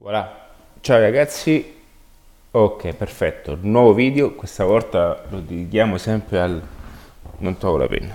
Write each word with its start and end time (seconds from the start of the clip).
Voilà. 0.00 0.46
Ciao 0.80 1.00
ragazzi, 1.00 1.74
ok 2.52 2.94
perfetto, 2.94 3.58
nuovo 3.60 3.94
video, 3.94 4.32
questa 4.36 4.64
volta 4.64 5.24
lo 5.28 5.40
dedichiamo 5.40 5.98
sempre 5.98 6.38
al, 6.38 6.62
non 7.38 7.58
trovo 7.58 7.78
la 7.78 7.88
penna, 7.88 8.14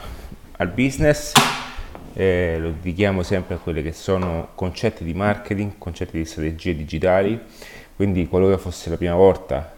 al 0.60 0.70
business, 0.70 1.34
eh, 2.14 2.56
lo 2.58 2.70
dedichiamo 2.70 3.22
sempre 3.22 3.56
a 3.56 3.58
quelli 3.58 3.84
che 3.84 3.92
sono 3.92 4.52
concetti 4.56 5.04
di 5.04 5.14
marketing, 5.14 5.74
concetti 5.78 6.18
di 6.18 6.24
strategie 6.24 6.74
digitali, 6.74 7.38
quindi 7.98 8.30
qualora 8.30 8.58
fosse 8.58 8.90
la 8.90 8.96
prima 8.96 9.16
volta 9.16 9.70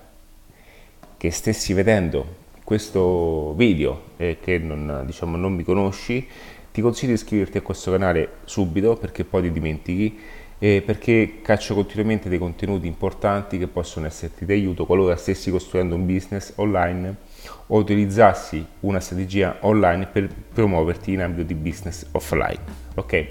che 1.18 1.32
stessi 1.32 1.74
vedendo 1.74 2.44
questo 2.64 3.54
video 3.56 4.12
e 4.18 4.38
che 4.40 4.60
non, 4.60 5.02
diciamo, 5.08 5.38
non 5.38 5.56
mi 5.56 5.64
conosci, 5.64 6.28
ti 6.72 6.82
consiglio 6.82 7.14
di 7.14 7.18
iscriverti 7.20 7.58
a 7.58 7.62
questo 7.62 7.90
canale 7.90 8.30
subito 8.44 8.96
perché 8.96 9.24
poi 9.24 9.42
ti 9.42 9.52
dimentichi 9.52 10.20
e 10.58 10.82
perché 10.86 11.40
caccio 11.42 11.74
continuamente 11.74 12.30
dei 12.30 12.38
contenuti 12.38 12.88
importanti 12.88 13.58
che 13.58 13.68
possono 13.68 14.06
esserti 14.06 14.46
di 14.46 14.54
aiuto 14.54 14.86
qualora 14.86 15.16
stessi 15.16 15.52
costruendo 15.52 15.96
un 15.96 16.06
business 16.06 16.54
online 16.56 17.16
o 17.68 17.78
utilizzassi 17.78 18.66
una 18.82 19.00
strategia 19.00 19.58
online 19.62 20.08
per 20.08 20.30
promuoverti 20.54 21.14
in 21.14 21.22
ambito 21.22 21.44
di 21.44 21.56
business 21.56 22.06
offline. 22.12 22.84
Ok, 22.96 23.28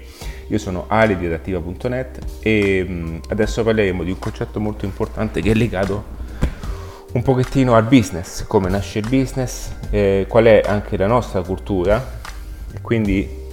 io 0.47 0.57
sono 0.57 0.85
Ali 0.87 1.17
di 1.17 1.25
adattiva.net 1.25 2.19
e 2.41 2.85
mm, 2.87 3.17
adesso 3.29 3.63
parleremo 3.63 4.03
di 4.03 4.11
un 4.11 4.19
concetto 4.19 4.59
molto 4.59 4.85
importante 4.85 5.41
che 5.41 5.51
è 5.51 5.55
legato 5.55 6.23
un 7.13 7.21
pochettino 7.21 7.75
al 7.75 7.85
business, 7.85 8.45
come 8.45 8.69
nasce 8.69 8.99
il 8.99 9.07
business, 9.07 9.71
eh, 9.89 10.25
qual 10.27 10.45
è 10.45 10.61
anche 10.65 10.97
la 10.97 11.07
nostra 11.07 11.41
cultura 11.41 12.23
quindi 12.81 13.43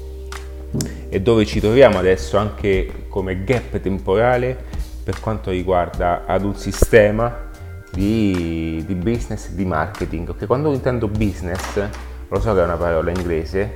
e 1.08 1.20
dove 1.20 1.44
ci 1.44 1.60
troviamo 1.60 1.98
adesso 1.98 2.36
anche 2.36 3.06
come 3.08 3.44
gap 3.44 3.78
temporale 3.80 4.56
per 5.04 5.20
quanto 5.20 5.50
riguarda 5.50 6.24
ad 6.26 6.44
un 6.44 6.54
sistema 6.54 7.50
di, 7.90 8.82
di 8.86 8.94
business 8.94 9.50
di 9.50 9.64
marketing. 9.64 10.30
Okay? 10.30 10.46
Quando 10.46 10.72
intendo 10.72 11.08
business, 11.08 11.80
lo 12.28 12.40
so 12.40 12.54
che 12.54 12.60
è 12.60 12.64
una 12.64 12.76
parola 12.76 13.10
inglese, 13.10 13.70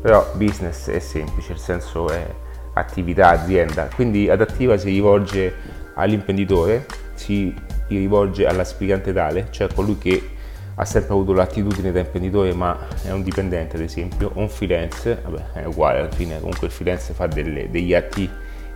però 0.00 0.32
business 0.34 0.90
è 0.90 0.98
semplice, 0.98 1.52
il 1.52 1.58
senso 1.58 2.08
è 2.10 2.26
attività, 2.74 3.30
azienda, 3.30 3.88
quindi 3.94 4.28
adattiva 4.28 4.76
si 4.76 4.90
rivolge 4.90 5.54
all'imprenditore, 5.94 6.84
si 7.14 7.54
rivolge 7.88 8.46
all'aspirante 8.46 9.12
tale, 9.12 9.46
cioè 9.50 9.72
colui 9.72 9.96
che 9.96 10.30
ha 10.76 10.84
sempre 10.84 11.12
avuto 11.12 11.32
l'attitudine 11.32 11.92
da 11.92 12.00
imprenditore 12.00 12.52
ma 12.52 12.76
è 13.02 13.10
un 13.10 13.22
dipendente 13.22 13.76
ad 13.76 13.82
esempio, 13.82 14.30
o 14.34 14.40
un 14.40 14.48
freelance, 14.48 15.20
vabbè 15.22 15.60
è 15.60 15.64
uguale 15.64 16.00
alla 16.00 16.10
fine, 16.10 16.38
comunque 16.40 16.66
il 16.66 16.72
freelance 16.72 17.12
fa 17.12 17.26
delle, 17.26 17.70
degli 17.70 17.94
atti 17.94 18.28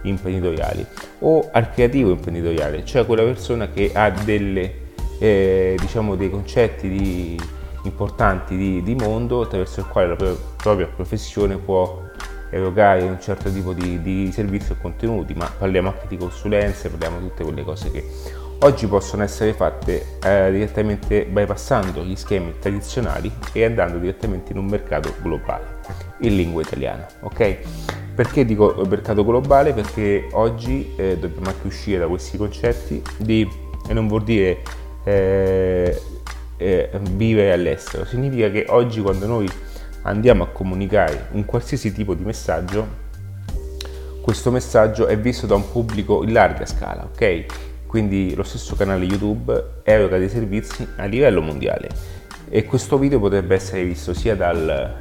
imprenditoriali, 0.03 0.87
o 1.21 1.49
al 1.53 1.71
creativo 1.71 2.11
imprenditoriale, 2.11 2.85
cioè 2.85 3.05
quella 3.05 3.25
persona 3.25 3.69
che 3.69 3.91
ha 3.93 4.11
delle, 4.11 4.75
eh, 5.19 5.77
diciamo, 5.79 6.15
dei 6.15 6.31
concetti 6.31 6.89
di, 6.89 7.41
importanti 7.83 8.57
di, 8.57 8.83
di, 8.83 8.95
mondo 8.95 9.43
attraverso 9.43 9.81
il 9.81 9.87
quale 9.87 10.09
la 10.09 10.17
propria, 10.17 10.39
propria 10.57 10.87
professione 10.87 11.57
può 11.57 12.07
erogare 12.51 13.03
un 13.03 13.21
certo 13.21 13.51
tipo 13.51 13.73
di, 13.73 14.01
di 14.01 14.31
servizio 14.33 14.75
e 14.75 14.81
contenuti, 14.81 15.35
ma 15.35 15.51
parliamo 15.59 15.89
anche 15.89 16.07
di 16.09 16.17
consulenze, 16.17 16.89
parliamo 16.89 17.19
di 17.19 17.29
tutte 17.29 17.45
quelle 17.45 17.63
cose 17.63 17.91
che 17.91 18.05
oggi 18.61 18.87
possono 18.87 19.23
essere 19.23 19.53
fatte 19.53 20.19
eh, 20.23 20.51
direttamente 20.51 21.25
bypassando 21.25 22.03
gli 22.03 22.17
schemi 22.17 22.55
tradizionali 22.59 23.31
e 23.53 23.65
andando 23.65 23.99
direttamente 23.99 24.53
in 24.53 24.59
un 24.59 24.67
mercato 24.67 25.15
globale 25.23 25.77
in 26.21 26.35
lingua 26.35 26.63
italiana 26.63 27.07
ok? 27.21 27.57
Perché 28.15 28.45
dico 28.45 28.85
mercato 28.89 29.25
globale? 29.25 29.73
Perché 29.73 30.27
oggi 30.33 30.93
eh, 30.97 31.19
dobbiamo 31.19 31.51
anche 31.51 31.69
uscire 31.69 31.99
da 32.01 32.09
questi 32.09 32.37
concetti 32.37 33.01
di 33.17 33.49
e 33.89 33.93
non 33.93 34.09
vuol 34.09 34.25
dire 34.25 34.59
eh, 35.05 36.03
eh 36.57 36.91
vivere 37.13 37.53
all'estero. 37.53 38.05
Significa 38.05 38.51
che 38.51 38.67
oggi 38.71 39.01
quando 39.01 39.27
noi 39.27 39.49
andiamo 40.03 40.43
a 40.43 40.49
comunicare 40.49 41.29
un 41.31 41.45
qualsiasi 41.45 41.93
tipo 41.93 42.15
di 42.15 42.25
messaggio 42.25 43.07
questo 44.21 44.51
messaggio 44.51 45.07
è 45.07 45.19
visto 45.19 45.47
da 45.47 45.55
un 45.55 45.71
pubblico 45.71 46.23
in 46.23 46.33
larga 46.33 46.67
scala 46.67 47.09
ok 47.11 47.47
quindi 47.89 48.35
lo 48.35 48.43
stesso 48.43 48.77
canale 48.77 49.07
YouTube 49.07 49.81
eroga 49.83 50.19
dei 50.19 50.29
servizi 50.29 50.87
a 50.97 51.07
livello 51.07 51.41
mondiale. 51.41 51.89
E 52.51 52.65
questo 52.65 52.99
video 52.99 53.19
potrebbe 53.19 53.55
essere 53.55 53.83
visto 53.83 54.13
sia 54.13 54.37
dal, 54.37 54.95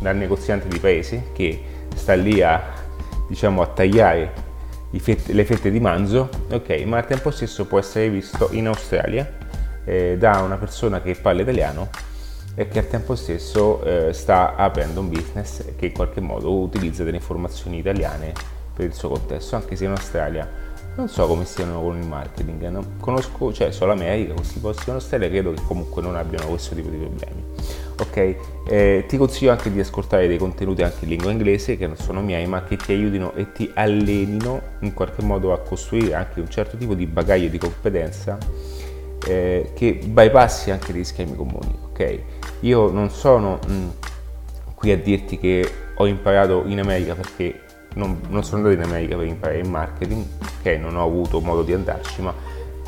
dal 0.00 0.16
negoziante 0.16 0.66
di 0.68 0.78
paese 0.78 1.28
che 1.32 1.62
sta 1.94 2.14
lì 2.14 2.42
a, 2.42 2.60
diciamo, 3.28 3.62
a 3.62 3.66
tagliare 3.68 4.32
fette, 4.98 5.32
le 5.32 5.44
fette 5.44 5.70
di 5.70 5.78
manzo, 5.78 6.28
ok, 6.50 6.82
ma 6.84 6.98
al 6.98 7.06
tempo 7.06 7.30
stesso 7.30 7.64
può 7.64 7.78
essere 7.78 8.10
visto 8.10 8.48
in 8.50 8.66
Australia 8.66 9.30
eh, 9.84 10.16
da 10.18 10.40
una 10.40 10.56
persona 10.56 11.00
che 11.00 11.14
parla 11.14 11.42
italiano 11.42 11.90
e 12.56 12.66
che 12.66 12.80
al 12.80 12.88
tempo 12.88 13.14
stesso 13.14 13.82
eh, 13.84 14.12
sta 14.12 14.56
aprendo 14.56 14.98
un 14.98 15.08
business 15.08 15.64
che 15.76 15.86
in 15.86 15.92
qualche 15.92 16.20
modo 16.20 16.52
utilizza 16.58 17.04
delle 17.04 17.16
informazioni 17.18 17.78
italiane 17.78 18.32
per 18.74 18.86
il 18.86 18.94
suo 18.94 19.10
contesto, 19.10 19.54
anche 19.54 19.76
se 19.76 19.84
in 19.84 19.90
Australia 19.90 20.70
non 20.94 21.08
so 21.08 21.26
come 21.26 21.44
stiano 21.44 21.80
con 21.80 21.98
il 21.98 22.06
marketing, 22.06 22.68
no? 22.68 22.84
conosco, 23.00 23.52
cioè 23.52 23.72
solo 23.72 23.94
l'America, 23.94 24.34
questi 24.34 24.58
posti 24.58 24.88
in 24.88 24.96
Australia 24.96 25.28
credo 25.28 25.52
che 25.52 25.62
comunque 25.66 26.02
non 26.02 26.16
abbiano 26.16 26.46
questo 26.46 26.74
tipo 26.74 26.88
di 26.88 26.98
problemi. 26.98 27.42
Ok, 27.98 28.36
eh, 28.68 29.04
ti 29.06 29.16
consiglio 29.16 29.52
anche 29.52 29.70
di 29.70 29.80
ascoltare 29.80 30.26
dei 30.26 30.38
contenuti 30.38 30.82
anche 30.82 31.04
in 31.04 31.10
lingua 31.10 31.30
inglese 31.30 31.76
che 31.76 31.86
non 31.86 31.96
sono 31.96 32.20
miei 32.20 32.46
ma 32.46 32.64
che 32.64 32.76
ti 32.76 32.92
aiutino 32.92 33.32
e 33.34 33.52
ti 33.52 33.70
allenino 33.74 34.60
in 34.80 34.92
qualche 34.92 35.22
modo 35.22 35.52
a 35.52 35.58
costruire 35.58 36.14
anche 36.14 36.40
un 36.40 36.48
certo 36.48 36.76
tipo 36.76 36.94
di 36.94 37.06
bagaglio 37.06 37.48
di 37.48 37.58
competenza 37.58 38.38
eh, 39.26 39.70
che 39.74 40.00
bypassi 40.04 40.70
anche 40.70 40.92
degli 40.92 41.04
schemi 41.04 41.36
comuni. 41.36 41.78
Ok, 41.84 42.18
io 42.60 42.90
non 42.90 43.10
sono 43.10 43.58
mh, 43.66 43.72
mm, 43.72 43.88
qui 44.74 44.90
a 44.90 44.98
dirti 44.98 45.38
che 45.38 45.72
ho 45.94 46.06
imparato 46.06 46.64
in 46.66 46.80
America 46.80 47.14
perché 47.14 47.60
non, 47.94 48.20
non, 48.28 48.44
sono 48.44 48.58
andato 48.58 48.74
in 48.74 48.82
America 48.82 49.16
per 49.16 49.26
imparare 49.26 49.58
il 49.58 49.68
marketing, 49.68 50.24
che 50.62 50.76
non 50.76 50.96
ho 50.96 51.04
avuto 51.04 51.40
modo 51.40 51.62
di 51.62 51.72
andarci, 51.72 52.22
ma 52.22 52.34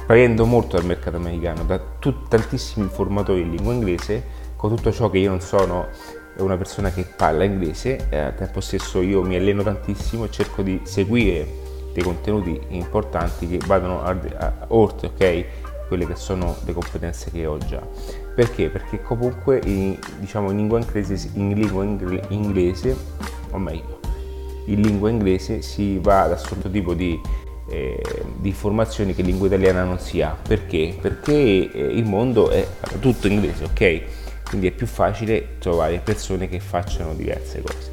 prendo 0.07 0.45
molto 0.45 0.77
dal 0.77 0.87
mercato 0.87 1.17
americano, 1.17 1.65
da 1.65 1.81
tut, 1.99 2.29
tantissimi 2.29 2.89
formatori 2.89 3.41
in 3.41 3.51
lingua 3.51 3.73
inglese, 3.73 4.23
con 4.57 4.75
tutto 4.75 4.93
ciò 4.93 5.11
che 5.11 5.19
io 5.19 5.31
non 5.31 5.41
sono 5.41 5.89
una 6.39 6.57
persona 6.57 6.91
che 6.91 7.05
parla 7.05 7.45
inglese, 7.45 8.09
eh, 8.11 8.19
al 8.19 8.35
tempo 8.35 8.61
stesso 8.61 9.01
io 9.01 9.23
mi 9.23 9.37
alleno 9.37 9.63
tantissimo 9.63 10.25
e 10.25 10.31
cerco 10.31 10.63
di 10.63 10.81
seguire 10.85 11.47
dei 11.93 12.03
contenuti 12.03 12.61
importanti 12.71 13.47
che 13.47 13.59
vadano 13.65 14.03
a, 14.03 14.17
a, 14.39 14.53
oltre 14.69 15.09
okay, 15.09 15.47
quelle 15.87 16.07
che 16.07 16.17
sono 16.17 16.57
le 16.65 16.73
competenze 16.73 17.31
che 17.31 17.47
ho 17.47 17.57
già. 17.59 17.81
Perché? 18.35 18.69
Perché 18.69 19.01
comunque 19.01 19.61
in, 19.65 19.97
diciamo, 20.19 20.51
in 20.51 20.57
lingua 20.57 20.81
inglese, 20.81 21.31
in 21.35 21.55
lingua 21.55 21.85
inglese, 21.85 22.97
o 23.51 23.59
meglio, 23.59 23.94
in 24.67 24.81
lingua 24.81 25.11
inglese 25.11 25.63
si 25.63 25.99
va 25.99 26.23
ad 26.23 26.33
questo 26.33 26.71
tipo 26.71 26.95
di, 26.95 27.21
eh, 27.69 28.01
di, 28.39 28.49
informazioni 28.49 29.15
che 29.15 29.21
in 29.21 29.29
lingua 29.29 29.47
italiana 29.47 29.85
non 29.85 29.99
si 29.99 30.23
ha. 30.23 30.37
Perché? 30.41 30.97
Perché 31.01 31.33
eh, 31.33 31.69
il 31.73 32.05
mondo 32.05 32.51
è 32.51 32.67
tutto 33.01 33.29
inglese, 33.29 33.65
ok? 33.65 34.03
Quindi 34.49 34.69
è 34.69 34.71
più 34.71 34.87
facile 34.87 35.57
trovare 35.59 36.01
persone 36.03 36.49
che 36.49 36.61
facciano 36.61 37.15
diverse 37.15 37.63
cose. 37.63 37.93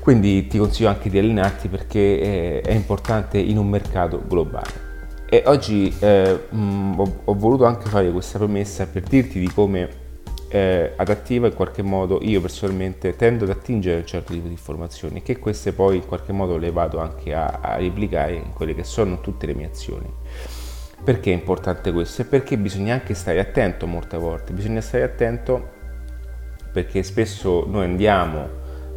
Quindi 0.00 0.46
ti 0.46 0.58
consiglio 0.58 0.88
anche 0.88 1.10
di 1.10 1.18
allenarti 1.18 1.68
perché 1.68 1.98
eh, 1.98 2.60
è 2.62 2.72
importante 2.72 3.38
in 3.38 3.58
un 3.58 3.68
mercato 3.68 4.22
globale. 4.26 4.88
E 5.28 5.42
oggi 5.46 5.94
eh, 6.00 6.40
ho, 6.50 7.20
ho 7.24 7.34
voluto 7.34 7.64
anche 7.64 7.88
fare 7.88 8.10
questa 8.10 8.38
promessa 8.38 8.86
per 8.86 9.02
dirti 9.02 9.38
di 9.38 9.48
come 9.52 10.08
eh, 10.52 10.92
adattiva 10.96 11.46
in 11.46 11.54
qualche 11.54 11.82
modo 11.82 12.18
io 12.22 12.40
personalmente 12.40 13.14
tendo 13.14 13.44
ad 13.44 13.50
attingere 13.50 14.00
un 14.00 14.06
certo 14.06 14.32
tipo 14.32 14.48
di 14.48 14.52
informazioni 14.52 15.22
che 15.22 15.38
queste 15.38 15.72
poi 15.72 15.96
in 15.96 16.06
qualche 16.06 16.32
modo 16.32 16.56
le 16.56 16.72
vado 16.72 16.98
anche 16.98 17.32
a, 17.32 17.60
a 17.62 17.76
replicare 17.76 18.34
in 18.34 18.52
quelle 18.52 18.74
che 18.74 18.82
sono 18.82 19.20
tutte 19.20 19.46
le 19.46 19.54
mie 19.54 19.66
azioni. 19.66 20.12
Perché 21.02 21.30
è 21.30 21.34
importante 21.34 21.92
questo? 21.92 22.24
Perché 22.26 22.58
bisogna 22.58 22.94
anche 22.94 23.14
stare 23.14 23.38
attento 23.38 23.86
molte 23.86 24.18
volte, 24.18 24.52
bisogna 24.52 24.80
stare 24.80 25.04
attento 25.04 25.78
perché 26.72 27.02
spesso 27.02 27.64
noi 27.66 27.84
andiamo 27.84 28.48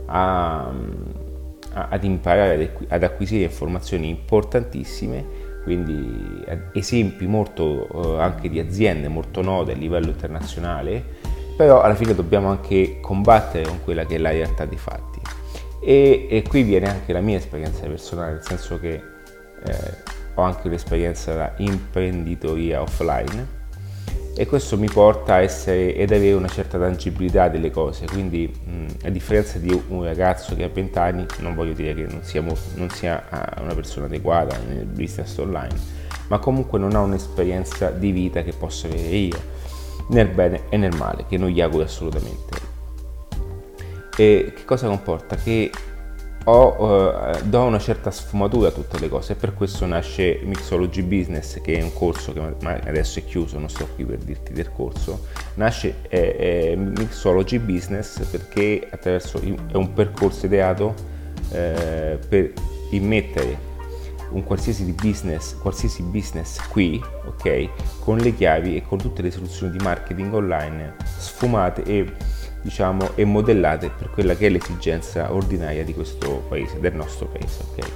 a, 0.08 0.66
a, 0.66 1.88
ad 1.90 2.04
imparare 2.04 2.76
ad 2.88 3.04
acquisire 3.04 3.44
informazioni 3.44 4.10
importantissime 4.10 5.52
quindi 5.64 6.44
esempi 6.74 7.26
molto 7.26 8.18
eh, 8.18 8.22
anche 8.22 8.50
di 8.50 8.60
aziende 8.60 9.08
molto 9.08 9.42
note 9.42 9.72
a 9.72 9.76
livello 9.76 10.10
internazionale 10.10 11.23
però 11.56 11.82
alla 11.82 11.96
fine 11.96 12.16
dobbiamo 12.16 12.50
anche 12.50 13.00
combattere 13.00 13.66
con 13.66 13.84
quella 13.84 14.06
che 14.06 14.16
è 14.16 14.18
la 14.18 14.32
realtà 14.32 14.66
dei 14.66 14.78
fatti. 14.78 15.20
E, 15.80 16.28
e 16.30 16.44
qui 16.48 16.64
viene 16.64 16.90
anche 16.90 17.14
la 17.14 17.22
mia 17.22 17.38
esperienza 17.38 17.86
personale, 17.86 18.34
nel 18.34 18.44
senso 18.44 18.80
che 18.80 18.94
eh, 18.94 20.22
ho 20.36 20.42
anche 20.42 20.68
un'esperienza 20.68 21.34
da 21.34 21.54
imprenditoria 21.58 22.82
offline 22.82 23.62
e 24.36 24.48
questo 24.48 24.80
mi 24.80 24.90
porta 24.90 25.36
a 25.36 25.42
essere 25.42 25.94
ed 25.96 26.12
avere 26.12 26.34
una 26.34 26.48
certa 26.48 26.80
tangibilità 26.80 27.50
delle 27.50 27.70
cose 27.70 28.08
quindi 28.08 28.48
mh, 28.48 29.06
a 29.06 29.10
differenza 29.10 29.60
di 29.60 29.80
un 29.90 30.04
ragazzo 30.04 30.56
che 30.56 30.64
ha 30.64 30.70
20 30.70 30.98
anni 30.98 31.26
non 31.40 31.54
voglio 31.54 31.74
dire 31.74 31.94
che 31.94 32.08
non 32.10 32.24
sia, 32.24 32.42
non 32.42 32.90
sia 32.90 33.26
ah, 33.30 33.62
una 33.62 33.76
persona 33.76 34.08
adeguata 34.08 34.58
nel 34.68 34.86
business 34.86 35.38
online 35.38 35.76
ma 36.30 36.40
comunque 36.40 36.80
non 36.80 36.96
ha 36.96 37.02
un'esperienza 37.02 37.92
di 37.92 38.12
vita 38.12 38.42
che 38.42 38.54
posso 38.54 38.88
avere 38.88 39.16
io 39.16 39.40
nel 40.10 40.28
bene 40.28 40.64
e 40.70 40.78
nel 40.78 40.96
male 40.96 41.26
che 41.28 41.38
non 41.38 41.50
gli 41.50 41.62
auguro 41.62 41.84
assolutamente 41.84 42.72
e 44.16 44.54
che 44.56 44.66
cosa 44.66 44.88
comporta? 44.88 45.36
che 45.36 45.72
ho, 46.46 47.32
eh, 47.34 47.42
do 47.44 47.64
una 47.64 47.80
certa 47.80 48.12
sfumatura 48.12 48.68
a 48.68 48.72
tutte 48.72 49.00
le 49.00 49.08
cose 49.08 49.34
e 49.34 49.36
per 49.36 49.54
questo 49.54 49.86
nasce 49.86 50.42
Mixology 50.44 51.02
Business 51.02 51.62
che 51.62 51.78
è 51.78 51.82
un 51.82 51.94
corso 51.94 52.34
che 52.34 52.42
adesso 52.86 53.20
è 53.20 53.26
chiuso, 53.26 53.58
non 53.60 53.70
sto 53.70 53.88
qui 53.96 54.04
per 54.04 54.18
dirti 54.18 54.52
del 54.52 54.70
corso, 54.72 55.28
nasce 55.56 55.96
eh, 56.10 56.72
eh, 56.72 56.76
Mixology 56.76 57.60
Business 57.60 58.26
perché 58.26 58.86
attraverso 58.90 59.40
è 59.40 59.76
un 59.76 59.94
percorso 59.94 60.46
ideato 60.46 60.94
eh, 61.52 62.20
per 62.28 62.52
immettere 62.92 63.72
un 64.34 64.44
qualsiasi 64.44 64.84
business, 64.92 65.58
qualsiasi 65.58 66.04
business 66.04 66.60
qui, 66.68 67.02
ok, 67.26 68.00
con 68.00 68.18
le 68.18 68.34
chiavi 68.34 68.76
e 68.76 68.84
con 68.84 68.98
tutte 68.98 69.22
le 69.22 69.32
soluzioni 69.32 69.76
di 69.78 69.84
marketing 69.84 70.34
online 70.34 70.96
sfumate 71.18 71.84
e 71.84 72.12
diciamo, 72.62 73.12
e 73.16 73.26
modellate 73.26 73.90
per 73.90 74.10
quella 74.10 74.36
che 74.36 74.48
è 74.48 74.50
l'esigenza 74.50 75.34
ordinaria 75.34 75.84
di 75.84 75.94
questo 75.94 76.46
paese, 76.48 76.80
del 76.80 76.96
nostro 76.96 77.28
paese. 77.28 77.64
Okay? 77.72 77.92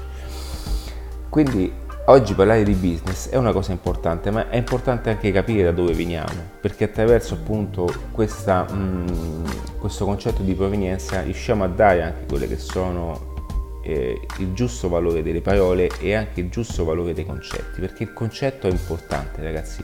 Quindi 1.30 1.72
oggi 2.06 2.34
parlare 2.34 2.63
di 2.63 2.74
business 2.74 3.30
è 3.30 3.38
una 3.38 3.54
cosa 3.54 3.72
importante, 3.72 4.30
ma 4.30 4.50
è 4.50 4.57
importante 4.57 5.10
anche 5.10 5.31
capire 5.31 5.63
da 5.63 5.72
dove 5.72 5.94
veniamo, 5.94 6.34
perché 6.60 6.84
attraverso 6.84 7.36
appunto 7.36 7.92
questa, 8.12 8.63
mh, 8.63 8.75
mm, 8.75 9.45
questo 9.80 10.06
concetto 10.06 10.42
di 10.44 10.54
provenienza 10.54 11.22
riusciamo 11.22 11.63
a 11.63 11.68
dare 11.68 12.04
anche 12.04 12.25
quelle 12.28 12.48
che 12.48 12.57
sono 12.57 13.36
eh, 13.88 14.19
il 14.39 14.54
giusto 14.54 14.89
valore 14.89 15.24
delle 15.24 15.42
parole 15.42 15.89
e 16.00 16.13
anche 16.13 16.42
il 16.42 16.50
giusto 16.50 16.84
valore 16.84 17.13
dei 17.13 17.25
concetti, 17.25 17.80
perché 17.80 18.04
il 18.04 18.13
concetto 18.13 18.68
è 18.68 18.72
importante 18.72 19.42
ragazzi 19.42 19.84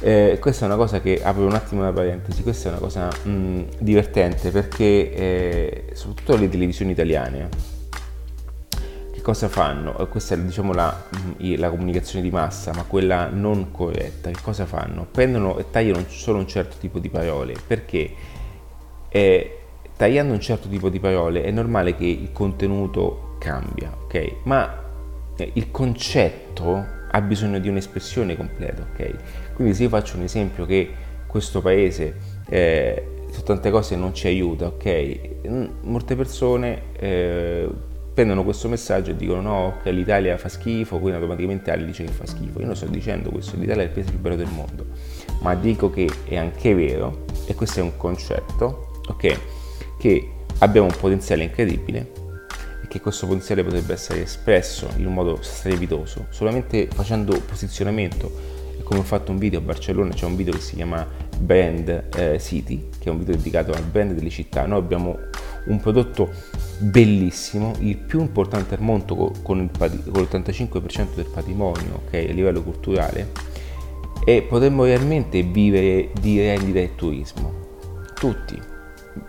eh, 0.00 0.36
questa 0.40 0.64
è 0.64 0.68
una 0.68 0.76
cosa 0.76 1.00
che 1.00 1.22
apro 1.22 1.46
un 1.46 1.54
attimo 1.54 1.80
una 1.80 1.92
parentesi, 1.92 2.42
questa 2.42 2.68
è 2.68 2.72
una 2.72 2.80
cosa 2.80 3.08
mh, 3.08 3.30
mm, 3.30 3.62
divertente 3.78 4.50
perché 4.50 5.14
eh, 5.14 5.84
soprattutto 5.94 6.36
le 6.36 6.50
televisioni 6.50 6.90
italiane 6.90 7.48
che 9.10 9.22
cosa 9.22 9.48
fanno? 9.48 9.96
Eh, 9.98 10.08
questa 10.08 10.34
è 10.34 10.38
diciamo 10.38 10.74
la, 10.74 11.02
mm, 11.40 11.54
la, 11.56 11.70
comunicazione 11.70 12.22
di 12.22 12.30
massa, 12.30 12.72
ma 12.74 12.82
quella 12.82 13.30
non 13.32 13.70
corretta, 13.70 14.30
che 14.30 14.40
cosa 14.42 14.66
fanno? 14.66 15.06
Prendono 15.10 15.56
e 15.56 15.70
tagliano 15.70 16.04
solo 16.08 16.38
un 16.38 16.46
certo 16.46 16.76
tipo 16.78 16.98
di 16.98 17.08
parole 17.08 17.54
perché 17.66 18.12
eh, 19.08 19.58
tagliando 19.96 20.32
un 20.32 20.40
certo 20.40 20.68
tipo 20.68 20.88
di 20.88 21.00
parole 21.00 21.42
è 21.42 21.50
normale 21.50 21.96
che 21.96 22.04
il 22.04 22.30
contenuto 22.32 23.36
cambia, 23.38 23.92
ok? 24.04 24.34
Ma 24.44 24.84
eh, 25.36 25.50
il 25.54 25.70
concetto 25.70 26.94
ha 27.10 27.20
bisogno 27.22 27.58
di 27.58 27.68
un'espressione 27.68 28.36
completa, 28.36 28.86
ok? 28.92 29.54
Quindi 29.54 29.74
se 29.74 29.84
io 29.84 29.88
faccio 29.88 30.16
un 30.16 30.24
esempio 30.24 30.66
che 30.66 30.90
questo 31.26 31.62
paese 31.62 32.14
eh, 32.48 33.24
su 33.30 33.42
tante 33.42 33.70
cose 33.70 33.96
non 33.96 34.14
ci 34.14 34.26
aiuta, 34.26 34.66
ok? 34.66 35.18
Molte 35.82 36.14
persone 36.14 36.82
eh, 36.98 37.68
prendono 38.12 38.44
questo 38.44 38.68
messaggio 38.68 39.10
e 39.10 39.16
dicono 39.16 39.40
no, 39.40 39.74
che 39.82 39.90
l'Italia 39.92 40.36
fa 40.36 40.48
schifo, 40.48 40.98
quindi 40.98 41.16
automaticamente 41.16 41.70
Ali 41.70 41.84
dice 41.84 42.04
che 42.04 42.12
fa 42.12 42.26
schifo. 42.26 42.60
Io 42.60 42.66
non 42.66 42.76
sto 42.76 42.86
dicendo 42.86 43.30
questo, 43.30 43.56
l'Italia 43.56 43.82
è 43.82 43.86
il 43.86 43.92
paese 43.92 44.10
più 44.10 44.18
bello 44.18 44.36
del 44.36 44.48
mondo, 44.48 44.86
ma 45.40 45.54
dico 45.54 45.90
che 45.90 46.08
è 46.24 46.36
anche 46.36 46.74
vero, 46.74 47.24
e 47.46 47.54
questo 47.54 47.80
è 47.80 47.82
un 47.82 47.96
concetto, 47.96 49.00
ok? 49.08 49.38
Che 49.98 50.30
abbiamo 50.58 50.86
un 50.86 50.94
potenziale 50.98 51.42
incredibile 51.42 52.12
e 52.82 52.88
che 52.88 53.00
questo 53.00 53.26
potenziale 53.26 53.62
potrebbe 53.62 53.92
essere 53.92 54.22
espresso 54.22 54.88
in 54.96 55.06
un 55.06 55.14
modo 55.14 55.38
strepitoso 55.40 56.26
solamente 56.30 56.88
facendo 56.92 57.40
posizionamento. 57.40 58.54
E 58.78 58.82
come 58.82 59.00
ho 59.00 59.04
fatto 59.04 59.30
un 59.30 59.38
video 59.38 59.58
a 59.58 59.62
Barcellona 59.62 60.12
c'è 60.12 60.26
un 60.26 60.36
video 60.36 60.52
che 60.52 60.60
si 60.60 60.76
chiama 60.76 61.06
Brand 61.38 62.08
eh, 62.14 62.38
City 62.38 62.88
che 62.98 63.08
è 63.08 63.12
un 63.12 63.18
video 63.18 63.36
dedicato 63.36 63.72
al 63.72 63.82
brand 63.82 64.12
delle 64.12 64.30
città. 64.30 64.66
Noi 64.66 64.78
abbiamo 64.78 65.18
un 65.66 65.80
prodotto 65.80 66.30
bellissimo 66.78 67.72
il 67.80 67.96
più 67.96 68.20
importante 68.20 68.74
al 68.74 68.82
mondo 68.82 69.32
con, 69.42 69.60
il, 69.60 69.70
con 69.78 70.22
l'85% 70.22 71.14
del 71.14 71.26
patrimonio 71.32 72.02
okay, 72.06 72.28
a 72.28 72.32
livello 72.32 72.62
culturale 72.62 73.32
e 74.24 74.42
potremmo 74.42 74.84
realmente 74.84 75.42
vivere 75.42 76.10
di 76.20 76.38
rendita 76.40 76.80
e 76.80 76.94
turismo. 76.94 77.64
Tutti 78.14 78.74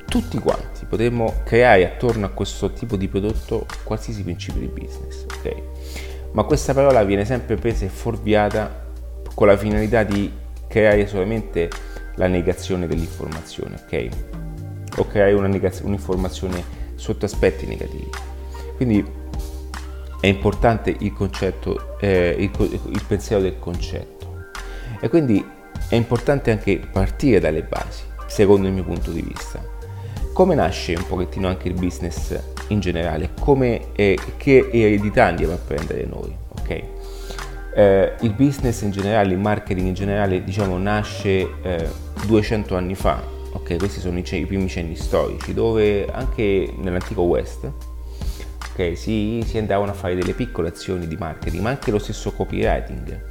tutti 0.05 0.37
quanti 0.39 0.85
potremmo 0.85 1.41
creare 1.43 1.85
attorno 1.85 2.25
a 2.25 2.29
questo 2.29 2.71
tipo 2.71 2.95
di 2.95 3.07
prodotto 3.07 3.65
qualsiasi 3.83 4.23
principio 4.23 4.61
di 4.61 4.67
business, 4.67 5.23
ok? 5.23 5.55
Ma 6.31 6.43
questa 6.43 6.73
parola 6.73 7.03
viene 7.03 7.25
sempre 7.25 7.55
presa 7.55 7.85
e 7.85 7.89
fuorviata 7.89 8.85
con 9.33 9.47
la 9.47 9.57
finalità 9.57 10.03
di 10.03 10.31
creare 10.67 11.07
solamente 11.07 11.69
la 12.15 12.27
negazione 12.27 12.87
dell'informazione, 12.87 13.75
ok? 13.83 14.07
O 14.97 15.07
creare 15.07 15.33
negaz- 15.47 15.81
un'informazione 15.81 16.63
sotto 16.95 17.25
aspetti 17.25 17.65
negativi. 17.65 18.09
Quindi 18.75 19.05
è 20.19 20.27
importante 20.27 20.95
il 20.97 21.13
concetto, 21.13 21.97
eh, 21.99 22.35
il, 22.37 22.51
il 22.91 23.03
pensiero 23.07 23.41
del 23.41 23.59
concetto. 23.59 24.49
E 24.99 25.09
quindi 25.09 25.45
è 25.89 25.95
importante 25.95 26.51
anche 26.51 26.79
partire 26.91 27.39
dalle 27.39 27.63
basi, 27.63 28.03
secondo 28.25 28.67
il 28.67 28.73
mio 28.73 28.83
punto 28.83 29.11
di 29.11 29.21
vista 29.21 29.75
come 30.37 30.53
nasce 30.53 30.93
un 30.93 31.07
pochettino 31.07 31.47
anche 31.47 31.67
il 31.67 31.73
business 31.73 32.39
in 32.67 32.79
generale, 32.79 33.31
come, 33.39 33.91
eh, 33.93 34.15
che 34.37 34.69
eredità 34.71 35.25
andiamo 35.25 35.53
a 35.53 35.57
prendere 35.57 36.05
noi, 36.05 36.31
ok? 36.59 36.83
Eh, 37.73 38.13
il 38.19 38.33
business 38.33 38.81
in 38.81 38.91
generale, 38.91 39.33
il 39.33 39.39
marketing 39.39 39.87
in 39.87 39.95
generale, 39.95 40.43
diciamo, 40.43 40.77
nasce 40.77 41.49
eh, 41.63 41.89
200 42.27 42.75
anni 42.75 42.93
fa, 42.93 43.19
ok? 43.51 43.77
Questi 43.77 43.99
sono 43.99 44.19
i, 44.19 44.23
i, 44.29 44.45
primi 44.45 44.67
cenni 44.67 44.95
storici, 44.95 45.55
dove 45.55 46.05
anche 46.05 46.71
nell'antico 46.77 47.23
West, 47.23 47.71
ok, 48.73 48.95
si, 48.95 49.43
si 49.43 49.57
andavano 49.57 49.89
a 49.89 49.95
fare 49.95 50.13
delle 50.13 50.33
piccole 50.33 50.67
azioni 50.67 51.07
di 51.07 51.15
marketing, 51.15 51.63
ma 51.63 51.69
anche 51.69 51.89
lo 51.89 51.97
stesso 51.97 52.31
copywriting, 52.31 53.21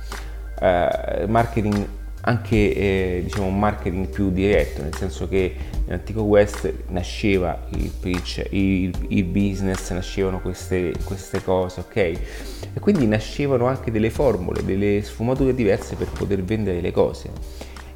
uh, 0.61 1.29
marketing 1.29 1.87
anche 2.29 2.57
eh, 2.57 3.21
diciamo 3.25 3.47
un 3.47 3.59
marketing 3.59 4.09
più 4.09 4.31
diretto, 4.31 4.83
nel 4.83 4.95
senso 4.95 5.29
che 5.29 5.55
nell'antico 5.85 6.23
West 6.23 6.73
nasceva 6.89 7.67
il 7.71 7.91
preach, 8.01 8.45
il, 8.51 8.93
il 9.09 9.25
business, 9.25 9.93
nascevano 9.93 10.41
queste, 10.41 10.93
queste, 11.05 11.43
cose, 11.43 11.81
ok? 11.81 11.97
E 11.97 12.81
quindi 12.81 13.07
nascevano 13.07 13.67
anche 13.67 13.93
delle 13.93 14.11
formule, 14.11 14.65
delle 14.65 15.03
sfumature 15.03 15.55
diverse 15.55 15.95
per 15.95 16.09
poter 16.09 16.43
vendere 16.43 16.81
le 16.81 16.91
cose. 16.91 17.31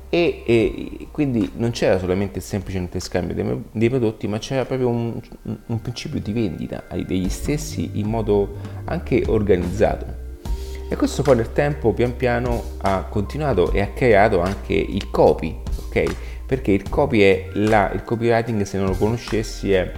E, 0.08 0.42
e 0.46 1.08
quindi 1.10 1.50
non 1.56 1.72
c'era 1.72 1.98
solamente 1.98 2.38
il 2.38 2.44
semplice 2.44 2.78
interscambio 2.78 3.34
dei, 3.34 3.62
dei 3.72 3.88
prodotti, 3.88 4.28
ma 4.28 4.38
c'era 4.38 4.64
proprio 4.64 4.88
un, 4.88 5.20
un 5.66 5.80
principio 5.82 6.20
di 6.20 6.32
vendita 6.32 6.84
degli 7.04 7.28
stessi 7.28 7.90
in 7.94 8.06
modo 8.06 8.56
anche 8.84 9.24
organizzato. 9.26 10.29
E 10.92 10.96
questo 10.96 11.22
poi 11.22 11.36
nel 11.36 11.52
tempo 11.52 11.92
pian 11.92 12.16
piano 12.16 12.72
ha 12.78 13.04
continuato 13.04 13.70
e 13.70 13.80
ha 13.80 13.90
creato 13.90 14.40
anche 14.40 14.74
il 14.74 15.08
copy, 15.08 15.56
ok? 15.86 16.16
Perché 16.44 16.72
il 16.72 16.88
copy 16.88 17.20
è 17.20 17.48
la, 17.52 17.92
il 17.92 18.02
copywriting 18.02 18.62
se 18.62 18.76
non 18.76 18.88
lo 18.88 18.96
conoscessi 18.96 19.72
è 19.72 19.88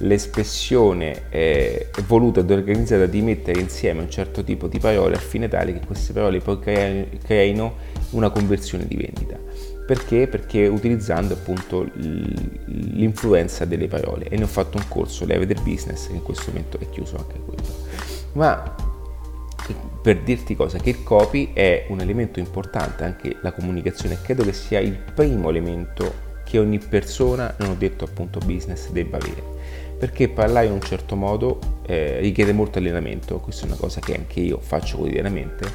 l'espressione 0.00 1.30
eh, 1.30 1.88
voluta 2.06 2.40
ed 2.40 2.50
organizzata 2.50 3.06
di 3.06 3.22
mettere 3.22 3.60
insieme 3.60 4.02
un 4.02 4.10
certo 4.10 4.44
tipo 4.44 4.66
di 4.68 4.78
parole 4.78 5.14
al 5.14 5.22
fine 5.22 5.48
tale 5.48 5.72
che 5.72 5.80
queste 5.86 6.12
parole 6.12 6.40
poi 6.40 6.58
creino 6.60 7.76
una 8.10 8.28
conversione 8.28 8.86
di 8.86 8.96
vendita. 8.96 9.38
Perché? 9.86 10.28
Perché 10.28 10.66
utilizzando 10.66 11.32
appunto 11.32 11.88
l'influenza 11.94 13.64
delle 13.64 13.86
parole 13.86 14.28
e 14.28 14.36
ne 14.36 14.42
ho 14.42 14.48
fatto 14.48 14.76
un 14.76 14.84
corso, 14.86 15.24
Leve 15.24 15.46
del 15.46 15.62
Business, 15.62 16.08
che 16.08 16.12
in 16.12 16.22
questo 16.22 16.50
momento 16.50 16.78
è 16.78 16.90
chiuso 16.90 17.16
anche 17.16 17.38
quello. 17.38 17.62
Ma 18.32 18.85
per 20.06 20.20
dirti 20.20 20.54
cosa, 20.54 20.78
che 20.78 20.90
il 20.90 21.02
copy 21.02 21.52
è 21.52 21.86
un 21.88 21.98
elemento 21.98 22.38
importante, 22.38 23.02
anche 23.02 23.38
la 23.40 23.50
comunicazione, 23.50 24.16
credo 24.22 24.44
che 24.44 24.52
sia 24.52 24.78
il 24.78 24.96
primo 24.96 25.50
elemento 25.50 26.14
che 26.44 26.60
ogni 26.60 26.78
persona, 26.78 27.52
non 27.58 27.70
ho 27.70 27.74
detto 27.74 28.04
appunto 28.04 28.38
business, 28.38 28.90
debba 28.90 29.16
avere. 29.16 29.42
Perché 29.98 30.28
parlare 30.28 30.66
in 30.66 30.74
un 30.74 30.80
certo 30.80 31.16
modo 31.16 31.58
eh, 31.86 32.20
richiede 32.20 32.52
molto 32.52 32.78
allenamento, 32.78 33.40
questa 33.40 33.64
è 33.64 33.66
una 33.66 33.74
cosa 33.74 33.98
che 33.98 34.14
anche 34.14 34.38
io 34.38 34.60
faccio 34.60 34.98
quotidianamente, 34.98 35.68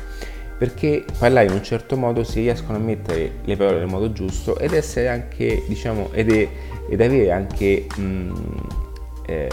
perché 0.57 1.03
parlare 1.19 1.47
in 1.47 1.51
un 1.51 1.63
certo 1.63 1.97
modo 1.97 2.23
si 2.23 2.39
riescono 2.39 2.77
a 2.77 2.81
mettere 2.81 3.31
le 3.43 3.57
parole 3.57 3.79
nel 3.79 3.87
modo 3.87 4.13
giusto 4.13 4.57
ed 4.57 4.71
essere 4.71 5.09
anche, 5.09 5.61
diciamo, 5.67 6.07
ed, 6.13 6.31
è, 6.31 6.47
ed 6.87 7.01
avere 7.01 7.31
anche 7.31 7.85
mh, 7.97 8.01
mm, 8.01 8.33
eh, 9.25 9.49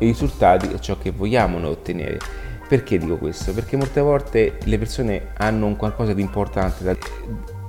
i 0.00 0.04
risultati, 0.04 0.68
ciò 0.82 0.98
che 0.98 1.12
vogliamo 1.12 1.66
ottenere 1.66 2.48
perché 2.70 2.98
dico 2.98 3.16
questo? 3.16 3.52
Perché 3.52 3.76
molte 3.76 4.00
volte 4.00 4.58
le 4.62 4.78
persone 4.78 5.32
hanno 5.38 5.66
un 5.66 5.74
qualcosa 5.74 6.12
di 6.12 6.22
importante 6.22 6.84
da, 6.84 6.96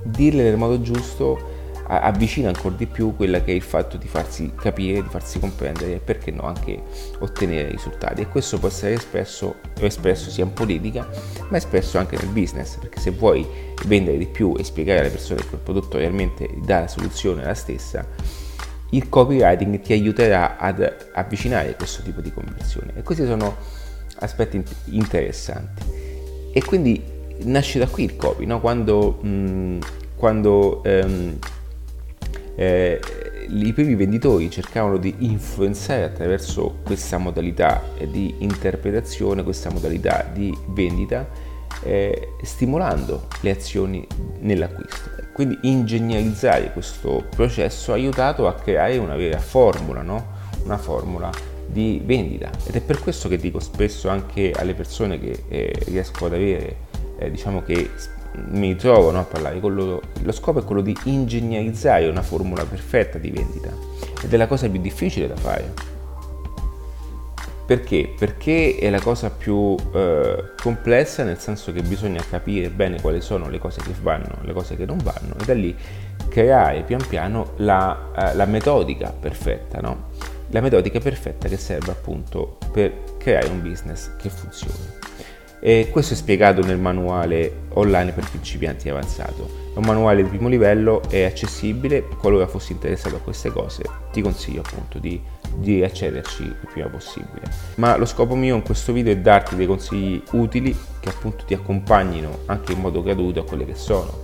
dirle 0.04 0.44
nel 0.44 0.56
modo 0.56 0.80
giusto 0.80 1.50
avvicina 1.88 2.50
ancora 2.50 2.76
di 2.76 2.86
più 2.86 3.16
quella 3.16 3.42
che 3.42 3.50
è 3.50 3.54
il 3.56 3.62
fatto 3.62 3.96
di 3.96 4.06
farsi 4.06 4.52
capire, 4.54 5.02
di 5.02 5.08
farsi 5.08 5.40
comprendere 5.40 5.94
e 5.94 5.98
perché 5.98 6.30
no 6.30 6.42
anche 6.42 6.80
ottenere 7.18 7.70
risultati. 7.70 8.20
E 8.20 8.28
questo 8.28 8.60
può 8.60 8.68
essere 8.68 8.92
espresso, 8.92 9.56
espresso 9.80 10.30
sia 10.30 10.44
in 10.44 10.52
politica, 10.52 11.08
ma 11.48 11.56
espresso 11.56 11.98
anche 11.98 12.16
nel 12.16 12.28
business, 12.28 12.76
perché 12.76 13.00
se 13.00 13.10
vuoi 13.10 13.44
vendere 13.86 14.16
di 14.18 14.26
più 14.26 14.54
e 14.56 14.62
spiegare 14.62 15.00
alle 15.00 15.10
persone 15.10 15.40
che 15.40 15.48
quel 15.48 15.60
prodotto 15.62 15.98
realmente 15.98 16.48
dà 16.64 16.78
la 16.78 16.88
soluzione 16.88 17.42
alla 17.42 17.54
stessa, 17.54 18.06
il 18.90 19.08
copywriting 19.08 19.80
ti 19.80 19.94
aiuterà 19.94 20.58
ad 20.58 21.08
avvicinare 21.12 21.74
questo 21.74 22.02
tipo 22.02 22.20
di 22.20 22.32
conversione. 22.32 22.92
E 22.94 23.02
questi 23.02 23.26
sono 23.26 23.80
aspetti 24.22 24.62
interessanti. 24.86 25.82
E 26.52 26.62
quindi 26.64 27.02
nasce 27.44 27.78
da 27.78 27.86
qui 27.86 28.04
il 28.04 28.16
copy, 28.16 28.46
no? 28.46 28.60
quando, 28.60 29.18
mh, 29.22 29.78
quando 30.16 30.82
ehm, 30.84 31.38
eh, 32.54 33.00
i 33.48 33.72
primi 33.72 33.94
venditori 33.94 34.50
cercavano 34.50 34.96
di 34.96 35.14
influenzare 35.18 36.04
attraverso 36.04 36.78
questa 36.84 37.18
modalità 37.18 37.82
di 38.08 38.36
interpretazione, 38.38 39.42
questa 39.42 39.70
modalità 39.70 40.28
di 40.32 40.56
vendita, 40.68 41.28
eh, 41.82 42.34
stimolando 42.42 43.26
le 43.40 43.50
azioni 43.50 44.06
nell'acquisto. 44.40 45.10
Quindi 45.32 45.58
ingegnerizzare 45.62 46.72
questo 46.72 47.24
processo 47.34 47.92
ha 47.92 47.94
aiutato 47.94 48.46
a 48.46 48.54
creare 48.54 48.98
una 48.98 49.16
vera 49.16 49.38
formula, 49.38 50.02
no? 50.02 50.40
una 50.64 50.78
formula 50.78 51.30
di 51.72 52.00
vendita 52.04 52.50
ed 52.66 52.74
è 52.76 52.80
per 52.80 53.00
questo 53.00 53.28
che 53.28 53.38
dico 53.38 53.58
spesso 53.58 54.08
anche 54.08 54.52
alle 54.54 54.74
persone 54.74 55.18
che 55.18 55.44
eh, 55.48 55.72
riesco 55.86 56.26
ad 56.26 56.34
avere, 56.34 56.76
eh, 57.18 57.30
diciamo 57.30 57.62
che 57.62 57.90
mi 58.50 58.76
trovo 58.76 59.10
no, 59.10 59.20
a 59.20 59.24
parlare 59.24 59.60
con 59.60 59.74
loro, 59.74 60.00
lo 60.22 60.32
scopo 60.32 60.60
è 60.60 60.64
quello 60.64 60.80
di 60.80 60.96
ingegnerizzare 61.04 62.08
una 62.08 62.22
formula 62.22 62.64
perfetta 62.64 63.18
di 63.18 63.30
vendita 63.30 63.70
ed 64.22 64.32
è 64.32 64.36
la 64.36 64.46
cosa 64.46 64.68
più 64.68 64.80
difficile 64.80 65.26
da 65.26 65.36
fare. 65.36 65.90
Perché? 67.64 68.12
Perché 68.18 68.76
è 68.78 68.90
la 68.90 69.00
cosa 69.00 69.30
più 69.30 69.74
eh, 69.94 70.52
complessa 70.60 71.22
nel 71.22 71.38
senso 71.38 71.72
che 71.72 71.82
bisogna 71.82 72.22
capire 72.28 72.68
bene 72.70 73.00
quali 73.00 73.20
sono 73.20 73.48
le 73.48 73.58
cose 73.58 73.80
che 73.80 73.94
vanno, 74.02 74.38
le 74.42 74.52
cose 74.52 74.76
che 74.76 74.84
non 74.84 74.98
vanno 74.98 75.34
e 75.40 75.44
da 75.44 75.54
lì 75.54 75.74
creare 76.28 76.82
pian 76.82 77.06
piano 77.06 77.52
la, 77.56 78.10
eh, 78.16 78.34
la 78.34 78.46
metodica 78.46 79.12
perfetta, 79.18 79.80
no? 79.80 80.10
La 80.52 80.60
metodica 80.60 81.00
perfetta 81.00 81.48
che 81.48 81.56
serve 81.56 81.92
appunto 81.92 82.58
per 82.72 83.16
creare 83.16 83.48
un 83.48 83.62
business 83.62 84.14
che 84.18 84.28
funzioni. 84.28 85.00
E 85.58 85.88
questo 85.90 86.12
è 86.12 86.16
spiegato 86.16 86.60
nel 86.60 86.76
manuale 86.76 87.60
online 87.70 88.12
per 88.12 88.28
principianti 88.28 88.90
avanzato. 88.90 89.70
È 89.74 89.78
un 89.78 89.84
manuale 89.86 90.22
di 90.22 90.28
primo 90.28 90.48
livello, 90.48 91.00
è 91.08 91.22
accessibile, 91.22 92.02
qualora 92.02 92.46
fossi 92.46 92.72
interessato 92.72 93.16
a 93.16 93.20
queste 93.20 93.50
cose 93.50 93.82
ti 94.12 94.20
consiglio 94.20 94.60
appunto 94.60 94.98
di, 94.98 95.18
di 95.56 95.82
accederci 95.82 96.42
il 96.42 96.68
prima 96.70 96.88
possibile. 96.88 97.50
Ma 97.76 97.96
lo 97.96 98.04
scopo 98.04 98.34
mio 98.34 98.54
in 98.54 98.62
questo 98.62 98.92
video 98.92 99.14
è 99.14 99.16
darti 99.16 99.56
dei 99.56 99.66
consigli 99.66 100.22
utili 100.32 100.76
che 101.00 101.08
appunto 101.08 101.46
ti 101.46 101.54
accompagnino 101.54 102.40
anche 102.44 102.72
in 102.72 102.80
modo 102.80 103.02
gratuito 103.02 103.40
a 103.40 103.44
quelle 103.44 103.64
che 103.64 103.74
sono 103.74 104.22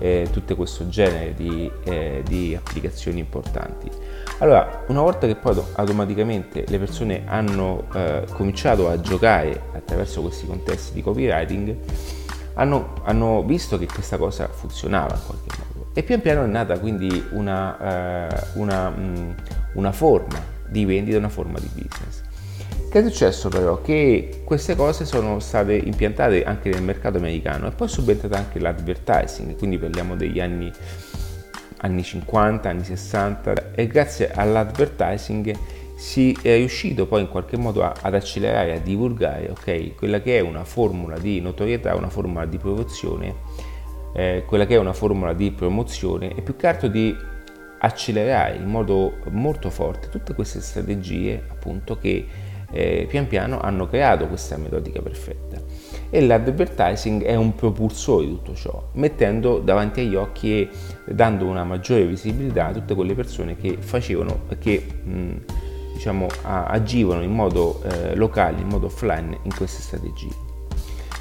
eh, 0.00 0.26
tutto 0.32 0.56
questo 0.56 0.88
genere 0.88 1.34
di, 1.34 1.70
eh, 1.84 2.22
di, 2.26 2.56
applicazioni 2.56 3.20
importanti. 3.20 3.88
Allora, 4.38 4.84
una 4.86 5.02
volta 5.02 5.26
che 5.26 5.36
poi 5.36 5.60
automaticamente 5.74 6.64
le 6.66 6.78
persone 6.78 7.22
hanno 7.26 7.84
eh, 7.94 8.24
cominciato 8.32 8.88
a 8.88 9.00
giocare 9.00 9.60
attraverso 9.74 10.22
questi 10.22 10.46
contesti 10.46 10.94
di 10.94 11.02
copywriting, 11.02 11.76
hanno, 12.54 12.94
hanno, 13.04 13.42
visto 13.44 13.78
che 13.78 13.86
questa 13.86 14.16
cosa 14.16 14.48
funzionava 14.48 15.14
in 15.14 15.20
qualche 15.26 15.56
modo 15.58 15.70
e 15.92 16.02
pian 16.02 16.20
piano 16.20 16.44
è 16.44 16.46
nata 16.46 16.78
quindi 16.78 17.26
una, 17.30 18.28
eh, 18.28 18.46
una, 18.54 18.90
mh, 18.90 19.18
mm, 19.18 19.30
una 19.74 19.92
forma 19.92 20.40
di 20.68 20.84
vendita, 20.84 21.18
una 21.18 21.28
forma 21.28 21.58
di 21.58 21.68
business. 21.72 22.22
Che 22.90 22.98
è 22.98 23.02
successo 23.02 23.48
però? 23.48 23.80
Che 23.82 24.42
queste 24.44 24.74
cose 24.74 25.04
sono 25.04 25.38
state 25.40 25.74
impiantate 25.74 26.44
anche 26.44 26.70
nel 26.70 26.82
mercato 26.82 27.18
americano 27.18 27.68
e 27.68 27.70
poi 27.70 27.86
è 27.86 27.90
subentrata 27.90 28.36
anche 28.36 28.58
l'advertising, 28.58 29.56
quindi 29.56 29.78
parliamo 29.78 30.16
degli 30.16 30.40
anni, 30.40 30.72
anni 31.82 32.02
50, 32.02 32.68
anni 32.68 32.84
60 32.84 33.72
e 33.72 33.86
grazie 33.86 34.30
all'advertising 34.30 35.56
si 35.96 36.36
è 36.40 36.56
riuscito 36.56 37.06
poi 37.06 37.20
in 37.20 37.28
qualche 37.28 37.58
modo 37.58 37.82
a, 37.82 37.94
ad 38.00 38.14
accelerare, 38.14 38.76
a 38.76 38.78
divulgare 38.78 39.50
okay, 39.50 39.94
quella 39.94 40.20
che 40.20 40.38
è 40.38 40.40
una 40.40 40.64
formula 40.64 41.18
di 41.18 41.40
notorietà, 41.40 41.94
una 41.94 42.08
formula 42.08 42.46
di 42.46 42.56
promozione, 42.56 43.34
eh, 44.14 44.44
quella 44.46 44.64
che 44.64 44.76
è 44.76 44.78
una 44.78 44.94
formula 44.94 45.34
di 45.34 45.50
promozione 45.50 46.34
e 46.34 46.40
più 46.40 46.56
che 46.56 46.66
altro 46.66 46.88
di 46.88 47.14
accelerare 47.82 48.56
in 48.56 48.66
modo 48.66 49.18
molto 49.30 49.70
forte 49.70 50.08
tutte 50.08 50.34
queste 50.34 50.60
strategie 50.60 51.42
appunto 51.48 51.96
che 51.96 52.26
eh, 52.70 53.06
pian 53.08 53.26
piano 53.26 53.60
hanno 53.60 53.86
creato 53.86 54.26
questa 54.26 54.56
metodica 54.56 55.02
perfetta. 55.02 55.60
E 56.10 56.20
l'advertising 56.20 57.22
è 57.22 57.36
un 57.36 57.54
propulsore 57.54 58.26
di 58.26 58.32
tutto 58.32 58.54
ciò, 58.54 58.88
mettendo 58.94 59.60
davanti 59.60 60.00
agli 60.00 60.16
occhi 60.16 60.52
e 60.52 60.68
dando 61.06 61.46
una 61.46 61.62
maggiore 61.62 62.04
visibilità 62.04 62.66
a 62.66 62.72
tutte 62.72 62.94
quelle 62.96 63.14
persone 63.14 63.56
che 63.56 63.76
facevano, 63.78 64.40
che 64.58 64.84
mh, 65.04 65.34
diciamo, 65.94 66.26
agivano 66.42 67.22
in 67.22 67.32
modo 67.32 67.80
eh, 67.84 68.16
locale, 68.16 68.60
in 68.60 68.66
modo 68.66 68.86
offline 68.86 69.38
in 69.42 69.54
queste 69.54 69.82
strategie. 69.82 70.34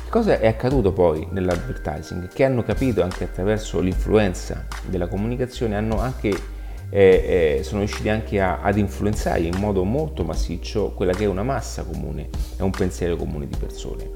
Cosa 0.09 0.39
è 0.39 0.47
accaduto 0.47 0.91
poi 0.91 1.27
nell'advertising? 1.29 2.27
Che 2.29 2.43
hanno 2.43 2.63
capito 2.63 3.03
anche 3.03 3.25
attraverso 3.25 3.79
l'influenza 3.79 4.65
della 4.87 5.07
comunicazione, 5.07 5.75
hanno 5.75 5.99
anche 5.99 6.57
e, 6.89 7.57
e 7.59 7.63
sono 7.63 7.79
riusciti 7.79 8.09
anche 8.09 8.41
a, 8.41 8.61
ad 8.61 8.77
influenzare 8.77 9.41
in 9.41 9.55
modo 9.57 9.83
molto 9.83 10.23
massiccio 10.23 10.91
quella 10.91 11.13
che 11.13 11.25
è 11.25 11.27
una 11.27 11.43
massa 11.43 11.83
comune, 11.83 12.29
è 12.57 12.61
un 12.61 12.71
pensiero 12.71 13.15
comune 13.15 13.47
di 13.47 13.55
persone. 13.57 14.09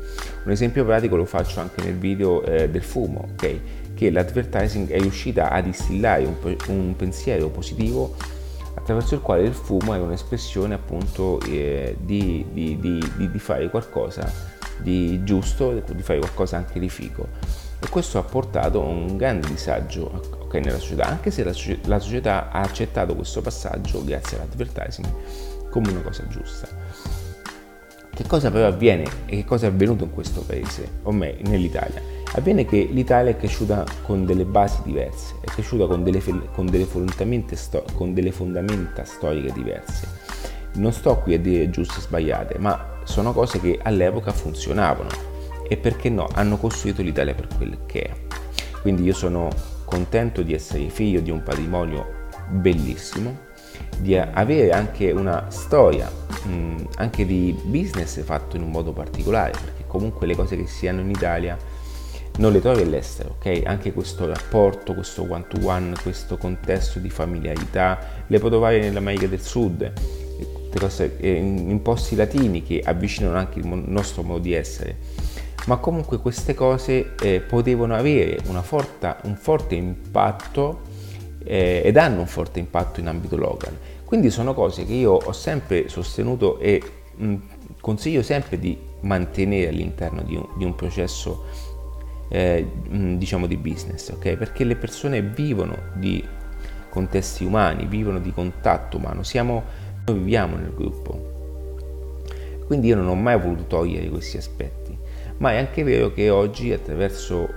Un 0.46 0.52
esempio 0.52 0.84
pratico 0.84 1.16
lo 1.16 1.26
faccio 1.26 1.60
anche 1.60 1.82
nel 1.84 1.98
video 1.98 2.44
eh, 2.44 2.70
del 2.70 2.84
fumo, 2.84 3.28
okay? 3.34 3.62
che 3.94 4.10
l'advertising 4.10 4.90
è 4.90 5.00
riuscita 5.00 5.50
a 5.50 5.62
distillare 5.62 6.26
un, 6.26 6.58
un, 6.68 6.96
pensiero 6.96 7.50
positivo 7.50 8.16
attraverso 8.74 9.14
il 9.14 9.22
quale 9.22 9.44
il 9.44 9.54
fumo 9.54 9.94
è 9.94 10.00
un'espressione 10.00 10.74
appunto 10.74 11.40
eh, 11.42 11.96
di, 12.00 12.46
di, 12.52 12.80
di, 12.80 13.30
di 13.30 13.40
fare 13.40 13.70
qualcosa 13.70 14.52
di 14.82 15.24
giusto, 15.24 15.82
di 15.94 16.02
fare 16.02 16.20
qualcosa 16.20 16.58
anche 16.58 16.80
di 16.80 16.90
figo. 16.90 17.28
E 17.80 17.88
questo 17.90 18.18
ha 18.18 18.24
portato 18.24 18.82
a 18.82 18.86
un 18.86 19.16
grande 19.16 19.48
disagio 19.48 20.43
okay, 20.58 20.62
nella 20.62 20.80
società, 20.80 21.06
anche 21.06 21.32
se 21.32 21.44
la, 21.44 21.54
la 21.86 22.00
società 22.00 22.52
ha 22.52 22.62
accettato 22.62 23.16
questo 23.16 23.42
passaggio 23.42 24.04
grazie 24.04 24.38
all'advertising 24.38 25.08
come 25.70 25.90
una 25.90 26.02
cosa 26.02 26.28
giusta. 26.28 26.68
Che 28.14 28.28
cosa 28.28 28.52
però 28.52 28.68
avviene 28.68 29.04
e 29.26 29.38
che 29.38 29.46
cosa 29.46 29.66
è 29.66 29.70
avvenuto 29.70 30.04
in 30.04 30.12
questo 30.12 30.42
paese, 30.42 31.00
o 31.04 31.12
meglio 31.12 31.50
nell'Italia? 31.50 32.00
Avviene 32.36 32.66
che 32.66 32.88
l'Italia 32.92 33.32
è 33.32 33.38
cresciuta 33.38 33.84
con 34.04 34.26
delle 34.26 34.46
basi 34.46 34.82
diverse, 34.84 35.36
è 35.42 35.46
cresciuta 35.46 35.88
con 35.88 36.04
delle, 36.04 36.22
con 36.54 36.68
delle, 36.68 36.88
sto, 37.56 37.84
con 37.96 38.14
delle 38.14 38.32
fondamenta 38.32 39.04
storiche 39.04 39.52
diverse. 39.52 40.08
Non 40.74 40.94
sto 40.94 41.18
qui 41.18 41.34
a 41.34 41.40
dire 41.40 41.72
giuste 41.72 41.98
e 41.98 42.02
sbagliate, 42.02 42.60
ma 42.60 43.00
sono 43.04 43.34
cose 43.34 43.60
che 43.60 43.80
all'epoca 43.82 44.32
funzionavano 44.32 45.10
e 45.68 45.78
perché 45.78 46.10
no, 46.10 46.28
hanno 46.34 46.58
costruito 46.58 47.02
l'Italia 47.02 47.34
per 47.34 47.48
quel 47.56 47.80
che 47.88 48.02
è. 48.02 48.14
Quindi 48.82 49.04
io 49.04 49.14
sono 49.14 49.50
contento 49.94 50.42
di 50.42 50.56
essere 50.56 50.90
figlio 50.90 51.20
di 51.20 51.30
un 51.30 51.44
patrimonio 51.44 52.30
bellissimo, 52.50 53.38
di 54.00 54.18
avere 54.18 54.72
anche 54.72 55.12
una 55.12 55.52
storia, 55.52 56.12
mh, 56.46 56.88
anche 56.96 57.28
di 57.28 57.56
business 57.66 58.20
fatto 58.24 58.56
in 58.56 58.64
un 58.64 58.72
modo 58.72 58.92
particolare, 58.92 59.52
perché 59.52 59.84
comunque 59.86 60.26
le 60.26 60.36
cose 60.36 60.58
che 60.58 60.66
si 60.66 60.88
hanno 60.88 61.02
in 61.02 61.12
Italia 61.12 61.56
non 62.38 62.52
le 62.52 62.60
trovi 62.60 62.82
all'estero, 62.82 63.36
ok? 63.38 63.62
Anche 63.66 63.94
questo 63.94 64.26
rapporto, 64.26 64.96
questo 64.96 65.28
one 65.30 65.46
to 65.48 65.60
one, 65.64 65.94
questo 66.02 66.38
contesto 66.38 66.98
di 66.98 67.12
familiarità, 67.12 68.24
le 68.26 68.40
puoi 68.40 68.50
trovare 68.50 68.80
nell'America 68.80 69.28
del 69.28 69.42
Sud, 69.42 69.94
cose, 70.76 71.18
in 71.20 71.80
posti 71.84 72.16
latini 72.16 72.64
che 72.64 72.82
avvicinano 72.84 73.38
anche 73.38 73.60
il 73.60 73.68
nostro 73.68 74.24
modo 74.24 74.40
di 74.40 74.54
essere 74.54 74.98
ma 75.66 75.78
comunque 75.78 76.18
queste 76.20 76.54
cose 76.54 77.16
eh, 77.22 77.40
potevano 77.40 77.96
avere 77.96 78.40
forte, 78.62 79.16
un 79.24 79.36
forte 79.36 79.76
impatto 79.76 80.82
eh, 81.44 81.82
ed 81.84 81.98
hanno 81.98 82.22
un 82.22 82.28
forte 82.28 82.60
impatto 82.60 83.00
in 83.00 83.08
ambito 83.08 83.38
local. 83.38 83.78
Quindi 84.04 84.30
sono 84.30 84.54
cose 84.54 84.86
che 84.86 84.94
io 84.94 85.14
ho 85.14 85.32
sempre 85.32 85.88
sostenuto 85.88 86.60
e 86.60 86.82
mh, 87.16 87.36
consiglio 87.80 88.22
sempre 88.22 88.60
di 88.60 88.78
mantenere 89.02 89.70
all'interno 89.70 90.22
di 90.22 90.36
un, 90.36 90.48
di 90.58 90.66
un 90.66 90.76
processo 90.76 91.46
eh, 92.30 92.66
mh, 92.90 93.16
diciamo 93.16 93.48
di 93.48 93.58
business, 93.58 94.10
ok? 94.10 94.36
Perché 94.36 94.66
le 94.66 94.76
persone 94.76 95.22
vivono 95.22 95.78
di 95.96 96.24
contesti 96.90 97.44
umani, 97.44 97.86
vivono 97.86 98.20
di 98.20 98.32
contatto 98.32 98.98
umano, 98.98 99.24
siamo, 99.24 99.64
noi 100.06 100.18
viviamo 100.18 100.58
nel 100.58 100.74
gruppo. 100.76 101.32
Quindi 102.68 102.88
io 102.88 102.96
non 102.96 103.08
ho 103.08 103.16
mai 103.16 103.40
voluto 103.40 103.64
togliere 103.64 104.10
questi 104.10 104.38
aspetti 104.38 104.83
ma 105.44 105.52
è 105.52 105.58
anche 105.58 105.84
vero 105.84 106.14
che 106.14 106.30
oggi 106.30 106.72
attraverso 106.72 107.50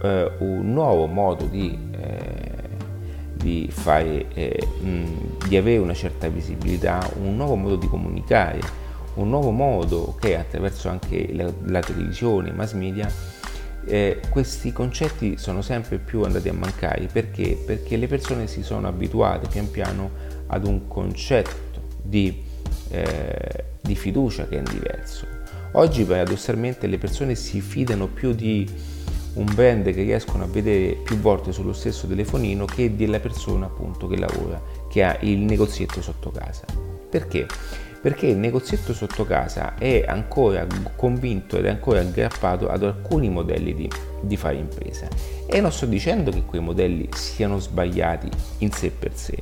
eh, 0.00 0.30
un 0.38 0.72
nuovo 0.72 1.06
modo 1.06 1.46
di, 1.46 1.76
eh, 1.90 2.68
di, 3.34 3.68
fare, 3.68 4.28
eh, 4.32 4.64
mh, 4.80 5.48
di 5.48 5.56
avere 5.56 5.78
una 5.78 5.92
certa 5.92 6.28
visibilità, 6.28 7.04
un 7.20 7.34
nuovo 7.34 7.56
modo 7.56 7.74
di 7.74 7.88
comunicare, 7.88 8.60
un 9.14 9.28
nuovo 9.28 9.50
modo 9.50 10.14
che 10.20 10.38
attraverso 10.38 10.88
anche 10.88 11.34
la, 11.34 11.52
la 11.64 11.80
televisione, 11.80 12.50
i 12.50 12.52
mass 12.52 12.74
media, 12.74 13.10
eh, 13.86 14.20
questi 14.30 14.72
concetti 14.72 15.36
sono 15.36 15.62
sempre 15.62 15.98
più 15.98 16.22
andati 16.22 16.48
a 16.48 16.52
mancare 16.52 17.08
perché? 17.10 17.60
Perché 17.66 17.96
le 17.96 18.06
persone 18.06 18.46
si 18.46 18.62
sono 18.62 18.86
abituate 18.86 19.48
pian 19.48 19.68
piano 19.68 20.10
ad 20.46 20.64
un 20.64 20.86
concetto 20.86 21.80
di, 22.04 22.40
eh, 22.90 23.64
di 23.80 23.96
fiducia 23.96 24.46
che 24.46 24.58
è 24.58 24.62
diverso. 24.62 25.29
Oggi 25.72 26.04
paradossalmente 26.04 26.88
le 26.88 26.98
persone 26.98 27.36
si 27.36 27.60
fidano 27.60 28.08
più 28.08 28.32
di 28.32 28.68
un 29.34 29.46
brand 29.54 29.84
che 29.84 30.02
riescono 30.02 30.42
a 30.42 30.48
vedere 30.48 30.94
più 30.94 31.16
volte 31.18 31.52
sullo 31.52 31.72
stesso 31.72 32.08
telefonino 32.08 32.64
che 32.64 32.96
della 32.96 33.20
persona 33.20 33.66
appunto 33.66 34.08
che 34.08 34.18
lavora, 34.18 34.60
che 34.88 35.04
ha 35.04 35.16
il 35.20 35.38
negozietto 35.38 36.02
sotto 36.02 36.32
casa. 36.32 36.64
Perché? 37.08 37.46
Perché 38.02 38.26
il 38.26 38.36
negozietto 38.36 38.92
sotto 38.92 39.24
casa 39.24 39.76
è 39.76 40.04
ancora 40.04 40.66
convinto 40.96 41.56
ed 41.56 41.66
è 41.66 41.68
ancora 41.68 42.00
aggrappato 42.00 42.68
ad 42.68 42.82
alcuni 42.82 43.28
modelli 43.28 43.72
di, 43.72 43.88
di 44.22 44.36
fare 44.36 44.56
impresa. 44.56 45.06
E 45.46 45.60
non 45.60 45.70
sto 45.70 45.86
dicendo 45.86 46.32
che 46.32 46.44
quei 46.44 46.60
modelli 46.60 47.08
siano 47.14 47.60
sbagliati 47.60 48.28
in 48.58 48.72
sé 48.72 48.90
per 48.90 49.14
sé, 49.14 49.40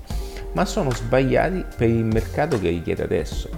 ma 0.52 0.66
sono 0.66 0.90
sbagliati 0.90 1.64
per 1.74 1.88
il 1.88 2.04
mercato 2.04 2.60
che 2.60 2.68
richiede 2.68 3.02
adesso. 3.02 3.48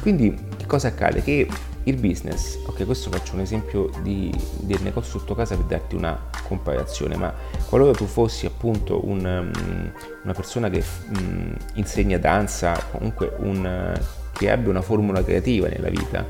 Quindi 0.00 0.34
che 0.56 0.64
cosa 0.66 0.88
accade? 0.88 1.22
Che 1.22 1.46
il 1.88 1.96
business, 1.96 2.58
ok, 2.66 2.84
questo 2.84 3.10
faccio 3.10 3.34
un 3.34 3.40
esempio 3.40 3.90
di, 4.02 4.30
del 4.60 4.80
negozio 4.82 5.18
sotto 5.18 5.34
casa 5.34 5.56
per 5.56 5.64
darti 5.64 5.94
una 5.94 6.20
comparazione, 6.46 7.16
ma 7.16 7.34
qualora 7.66 7.92
tu 7.92 8.04
fossi 8.04 8.46
appunto 8.46 9.06
un, 9.06 9.24
um, 9.24 9.92
una 10.22 10.32
persona 10.34 10.68
che 10.68 10.84
um, 11.16 11.56
insegna 11.74 12.18
danza, 12.18 12.78
comunque 12.90 13.34
un, 13.38 13.98
che 14.32 14.50
abbia 14.50 14.70
una 14.70 14.82
formula 14.82 15.24
creativa 15.24 15.68
nella 15.68 15.88
vita, 15.88 16.24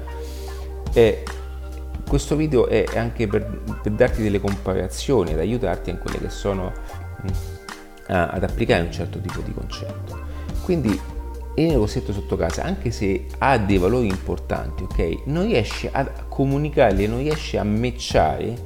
e 0.93 1.25
questo 2.09 2.37
video 2.37 2.69
è 2.69 2.85
anche 2.95 3.27
per, 3.27 3.45
per 3.83 3.93
darti 3.93 4.23
delle 4.23 4.41
comparazioni, 4.41 5.33
ad 5.33 5.41
aiutarti 5.41 5.91
in 5.91 5.99
quelle 5.99 6.19
che 6.19 6.31
sono 6.31 6.73
um, 7.23 7.33
ad 8.07 8.43
applicare 8.43 8.83
un 8.83 8.93
certo 8.93 9.19
tipo 9.19 9.41
di 9.43 9.53
concetto. 9.53 10.19
Quindi 10.63 10.99
il 11.61 11.69
negozietto 11.69 12.13
sotto 12.13 12.37
casa, 12.37 12.63
anche 12.63 12.91
se 12.91 13.27
ha 13.39 13.59
dei 13.59 13.79
valori 13.79 14.07
importanti, 14.07 14.85
ok, 14.85 15.27
non 15.27 15.47
riesce 15.47 15.89
a 15.93 16.05
comunicarli, 16.29 17.07
non 17.07 17.19
riesce 17.19 17.59
a 17.59 17.65
matchare 17.65 18.57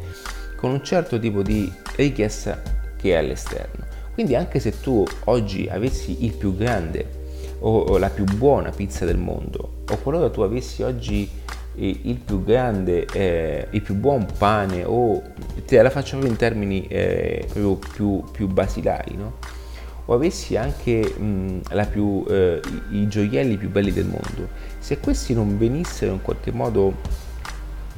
con 0.57 0.71
un 0.71 0.85
certo 0.85 1.19
tipo 1.19 1.43
di 1.43 1.71
richiesta 1.97 2.61
che 2.97 3.13
è 3.13 3.17
all'esterno. 3.17 3.85
Quindi 4.15 4.35
anche 4.35 4.61
se 4.61 4.81
tu 4.81 5.05
oggi 5.25 5.69
avessi 5.71 6.25
il 6.25 6.35
più 6.35 6.55
grande 6.55 7.21
o, 7.61 7.97
la 7.97 8.11
più 8.11 8.25
buona 8.25 8.71
pizza 8.71 9.05
del 9.05 9.17
mondo, 9.17 9.83
o 9.89 9.97
qualora 9.99 10.29
tu 10.31 10.43
avessi 10.43 10.83
oggi 10.83 11.29
eh, 11.75 12.01
il 12.03 12.17
più 12.17 12.45
grande, 12.45 13.07
eh, 13.13 13.69
il 13.71 13.81
più 13.81 13.95
buon 13.95 14.27
pane, 14.37 14.85
o 14.85 15.23
te 15.65 15.81
la 15.81 15.91
faccio 15.91 16.11
proprio 16.11 16.31
in 16.31 16.37
termini 16.37 16.87
eh, 16.89 17.47
proprio 17.49 17.79
più, 17.93 18.23
più 18.31 18.47
basilari, 18.49 19.17
no? 19.17 19.61
O 20.05 20.15
avessi 20.15 20.57
anche 20.57 21.01
mh, 21.01 21.61
più, 21.91 22.25
eh, 22.29 22.61
i, 22.91 23.07
gioielli 23.09 23.57
più 23.57 23.71
belli 23.71 23.93
del 23.93 24.07
mondo, 24.07 24.49
se 24.79 24.99
questi 24.99 25.35
non 25.35 25.59
venissero 25.59 26.13
in 26.13 26.23
qualche 26.23 26.51
modo 26.51 26.95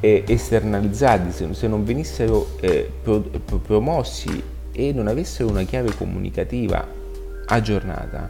eh, 0.01 0.25
esternalizzati, 0.27 1.33
se, 1.33 1.55
se, 1.55 1.67
non 1.67 1.85
venissero 1.85 2.57
eh, 2.61 2.91
pro, 3.03 3.21
pro, 3.21 3.59
promossi 3.59 4.43
e 4.73 4.93
non 4.93 5.09
avessero 5.09 5.49
una 5.49 5.63
chiave 5.63 5.95
comunicativa 5.95 6.87
aggiornata, 7.47 8.29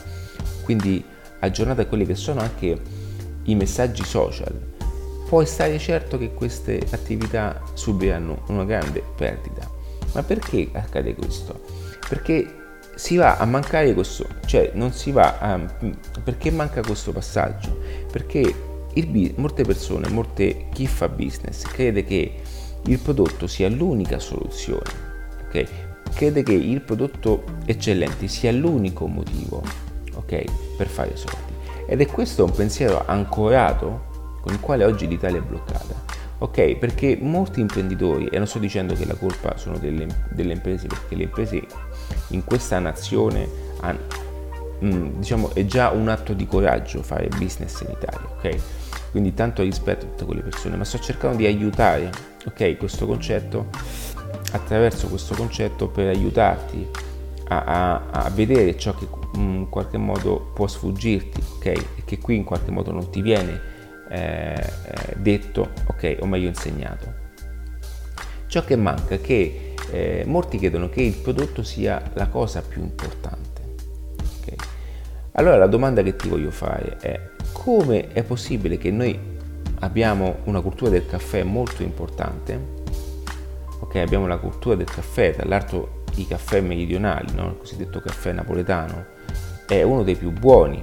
quindi 0.63 1.05
aggiornata 1.41 1.83
a 1.83 1.87
quelli 1.87 2.07
che 2.07 2.15
sono 2.15 2.41
anche 2.41 2.81
i 3.45 3.55
messaggi 3.55 4.05
social, 4.05 4.73
puoi 5.27 5.47
stare 5.47 5.79
certo 5.79 6.17
che 6.17 6.33
queste 6.33 6.81
attività 6.91 7.61
subiranno 7.75 8.43
una 8.49 8.65
grande 8.65 9.03
perdita. 9.17 9.69
Ma 10.13 10.23
perché 10.23 10.69
accade 10.73 11.15
questo? 11.15 11.61
Perché 12.09 12.64
si 12.95 13.17
va 13.17 13.37
a 13.37 13.45
mancare 13.45 13.93
questo, 13.95 14.27
cioè 14.47 14.71
non 14.75 14.93
si 14.93 15.11
va 15.11 15.39
a... 15.39 15.61
perché 16.23 16.51
manca 16.51 16.83
questo 16.83 17.13
passaggio? 17.13 17.79
Perché 18.11 18.55
il, 18.95 19.35
molte 19.37 19.65
persone, 19.65 20.09
molte, 20.09 20.67
chi 20.73 20.87
fa 20.87 21.09
business 21.09 21.63
crede 21.63 22.05
che 22.05 22.41
il 22.87 22.99
prodotto 22.99 23.47
sia 23.47 23.69
l'unica 23.69 24.19
soluzione, 24.19 24.91
ok? 25.47 25.65
Crede 26.15 26.43
che 26.43 26.53
il 26.53 26.81
prodotto 26.81 27.45
eccellente 27.65 28.29
sia 28.29 28.53
l'unico 28.53 29.07
motivo, 29.07 29.63
ok? 30.15 30.45
Per 30.77 30.87
fare 30.87 31.17
soldi. 31.17 31.53
Ed 31.87 32.01
è 32.01 32.07
questo 32.07 32.45
un 32.45 32.53
pensiero 32.53 33.05
ancorato 33.07 34.13
con 34.41 34.53
il 34.53 34.61
quale 34.61 34.85
oggi 34.85 35.09
l'Italia 35.09 35.39
è 35.39 35.43
bloccata. 35.43 36.13
Ok, 36.39 36.77
perché 36.77 37.17
molti 37.21 37.61
imprenditori, 37.61 38.27
e 38.27 38.37
non 38.37 38.47
sto 38.47 38.59
dicendo 38.59 38.95
che 38.95 39.07
la 39.07 39.15
colpa 39.15 39.57
sono 39.57 39.79
delle, 39.79 40.07
delle 40.31 40.53
imprese, 40.53 40.89
perché 40.89 41.15
le 41.15 41.23
imprese 41.25 41.63
in 42.29 42.45
questa 42.45 42.79
nazione 42.79 43.49
mm, 44.85 45.19
diciamo, 45.19 45.55
è 45.55 45.65
già 45.65 45.91
un 45.91 46.09
atto 46.09 46.33
di 46.33 46.47
coraggio 46.47 47.03
fare 47.03 47.29
business 47.29 47.81
in 47.81 47.91
Italia, 47.91 48.29
ok? 48.37 48.57
Quindi 49.11 49.35
tanto 49.35 49.63
rispetto 49.63 50.07
a 50.07 50.09
tutte 50.09 50.25
quelle 50.25 50.43
persone, 50.43 50.77
ma 50.77 50.85
sto 50.85 50.99
cercando 50.99 51.37
di 51.37 51.47
aiutare, 51.47 52.11
ok, 52.47 52.77
questo 52.77 53.07
concetto, 53.07 53.69
attraverso 54.53 55.09
questo 55.09 55.35
concetto 55.35 55.89
per 55.89 56.09
aiutarti 56.09 56.89
a, 57.49 57.65
a, 57.65 58.03
a 58.11 58.31
vedere 58.31 58.77
ciò 58.77 58.95
che 58.95 59.07
mm, 59.39 59.55
in 59.57 59.69
qualche 59.69 59.99
modo 59.99 60.51
può 60.55 60.67
sfuggirti, 60.67 61.43
ok? 61.57 61.67
E 61.67 61.87
che 62.05 62.19
qui 62.19 62.37
in 62.37 62.45
qualche 62.45 62.71
modo 62.71 62.91
non 62.91 63.11
ti 63.11 63.23
viene 63.23 63.73
eh, 64.09 64.53
eh, 64.55 65.15
detto, 65.17 65.71
ok, 65.87 66.19
o 66.21 66.27
meglio 66.27 66.49
insegnato. 66.49 67.23
Ciò 68.55 68.63
che 68.63 68.77
manca 68.77 69.17
è 69.17 69.21
che 69.21 69.75
eh, 69.91 70.23
molti 70.29 70.59
credono 70.59 70.89
che 70.89 71.03
il 71.03 71.15
prodotto 71.15 71.65
sia 71.65 72.01
la 72.13 72.29
cosa 72.29 72.63
più 72.63 72.83
importante. 72.83 73.63
Okay? 74.39 74.55
Allora 75.33 75.57
la 75.57 75.67
domanda 75.67 76.05
che 76.05 76.15
ti 76.15 76.29
voglio 76.29 76.53
fare 76.53 76.99
è 76.99 77.21
come 77.51 78.13
è 78.13 78.23
possibile 78.23 78.79
che 78.79 78.93
noi 78.93 79.19
abbiamo 79.81 80.37
una 80.45 80.61
cultura 80.61 80.93
del 80.93 81.05
caffè 81.05 81.43
molto 81.43 81.83
importante? 81.83 82.83
Ok, 83.81 83.97
abbiamo 83.97 84.29
la 84.29 84.39
cultura 84.39 84.77
del 84.77 84.89
caffè, 84.89 85.33
tra 85.33 85.49
l'altro 85.49 86.05
i 86.15 86.25
caffè 86.25 86.61
meridionali, 86.61 87.35
no? 87.35 87.49
il 87.49 87.59
cosiddetto 87.59 87.99
caffè 87.99 88.31
napoletano, 88.31 89.05
è 89.67 89.83
uno 89.83 90.05
dei 90.05 90.15
più 90.15 90.31
buoni 90.31 90.81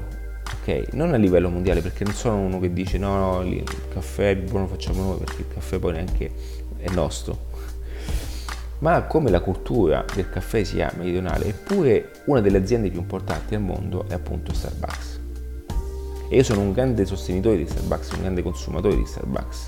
ok? 0.62 0.92
Non 0.92 1.14
a 1.14 1.16
livello 1.16 1.50
mondiale 1.50 1.80
perché 1.80 2.04
non 2.04 2.14
sono 2.14 2.36
uno 2.36 2.60
che 2.60 2.74
dice 2.74 2.98
no, 2.98 3.16
no, 3.16 3.42
il 3.44 3.64
caffè 3.94 4.32
è 4.32 4.36
buono 4.36 4.68
facciamo 4.68 5.02
noi 5.04 5.18
perché 5.20 5.44
il 5.44 5.48
caffè 5.54 5.80
poi 5.80 5.94
neanche 5.94 6.32
è 6.78 6.90
nostro. 6.90 7.51
Ma 8.82 9.04
come 9.04 9.30
la 9.30 9.42
cultura 9.42 10.04
del 10.14 10.30
caffè 10.30 10.64
sia 10.64 10.92
meridionale, 10.98 11.46
eppure 11.46 12.12
una 12.26 12.42
delle 12.42 12.58
aziende 12.58 12.90
più 12.90 13.00
importanti 13.00 13.54
al 13.54 13.62
mondo 13.62 14.06
è 14.08 14.14
appunto 14.14 14.54
Starbucks. 14.54 15.20
E 16.30 16.36
io 16.36 16.44
sono 16.44 16.62
un 16.62 16.72
grande 16.72 17.06
sostenitore 17.06 17.58
di 17.58 17.68
Starbucks, 17.68 18.12
un 18.14 18.22
grande 18.22 18.42
consumatore 18.42 18.96
di 18.96 19.06
Starbucks. 19.06 19.68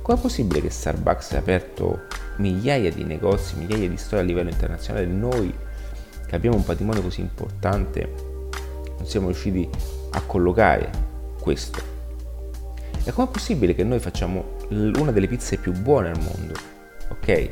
Com'è 0.00 0.18
possibile 0.18 0.62
che 0.62 0.70
Starbucks 0.70 1.32
ha 1.32 1.38
aperto 1.38 2.06
migliaia 2.36 2.90
di 2.90 3.04
negozi, 3.04 3.56
migliaia 3.56 3.88
di 3.88 3.98
storie 3.98 4.24
a 4.24 4.26
livello 4.26 4.48
internazionale, 4.48 5.04
noi 5.04 5.52
che 6.26 6.34
abbiamo 6.34 6.56
un 6.56 6.64
patrimonio 6.64 7.02
così 7.02 7.20
importante 7.20 8.30
non 8.96 9.06
siamo 9.06 9.26
riusciti 9.26 9.68
a 10.12 10.20
collocare 10.22 10.90
questo. 11.38 11.82
E 13.04 13.12
com'è 13.12 13.28
possibile 13.28 13.74
che 13.74 13.84
noi 13.84 13.98
facciamo 13.98 14.56
una 14.70 15.10
delle 15.10 15.26
pizze 15.26 15.58
più 15.58 15.72
buone 15.72 16.10
al 16.10 16.18
mondo? 16.18 16.54
Ok? 17.08 17.50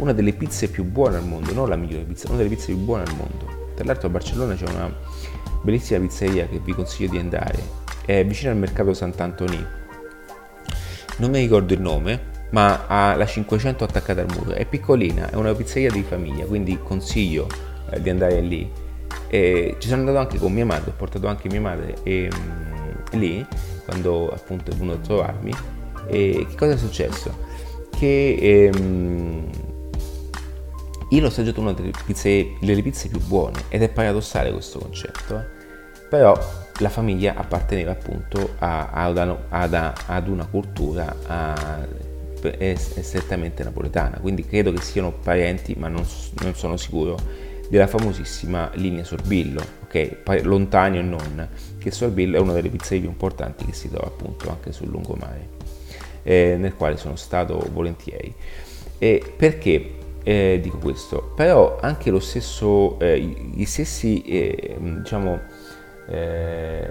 Una 0.00 0.12
delle 0.12 0.32
pizze 0.32 0.68
più 0.68 0.84
buone 0.84 1.16
al 1.16 1.26
mondo, 1.26 1.52
non 1.52 1.68
la 1.68 1.76
migliore 1.76 2.04
pizza, 2.04 2.28
una 2.28 2.38
delle 2.38 2.48
pizze 2.48 2.66
più 2.66 2.78
buone 2.78 3.04
al 3.04 3.14
mondo. 3.16 3.72
Tra 3.74 3.84
l'altro 3.84 4.08
a 4.08 4.10
Barcellona 4.10 4.54
c'è 4.54 4.66
una 4.68 4.92
bellissima 5.62 6.00
pizzeria 6.00 6.46
che 6.46 6.58
vi 6.58 6.72
consiglio 6.72 7.10
di 7.10 7.18
andare, 7.18 7.62
è 8.04 8.24
vicino 8.24 8.50
al 8.50 8.56
mercato 8.56 8.94
Sant'Antoni. 8.94 9.66
Non 11.18 11.30
mi 11.30 11.40
ricordo 11.40 11.74
il 11.74 11.80
nome, 11.80 12.48
ma 12.50 12.86
ha 12.86 13.14
la 13.14 13.26
500 13.26 13.84
attaccata 13.84 14.22
al 14.22 14.28
muro. 14.34 14.52
È 14.52 14.64
piccolina, 14.64 15.30
è 15.30 15.34
una 15.34 15.54
pizzeria 15.54 15.90
di 15.90 16.02
famiglia, 16.02 16.46
quindi 16.46 16.78
consiglio 16.82 17.46
eh, 17.90 18.00
di 18.00 18.08
andare 18.08 18.40
lì 18.40 18.88
e 19.32 19.76
ci 19.78 19.86
sono 19.86 20.00
andato 20.00 20.18
anche 20.18 20.38
con 20.38 20.52
mia 20.52 20.66
madre, 20.66 20.90
ho 20.90 20.94
portato 20.96 21.28
anche 21.28 21.48
mia 21.48 21.60
madre 21.60 21.94
e, 22.02 22.28
um, 22.32 23.20
lì 23.20 23.46
quando 23.84 24.28
appunto 24.28 24.72
è 24.72 24.74
venuto 24.74 24.96
a 24.96 25.00
trovarmi. 25.00 25.52
E 26.08 26.46
che 26.48 26.56
cosa 26.56 26.72
è 26.72 26.76
successo? 26.76 27.32
Che 27.96 28.70
um, 28.74 29.48
io 31.10 31.20
l'ho 31.20 31.26
assaggiato 31.26 31.60
una 31.60 31.72
delle 31.72 31.90
pizze, 32.06 32.54
delle 32.60 32.82
pizze 32.82 33.08
più 33.08 33.20
buone 33.20 33.64
ed 33.68 33.82
è 33.82 33.88
paradossale 33.88 34.52
questo 34.52 34.78
concetto, 34.78 35.38
eh? 35.38 35.44
però 36.08 36.38
la 36.78 36.88
famiglia 36.88 37.34
apparteneva 37.34 37.92
appunto 37.92 38.54
a, 38.58 38.90
a, 38.90 39.06
ad, 39.48 39.92
ad, 40.06 40.28
una 40.28 40.46
cultura 40.46 41.14
è, 42.40 42.56
è 42.58 42.74
strettamente 42.76 43.64
napoletana, 43.64 44.18
quindi 44.20 44.44
credo 44.44 44.72
che 44.72 44.80
siano 44.80 45.12
parenti, 45.12 45.74
ma 45.76 45.88
non, 45.88 46.06
non 46.42 46.54
sono 46.54 46.76
sicuro, 46.76 47.18
della 47.68 47.86
famosissima 47.86 48.70
linea 48.74 49.04
Sorbillo, 49.04 49.62
ok? 49.84 50.42
Lontani 50.42 50.98
o 50.98 51.02
non, 51.02 51.48
che 51.78 51.90
Sorbillo 51.90 52.36
è 52.36 52.40
una 52.40 52.52
delle 52.52 52.68
pizzerie 52.68 53.00
più 53.00 53.10
importanti 53.10 53.64
che 53.64 53.72
si 53.72 53.88
trova 53.88 54.06
appunto 54.06 54.48
anche 54.48 54.72
sul 54.72 54.88
lungomare, 54.88 55.48
eh, 56.22 56.56
nel 56.58 56.74
quale 56.74 56.96
sono 56.96 57.16
stato 57.16 57.68
volentieri. 57.72 58.34
E 58.98 59.34
perché 59.36 59.98
eh, 60.22 60.58
dico 60.62 60.78
questo? 60.78 61.32
Però 61.34 61.78
anche 61.80 62.10
lo 62.10 62.20
stesso, 62.20 62.98
eh, 62.98 63.20
gli 63.20 63.64
stessi, 63.64 64.22
eh, 64.22 64.76
diciamo, 64.78 65.40
eh, 66.08 66.90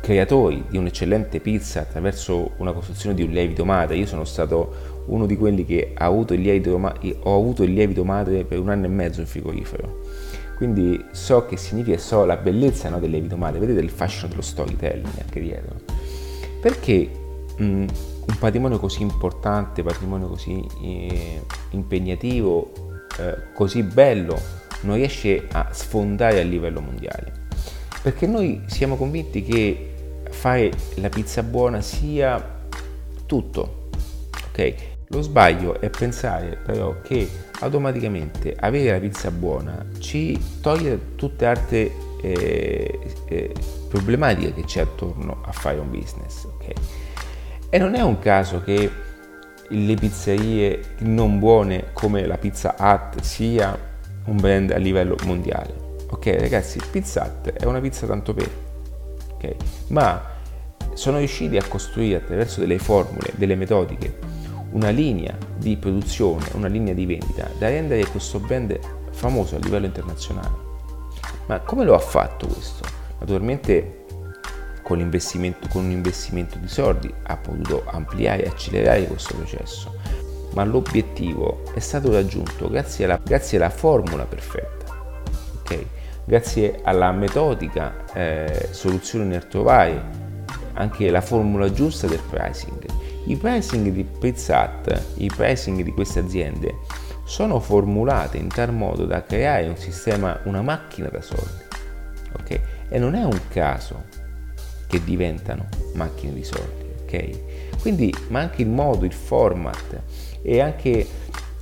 creatori 0.00 0.64
di 0.68 0.76
un'eccellente 0.76 1.40
pizza 1.40 1.80
attraverso 1.80 2.52
una 2.58 2.72
costruzione 2.72 3.14
di 3.14 3.22
un 3.22 3.30
lievito 3.30 3.64
madre. 3.64 3.96
Io 3.96 4.06
sono 4.06 4.24
stato 4.24 4.92
uno 5.06 5.26
di 5.26 5.36
quelli 5.36 5.64
che 5.64 5.92
ha 5.94 6.04
avuto 6.04 6.34
il 6.34 6.42
lievito, 6.42 6.72
ho 6.74 7.34
avuto 7.34 7.62
il 7.62 7.72
lievito 7.72 8.04
madre 8.04 8.44
per 8.44 8.58
un 8.58 8.68
anno 8.68 8.84
e 8.84 8.88
mezzo 8.88 9.20
in 9.20 9.26
frigorifero. 9.26 10.02
Quindi 10.56 11.04
so 11.10 11.46
che 11.46 11.56
significa, 11.56 11.98
so 11.98 12.24
la 12.24 12.36
bellezza 12.36 12.88
no, 12.88 13.00
del 13.00 13.10
lievito 13.10 13.36
madre, 13.36 13.58
vedete 13.58 13.80
il 13.80 13.90
fascino 13.90 14.28
dello 14.28 14.42
storytelling 14.42 15.08
anche 15.20 15.40
dietro. 15.40 15.76
Perché 16.60 17.10
mh, 17.56 17.84
un 18.26 18.38
patrimonio 18.38 18.78
così 18.78 19.02
importante, 19.02 19.82
patrimonio 19.82 20.28
così 20.28 20.64
eh, 20.82 21.42
impegnativo, 21.70 22.72
eh, 23.18 23.52
così 23.52 23.82
bello, 23.82 24.38
non 24.82 24.96
riesce 24.96 25.46
a 25.50 25.68
sfondare 25.72 26.40
a 26.40 26.44
livello 26.44 26.80
mondiale? 26.80 27.42
Perché 28.02 28.26
noi 28.26 28.62
siamo 28.66 28.96
convinti 28.96 29.42
che 29.42 29.94
fare 30.30 30.70
la 30.96 31.08
pizza 31.08 31.42
buona 31.42 31.80
sia 31.80 32.62
tutto, 33.26 33.88
ok? 34.48 34.74
Lo 35.08 35.22
sbaglio 35.22 35.80
è 35.80 35.90
pensare 35.90 36.58
però 36.64 37.00
che 37.02 37.28
automaticamente 37.60 38.56
avere 38.58 38.92
la 38.92 38.98
pizza 38.98 39.30
buona 39.30 39.86
ci 39.98 40.38
toglie 40.60 41.14
tutte 41.14 41.44
le 41.44 41.50
altre 41.50 41.92
eh, 42.20 42.98
eh, 43.26 43.54
problematiche 43.88 44.54
che 44.54 44.64
c'è 44.64 44.80
attorno 44.80 45.42
a 45.44 45.52
fare 45.52 45.78
un 45.78 45.90
business, 45.90 46.44
ok? 46.44 46.72
E 47.74 47.78
non 47.78 47.96
è 47.96 48.02
un 48.02 48.20
caso 48.20 48.62
che 48.62 48.88
le 49.66 49.94
pizzerie 49.96 50.94
non 50.98 51.40
buone 51.40 51.86
come 51.92 52.24
la 52.24 52.38
Pizza 52.38 52.76
Hut 52.78 53.20
sia 53.20 53.76
un 54.26 54.36
brand 54.36 54.70
a 54.70 54.76
livello 54.76 55.16
mondiale. 55.24 55.74
Ok 56.08 56.36
ragazzi, 56.38 56.78
Pizza 56.92 57.24
Hut 57.24 57.52
è 57.52 57.64
una 57.64 57.80
pizza 57.80 58.06
tanto 58.06 58.32
per, 58.32 58.48
ok? 59.32 59.56
Ma 59.88 60.22
sono 60.92 61.18
riusciti 61.18 61.56
a 61.56 61.64
costruire 61.66 62.18
attraverso 62.18 62.60
delle 62.60 62.78
formule, 62.78 63.32
delle 63.34 63.56
metodiche, 63.56 64.18
una 64.70 64.90
linea 64.90 65.36
di 65.56 65.76
produzione, 65.76 66.46
una 66.52 66.68
linea 66.68 66.94
di 66.94 67.06
vendita 67.06 67.50
da 67.58 67.66
rendere 67.66 68.06
questo 68.06 68.38
brand 68.38 68.78
famoso 69.10 69.56
a 69.56 69.58
livello 69.58 69.86
internazionale. 69.86 70.54
Ma 71.46 71.58
come 71.58 71.82
lo 71.82 71.96
ha 71.96 71.98
fatto 71.98 72.46
questo? 72.46 72.86
Naturalmente 73.18 73.93
con, 74.84 75.10
con 75.70 75.84
un 75.84 75.90
investimento 75.90 76.58
di 76.58 76.68
soldi 76.68 77.12
ha 77.24 77.36
potuto 77.36 77.82
ampliare 77.86 78.44
e 78.44 78.48
accelerare 78.48 79.06
questo 79.06 79.34
processo, 79.34 79.96
ma 80.52 80.62
l'obiettivo 80.62 81.62
è 81.74 81.80
stato 81.80 82.12
raggiunto 82.12 82.68
grazie 82.68 83.06
alla, 83.06 83.18
grazie 83.20 83.56
alla 83.56 83.70
formula 83.70 84.24
perfetta, 84.24 84.94
okay? 85.60 85.86
grazie 86.24 86.80
alla 86.84 87.10
metodica 87.10 88.04
eh, 88.12 88.68
soluzione 88.70 89.24
nel 89.24 89.48
trovare 89.48 90.22
anche 90.74 91.10
la 91.10 91.20
formula 91.20 91.72
giusta 91.72 92.06
del 92.06 92.22
pricing. 92.28 92.84
I 93.26 93.36
pricing 93.36 93.88
di 93.88 94.04
Pizza 94.04 94.80
Hut, 94.82 95.02
i 95.16 95.30
pricing 95.34 95.82
di 95.82 95.92
queste 95.92 96.18
aziende 96.18 96.76
sono 97.24 97.58
formulate 97.58 98.36
in 98.36 98.48
tal 98.48 98.72
modo 98.74 99.06
da 99.06 99.22
creare 99.22 99.66
un 99.66 99.76
sistema, 99.76 100.38
una 100.44 100.60
macchina 100.60 101.08
da 101.08 101.22
soldi. 101.22 101.62
Okay? 102.40 102.60
E 102.88 102.98
non 102.98 103.14
è 103.14 103.24
un 103.24 103.40
caso 103.48 104.13
che 104.94 105.04
diventano 105.04 105.68
macchine 105.94 106.32
di 106.32 106.44
soldi. 106.44 106.84
Okay? 107.02 107.42
Quindi, 107.80 108.14
ma 108.28 108.40
anche 108.40 108.62
il 108.62 108.68
modo, 108.68 109.04
il 109.04 109.12
format 109.12 110.00
e 110.40 110.60
anche 110.60 111.06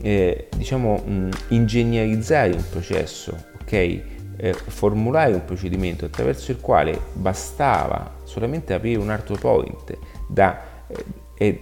eh, 0.01 0.49
diciamo 0.55 0.97
mh, 0.99 1.29
ingegnerizzare 1.49 2.53
un 2.53 2.65
processo, 2.69 3.37
ok? 3.63 3.73
eh, 3.73 4.53
formulare 4.53 5.33
un 5.35 5.45
procedimento 5.45 6.05
attraverso 6.05 6.51
il 6.51 6.59
quale 6.61 6.99
bastava 7.13 8.19
solamente 8.25 8.75
aprire 8.75 9.01
un 9.01 9.11
altro 9.11 9.37
point 9.37 9.97
da, 10.29 10.87
eh, 10.89 11.05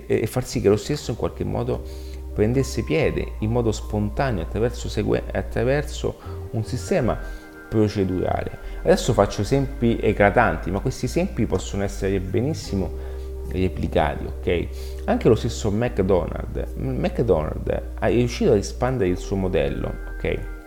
e, 0.06 0.20
e, 0.22 0.26
far 0.26 0.44
sì 0.44 0.60
che 0.60 0.68
lo 0.68 0.76
stesso 0.76 1.10
in 1.10 1.16
qualche 1.16 1.44
modo 1.44 1.82
prendesse 2.32 2.82
piede 2.82 3.32
in 3.40 3.50
modo 3.50 3.70
spontaneo 3.70 4.42
attraverso, 4.42 4.88
segue, 4.88 5.22
attraverso 5.32 6.48
un 6.52 6.64
sistema 6.64 7.18
procedurale. 7.68 8.69
Adesso 8.82 9.12
faccio 9.12 9.42
esempi 9.42 9.98
eclatanti, 10.00 10.70
ma 10.70 10.80
questi 10.80 11.04
esempi 11.06 11.46
possono 11.46 11.82
essere 11.82 12.20
benissimo 12.20 12.90
replicati, 13.50 14.24
ok? 14.24 14.68
Anche 15.04 15.28
lo 15.28 15.34
stesso 15.34 15.70
McDonald's, 15.70 16.74
McDonald's 16.76 17.82
è 17.98 18.06
riuscito 18.08 18.52
ad 18.52 18.58
espandere 18.58 19.10
il 19.10 19.18
suo 19.18 19.36
modello, 19.36 19.92
ok? 20.16 20.58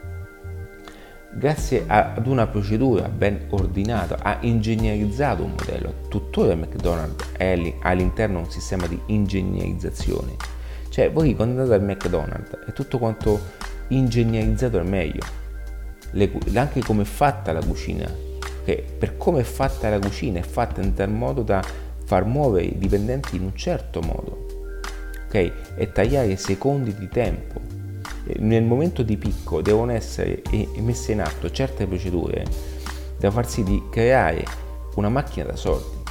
grazie 1.36 1.84
ad 1.88 2.28
una 2.28 2.48
procedura 2.48 3.10
ben 3.10 3.48
ordinata, 3.50 4.20
ha 4.22 4.38
ingegnerizzato 4.42 5.44
un 5.44 5.52
modello. 5.52 5.94
Tuttora 6.08 6.56
McDonald's 6.56 7.32
è 7.36 7.74
all'interno 7.82 8.40
un 8.40 8.50
sistema 8.50 8.88
di 8.88 9.00
ingegnerizzazione. 9.08 10.36
Cioè, 10.90 11.12
voi 11.12 11.36
quando 11.36 11.62
andate 11.62 11.80
al 11.80 11.88
McDonald's 11.88 12.52
è 12.68 12.74
tutto 12.74 13.00
quanto 13.00 13.40
ingegnerizzato 13.88 14.78
al 14.78 14.86
meglio. 14.88 15.42
Le, 16.14 16.32
anche 16.54 16.82
come 16.82 17.04
è 17.04 17.06
fatta 17.06 17.52
la 17.52 17.64
cucina. 17.64 18.10
Okay? 18.62 18.84
Per 18.98 19.18
come 19.18 19.42
è 19.42 19.44
fatta 19.44 19.90
la 19.90 20.00
cucina, 20.00 20.40
è 20.40 20.44
fatta 20.44 20.82
in 20.82 20.94
tal 20.94 21.10
modo 21.10 21.44
da 21.44 21.64
far 22.06 22.26
muovere 22.26 22.66
i 22.66 22.78
dipendenti 22.78 23.36
in 23.36 23.44
un 23.44 23.56
certo 23.56 24.02
modo. 24.02 24.46
Okay? 25.28 25.52
E 25.76 25.92
tagliare 25.92 26.36
secondi 26.38 26.96
di 26.96 27.08
tempo 27.10 27.74
nel 28.38 28.64
momento 28.64 29.04
di 29.04 29.18
picco 29.18 29.62
devono 29.62 29.92
essere 29.92 30.42
messe 30.78 31.12
in 31.12 31.22
atto 31.22 31.52
certe 31.52 31.86
procedure 31.86 32.46
da 33.20 33.30
far 33.32 33.48
sì 33.48 33.64
di 33.64 33.84
creare 33.90 34.44
una 34.96 35.10
macchina 35.10 35.46
da 35.46 35.56
soldi. 35.56 36.02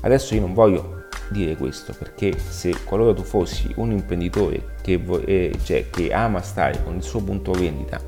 Adesso 0.00 0.34
io 0.34 0.40
non 0.40 0.54
voglio 0.54 1.06
dire 1.30 1.56
questo 1.56 1.92
perché 1.92 2.38
se 2.38 2.74
qualora 2.84 3.12
tu 3.12 3.22
fossi 3.22 3.70
un 3.76 3.92
imprenditore 3.92 4.76
che, 4.80 5.00
eh, 5.26 5.54
cioè, 5.62 5.90
che 5.90 6.12
ama 6.12 6.40
stare 6.40 6.82
con 6.82 6.96
il 6.96 7.02
suo 7.02 7.20
punto 7.20 7.52
vendita 7.52 8.00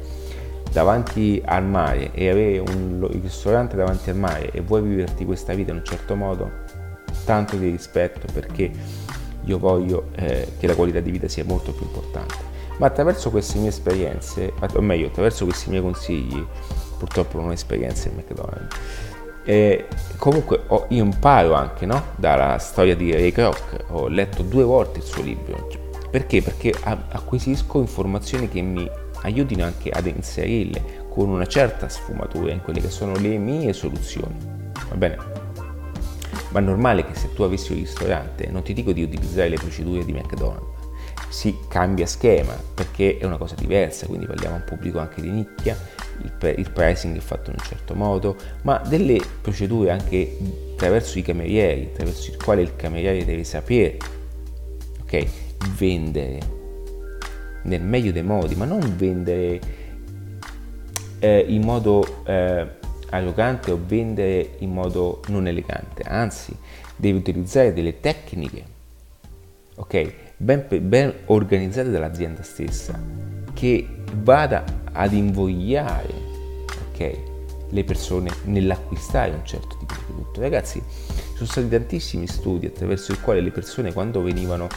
davanti 0.72 1.42
al 1.44 1.64
mare 1.64 2.12
e 2.12 2.28
avere 2.28 2.58
un 2.58 3.08
ristorante 3.22 3.76
davanti 3.76 4.10
al 4.10 4.16
mare 4.16 4.50
e 4.50 4.60
vuoi 4.60 4.82
viverti 4.82 5.24
questa 5.24 5.52
vita 5.54 5.70
in 5.72 5.78
un 5.78 5.84
certo 5.84 6.14
modo, 6.14 6.50
tanto 7.24 7.56
di 7.56 7.68
rispetto 7.68 8.26
perché 8.32 8.70
io 9.44 9.58
voglio 9.58 10.08
eh, 10.16 10.52
che 10.58 10.66
la 10.66 10.74
qualità 10.74 11.00
di 11.00 11.10
vita 11.10 11.28
sia 11.28 11.44
molto 11.44 11.72
più 11.72 11.86
importante 11.86 12.48
ma 12.80 12.86
attraverso 12.86 13.30
queste 13.30 13.58
mie 13.58 13.68
esperienze, 13.68 14.54
o 14.58 14.80
meglio, 14.80 15.08
attraverso 15.08 15.44
questi 15.44 15.68
miei 15.68 15.82
consigli, 15.82 16.42
purtroppo 16.96 17.38
non 17.38 17.48
ho 17.48 17.52
esperienze 17.52 18.08
in 18.08 18.14
McDonald's, 18.14 18.74
e 19.44 19.86
comunque 20.16 20.62
ho, 20.66 20.86
io 20.88 21.04
imparo 21.04 21.52
anche 21.52 21.84
no? 21.84 22.02
dalla 22.16 22.56
storia 22.56 22.96
di 22.96 23.12
Ray 23.12 23.32
Kroc, 23.32 23.84
ho 23.88 24.08
letto 24.08 24.42
due 24.42 24.64
volte 24.64 25.00
il 25.00 25.04
suo 25.04 25.22
libro, 25.22 25.68
perché? 26.10 26.40
Perché 26.40 26.72
acquisisco 26.82 27.80
informazioni 27.80 28.48
che 28.48 28.62
mi 28.62 28.90
aiutino 29.22 29.64
anche 29.64 29.90
ad 29.90 30.06
inserirle 30.06 31.06
con 31.08 31.28
una 31.28 31.46
certa 31.46 31.88
sfumatura 31.88 32.52
in 32.52 32.60
quelle 32.60 32.80
che 32.80 32.90
sono 32.90 33.14
le 33.16 33.36
mie 33.36 33.72
soluzioni, 33.72 34.36
va 34.88 34.96
bene? 34.96 35.16
Ma 36.50 36.58
è 36.58 36.62
normale 36.62 37.04
che 37.04 37.14
se 37.14 37.32
tu 37.32 37.42
avessi 37.42 37.72
un 37.72 37.78
ristorante, 37.78 38.48
non 38.48 38.62
ti 38.62 38.72
dico 38.72 38.92
di 38.92 39.02
utilizzare 39.02 39.48
le 39.48 39.56
procedure 39.56 40.04
di 40.04 40.12
McDonald's, 40.12 40.78
si 41.28 41.56
cambia 41.68 42.06
schema 42.06 42.54
perché 42.74 43.18
è 43.18 43.24
una 43.24 43.36
cosa 43.36 43.54
diversa, 43.54 44.06
quindi 44.06 44.26
parliamo 44.26 44.56
a 44.56 44.58
un 44.58 44.64
pubblico 44.64 44.98
anche 44.98 45.20
di 45.20 45.30
nicchia, 45.30 45.76
il, 46.22 46.54
il 46.58 46.70
pricing 46.70 47.16
è 47.16 47.20
fatto 47.20 47.50
in 47.50 47.56
un 47.58 47.64
certo 47.64 47.94
modo, 47.94 48.36
ma 48.62 48.78
delle 48.78 49.20
procedure 49.40 49.90
anche 49.90 50.36
attraverso 50.72 51.18
i 51.18 51.22
camerieri, 51.22 51.90
attraverso 51.92 52.30
il 52.30 52.36
quale 52.36 52.62
il 52.62 52.74
cameriere 52.74 53.24
deve 53.24 53.44
sapere, 53.44 53.96
ok, 55.02 55.26
vendere 55.76 56.58
nel 57.62 57.82
meglio 57.82 58.12
dei 58.12 58.22
modi, 58.22 58.54
ma 58.54 58.64
non 58.64 58.80
vendere 58.96 59.60
eh, 61.18 61.44
in 61.48 61.62
modo 61.62 62.24
eh, 62.24 62.66
arrogante 63.10 63.70
o 63.70 63.80
vendere 63.84 64.56
in 64.58 64.72
modo 64.72 65.20
non 65.28 65.46
elegante, 65.46 66.02
anzi 66.02 66.56
devi 66.96 67.18
utilizzare 67.18 67.72
delle 67.72 68.00
tecniche, 68.00 68.64
ok, 69.76 70.12
ben, 70.36 70.66
ben 70.82 71.12
organizzate 71.26 71.90
dall'azienda 71.90 72.42
stessa, 72.42 72.98
che 73.52 73.86
vada 74.14 74.64
ad 74.92 75.12
invogliare 75.12 76.12
okay, 76.92 77.16
le 77.70 77.84
persone 77.84 78.30
nell'acquistare 78.44 79.32
un 79.32 79.44
certo 79.44 79.76
tipo 79.78 79.94
di 79.94 80.00
prodotto. 80.06 80.40
Ragazzi, 80.40 80.82
ci 80.86 81.36
sono 81.36 81.48
stati 81.48 81.68
tantissimi 81.68 82.26
studi 82.26 82.66
attraverso 82.66 83.12
i 83.12 83.20
quali 83.20 83.42
le 83.42 83.50
persone 83.50 83.92
quando 83.92 84.22
venivano 84.22 84.68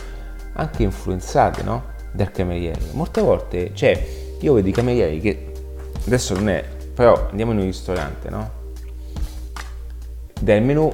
anche 0.53 0.83
influenzate 0.83 1.63
no? 1.63 1.92
Dal 2.13 2.31
cameriere. 2.31 2.79
Molte 2.91 3.21
volte, 3.21 3.71
cioè, 3.73 4.07
io 4.39 4.53
vedo 4.53 4.67
i 4.67 4.71
camerieri 4.71 5.19
che 5.19 5.51
adesso 6.05 6.33
non 6.35 6.49
è, 6.49 6.63
però 6.93 7.27
andiamo 7.29 7.51
in 7.51 7.59
un 7.59 7.65
ristorante, 7.65 8.29
no? 8.29 8.51
Del 10.39 10.61
menù, 10.61 10.91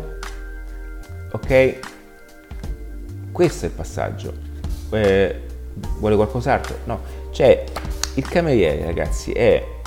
ok, 1.32 1.80
questo 3.32 3.66
è 3.66 3.70
il 3.70 3.76
passaggio. 3.76 4.34
Eh, 4.92 5.42
vuole 5.98 6.16
qualcos'altro? 6.16 6.78
No, 6.86 7.02
cioè 7.32 7.64
il 8.16 8.28
cameriere, 8.28 8.86
ragazzi, 8.86 9.32
è 9.32 9.78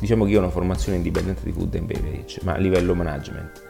diciamo 0.00 0.24
che 0.24 0.30
io 0.30 0.38
ho 0.38 0.42
una 0.42 0.50
formazione 0.50 0.96
indipendente 0.96 1.42
di 1.44 1.52
food 1.52 1.74
and 1.74 1.86
beverage, 1.86 2.40
ma 2.44 2.54
a 2.54 2.58
livello 2.58 2.94
management. 2.94 3.62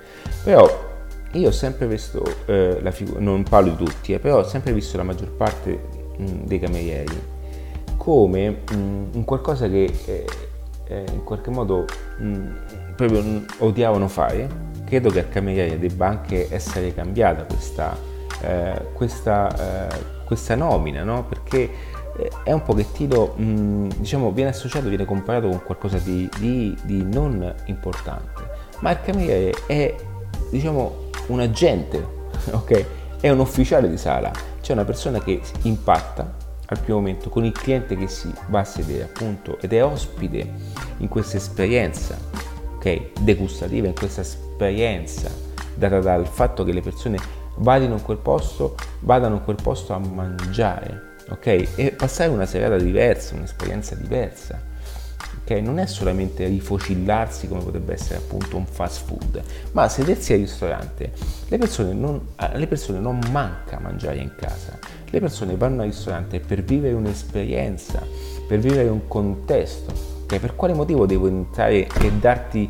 Però 0.45 0.87
io 1.33 1.49
ho 1.49 1.53
sempre 1.53 1.87
visto 1.87 2.23
eh, 2.47 2.79
la 2.81 2.91
figura, 2.91 3.21
non 3.21 3.43
parlo 3.43 3.71
di 3.71 3.85
tutti, 3.85 4.13
eh, 4.13 4.19
però 4.19 4.39
ho 4.39 4.45
sempre 4.45 4.73
visto 4.73 4.97
la 4.97 5.03
maggior 5.03 5.31
parte 5.31 5.97
mh, 6.19 6.45
dei 6.45 6.59
camerieri 6.59 7.37
come 7.97 8.51
mh, 8.71 8.75
un 9.13 9.25
qualcosa 9.25 9.69
che 9.69 9.93
eh, 10.07 10.27
eh 10.87 11.05
in 11.13 11.25
qualche 11.25 11.51
modo 11.51 11.85
mh, 12.19 12.95
proprio 12.97 13.45
odiavano 13.59 14.09
fare. 14.09 14.67
Credo 14.85 15.11
che 15.11 15.19
al 15.19 15.29
cameriere 15.29 15.79
debba 15.79 16.07
anche 16.07 16.49
essere 16.51 16.95
cambiata 16.95 17.45
questa, 17.45 17.95
eh, 18.41 18.87
questa, 18.95 19.91
eh, 19.91 20.25
questa 20.25 20.55
nomina, 20.55 21.03
no? 21.03 21.25
perché 21.25 21.71
è 22.43 22.51
un 22.51 22.63
pochettino, 22.63 23.35
diciamo, 23.37 24.33
viene 24.33 24.51
associato, 24.51 24.89
viene 24.89 25.05
comparato 25.05 25.49
con 25.49 25.63
qualcosa 25.63 25.99
di, 25.99 26.29
di, 26.39 26.77
di 26.83 27.05
non 27.05 27.55
importante. 27.67 28.43
Ma 28.81 28.91
il 28.91 29.01
cameriere 29.03 29.53
è, 29.67 29.95
diciamo, 30.51 31.11
un 31.29 31.41
agente, 31.41 32.05
ok? 32.51 32.85
È 33.21 33.29
un 33.31 33.39
ufficiale 33.39 33.89
di 33.89 33.97
sala, 33.97 34.33
c'è 34.69 34.75
una 34.75 34.85
persona 34.85 35.19
che 35.23 35.41
impatta 35.63 36.31
al 36.67 36.79
primo 36.81 36.99
momento 36.99 37.31
con 37.31 37.43
il 37.43 37.53
cliente 37.53 37.97
che 37.97 38.07
si 38.07 38.31
va 38.49 38.61
a 38.61 38.65
sedere 38.65 39.05
appunto 39.05 39.59
ed 39.61 39.73
è 39.73 39.83
ospite 39.83 40.47
in 40.99 41.09
questa 41.09 41.39
esperienza, 41.39 42.19
ok? 42.77 43.19
Degustativa, 43.21 43.87
in 43.87 43.95
questa 43.95 44.21
esperienza 44.21 45.31
data 45.75 46.01
dal 46.01 46.27
fatto 46.27 46.65
che 46.65 46.73
le 46.73 46.83
persone 46.83 47.17
vadano 47.57 47.95
in 47.95 48.03
quel 48.03 48.19
posto, 48.19 48.75
vadano 49.01 49.37
in 49.37 49.45
quel 49.45 49.57
posto 49.57 49.95
a 49.95 49.99
mangiare, 50.01 51.15
ok? 51.31 51.47
E 51.75 51.95
passare 51.97 52.29
una 52.29 52.45
serata 52.45 52.77
diversa, 52.77 53.37
un'esperienza 53.37 53.95
diversa 53.95 54.61
ok? 55.49 55.63
Non 55.63 55.79
è 55.79 55.87
solamente 55.87 56.47
rifocillarsi 56.47 57.49
come 57.49 57.63
potrebbe 57.63 57.95
essere 57.95 58.19
appunto 58.19 58.57
un 58.57 58.67
fast 58.67 59.07
food, 59.07 59.43
ma 59.73 59.89
sedersi 59.89 60.35
al 60.35 60.41
ristorante. 60.41 61.13
Le 61.49 61.57
persone 61.57 61.95
non, 61.95 62.21
alle 62.37 62.67
persone 62.67 62.99
non 62.99 63.19
manca 63.31 63.79
mangiare 63.81 64.19
in 64.19 64.33
casa, 64.37 64.79
le 65.09 65.21
persone 65.21 65.57
vanno 65.57 65.83
al 65.83 65.89
ristorante 65.89 66.41
per 66.41 66.63
vivere 66.63 66.95
un'esperienza, 66.95 68.03
per 68.47 68.59
vivere 68.59 68.89
un 68.89 69.09
contesto. 69.09 70.17
Okay? 70.25 70.39
Per 70.39 70.55
quale 70.55 70.75
motivo 70.75 71.07
devo 71.07 71.27
entrare 71.27 71.87
e 71.87 72.13
darti 72.13 72.69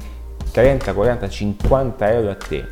30, 0.52 0.92
40, 0.92 1.28
50 1.28 2.12
euro 2.12 2.30
a 2.30 2.36
te? 2.36 2.64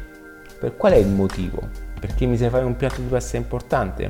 Per 0.61 0.77
qual 0.77 0.92
è 0.92 0.97
il 0.97 1.09
motivo? 1.09 1.69
Perché 1.99 2.27
mi 2.27 2.37
sai 2.37 2.51
fare 2.51 2.64
un 2.64 2.77
piatto 2.77 3.01
di 3.01 3.09
pasta 3.09 3.37
importante? 3.37 4.09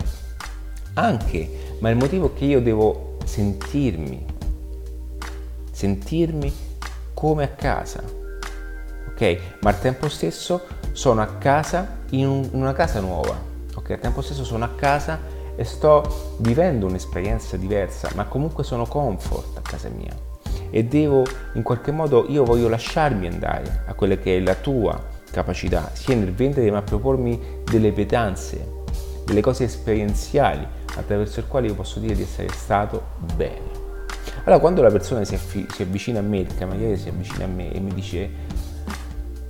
Anche, 0.94 1.76
ma 1.80 1.90
il 1.90 1.96
motivo 1.96 2.32
è 2.32 2.38
che 2.38 2.44
io 2.44 2.60
devo 2.60 3.16
sentirmi 3.24 4.34
sentirmi 5.76 6.50
come 7.12 7.44
a 7.44 7.48
casa. 7.48 8.02
Ok? 9.10 9.38
Ma 9.60 9.70
al 9.70 9.78
tempo 9.78 10.08
stesso 10.08 10.62
sono 10.92 11.20
a 11.20 11.26
casa 11.26 11.98
in, 12.10 12.26
un, 12.26 12.48
in 12.50 12.60
una 12.62 12.72
casa 12.72 13.00
nuova. 13.00 13.38
Ok? 13.74 13.90
Al 13.90 14.00
tempo 14.00 14.22
stesso 14.22 14.42
sono 14.42 14.64
a 14.64 14.70
casa 14.70 15.20
e 15.54 15.64
sto 15.64 16.36
vivendo 16.38 16.86
un'esperienza 16.86 17.58
diversa, 17.58 18.10
ma 18.14 18.24
comunque 18.24 18.64
sono 18.64 18.86
comfort 18.86 19.58
a 19.58 19.60
casa 19.60 19.90
mia. 19.90 20.14
E 20.70 20.84
devo, 20.84 21.24
in 21.54 21.62
qualche 21.62 21.92
modo, 21.92 22.24
io 22.26 22.44
voglio 22.44 22.68
lasciarmi 22.68 23.26
andare 23.26 23.82
a 23.86 23.92
quella 23.92 24.16
che 24.16 24.38
è 24.38 24.40
la 24.40 24.54
tua 24.54 24.98
capacità, 25.30 25.90
sia 25.92 26.14
nel 26.14 26.32
vendere, 26.32 26.70
ma 26.70 26.80
propormi 26.80 27.62
delle 27.64 27.92
pedanze, 27.92 28.66
delle 29.26 29.42
cose 29.42 29.64
esperienziali 29.64 30.66
attraverso 30.96 31.40
le 31.40 31.46
quali 31.46 31.68
io 31.68 31.74
posso 31.74 31.98
dire 32.00 32.14
di 32.14 32.22
essere 32.22 32.48
stato 32.48 33.02
bene. 33.34 33.75
Allora 34.46 34.60
quando 34.60 34.80
la 34.80 34.90
persona 34.90 35.24
si, 35.24 35.34
affi- 35.34 35.66
si 35.74 35.82
avvicina 35.82 36.20
a 36.20 36.22
me, 36.22 36.38
il 36.38 36.54
cameriere 36.56 36.96
si 36.96 37.08
avvicina 37.08 37.44
a 37.44 37.48
me 37.48 37.72
e 37.72 37.80
mi 37.80 37.92
dice 37.92 38.30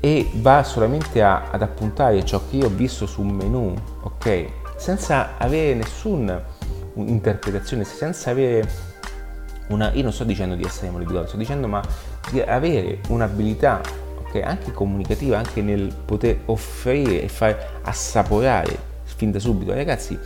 e 0.01 0.27
va 0.37 0.63
solamente 0.63 1.23
a, 1.23 1.51
ad 1.51 1.61
appuntare 1.61 2.25
ciò 2.25 2.41
che 2.49 2.57
io 2.57 2.67
ho 2.67 2.71
visto 2.71 3.07
su 3.07 3.21
un 3.21 3.29
menu, 3.29 3.75
ok? 4.03 4.47
Senza 4.77 5.37
avere 5.37 5.75
nessuna 5.75 6.43
interpretazione, 6.95 7.85
senza 7.85 8.31
avere 8.31 8.67
una... 9.69 9.93
Io 9.93 10.03
non 10.03 10.13
sto 10.13 10.25
dicendo 10.25 10.55
di 10.55 10.65
essere 10.65 10.91
maleducato, 10.91 11.27
sto 11.27 11.37
dicendo 11.37 11.67
ma 11.67 11.83
di 12.31 12.41
avere 12.41 13.01
un'abilità, 13.09 13.83
ok? 14.21 14.41
Anche 14.43 14.73
comunicativa, 14.73 15.37
anche 15.37 15.61
nel 15.61 15.95
poter 16.07 16.39
offrire 16.47 17.23
e 17.23 17.29
far 17.29 17.81
assaporare 17.83 18.79
fin 19.05 19.31
da 19.31 19.39
subito. 19.39 19.75
Ragazzi, 19.75 20.19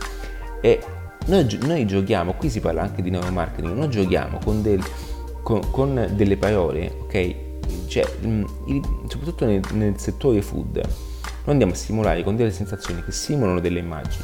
è 0.61 0.79
noi, 1.27 1.59
noi, 1.61 1.85
giochiamo, 1.85 2.33
qui 2.33 2.49
si 2.49 2.59
parla 2.59 2.81
anche 2.81 3.01
di 3.01 3.09
neuromarketing, 3.09 3.75
noi 3.75 3.89
giochiamo 3.89 4.39
con, 4.43 4.61
del, 4.61 4.83
con, 5.43 5.69
con 5.71 6.09
delle 6.13 6.37
parole, 6.37 6.91
ok? 7.03 7.35
Cioè, 7.87 8.05
mm, 8.25 8.43
soprattutto 9.07 9.45
nel, 9.45 9.61
nel, 9.73 9.99
settore 9.99 10.41
food, 10.41 10.75
noi 10.77 10.85
andiamo 11.45 11.73
a 11.73 11.75
stimolare 11.75 12.23
con 12.23 12.35
delle 12.35 12.51
sensazioni 12.51 13.03
che 13.03 13.11
simulano 13.11 13.59
delle 13.59 13.79
immagini. 13.79 14.23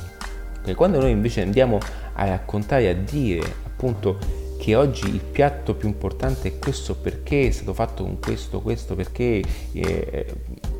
Okay? 0.61 0.73
Quando 0.73 0.99
noi 0.99 1.11
invece 1.11 1.41
andiamo 1.41 1.77
a 2.13 2.25
raccontare, 2.25 2.89
a 2.89 2.93
dire 2.93 3.41
appunto 3.65 4.17
che 4.57 4.75
oggi 4.75 5.07
il 5.07 5.21
piatto 5.21 5.75
più 5.75 5.87
importante 5.87 6.47
è 6.47 6.59
questo 6.59 6.95
perché 6.95 7.47
è 7.47 7.51
stato 7.51 7.73
fatto 7.73 8.03
con 8.03 8.19
questo, 8.19 8.59
questo 8.59 8.95
perché 8.95 9.43
eh, 9.71 10.25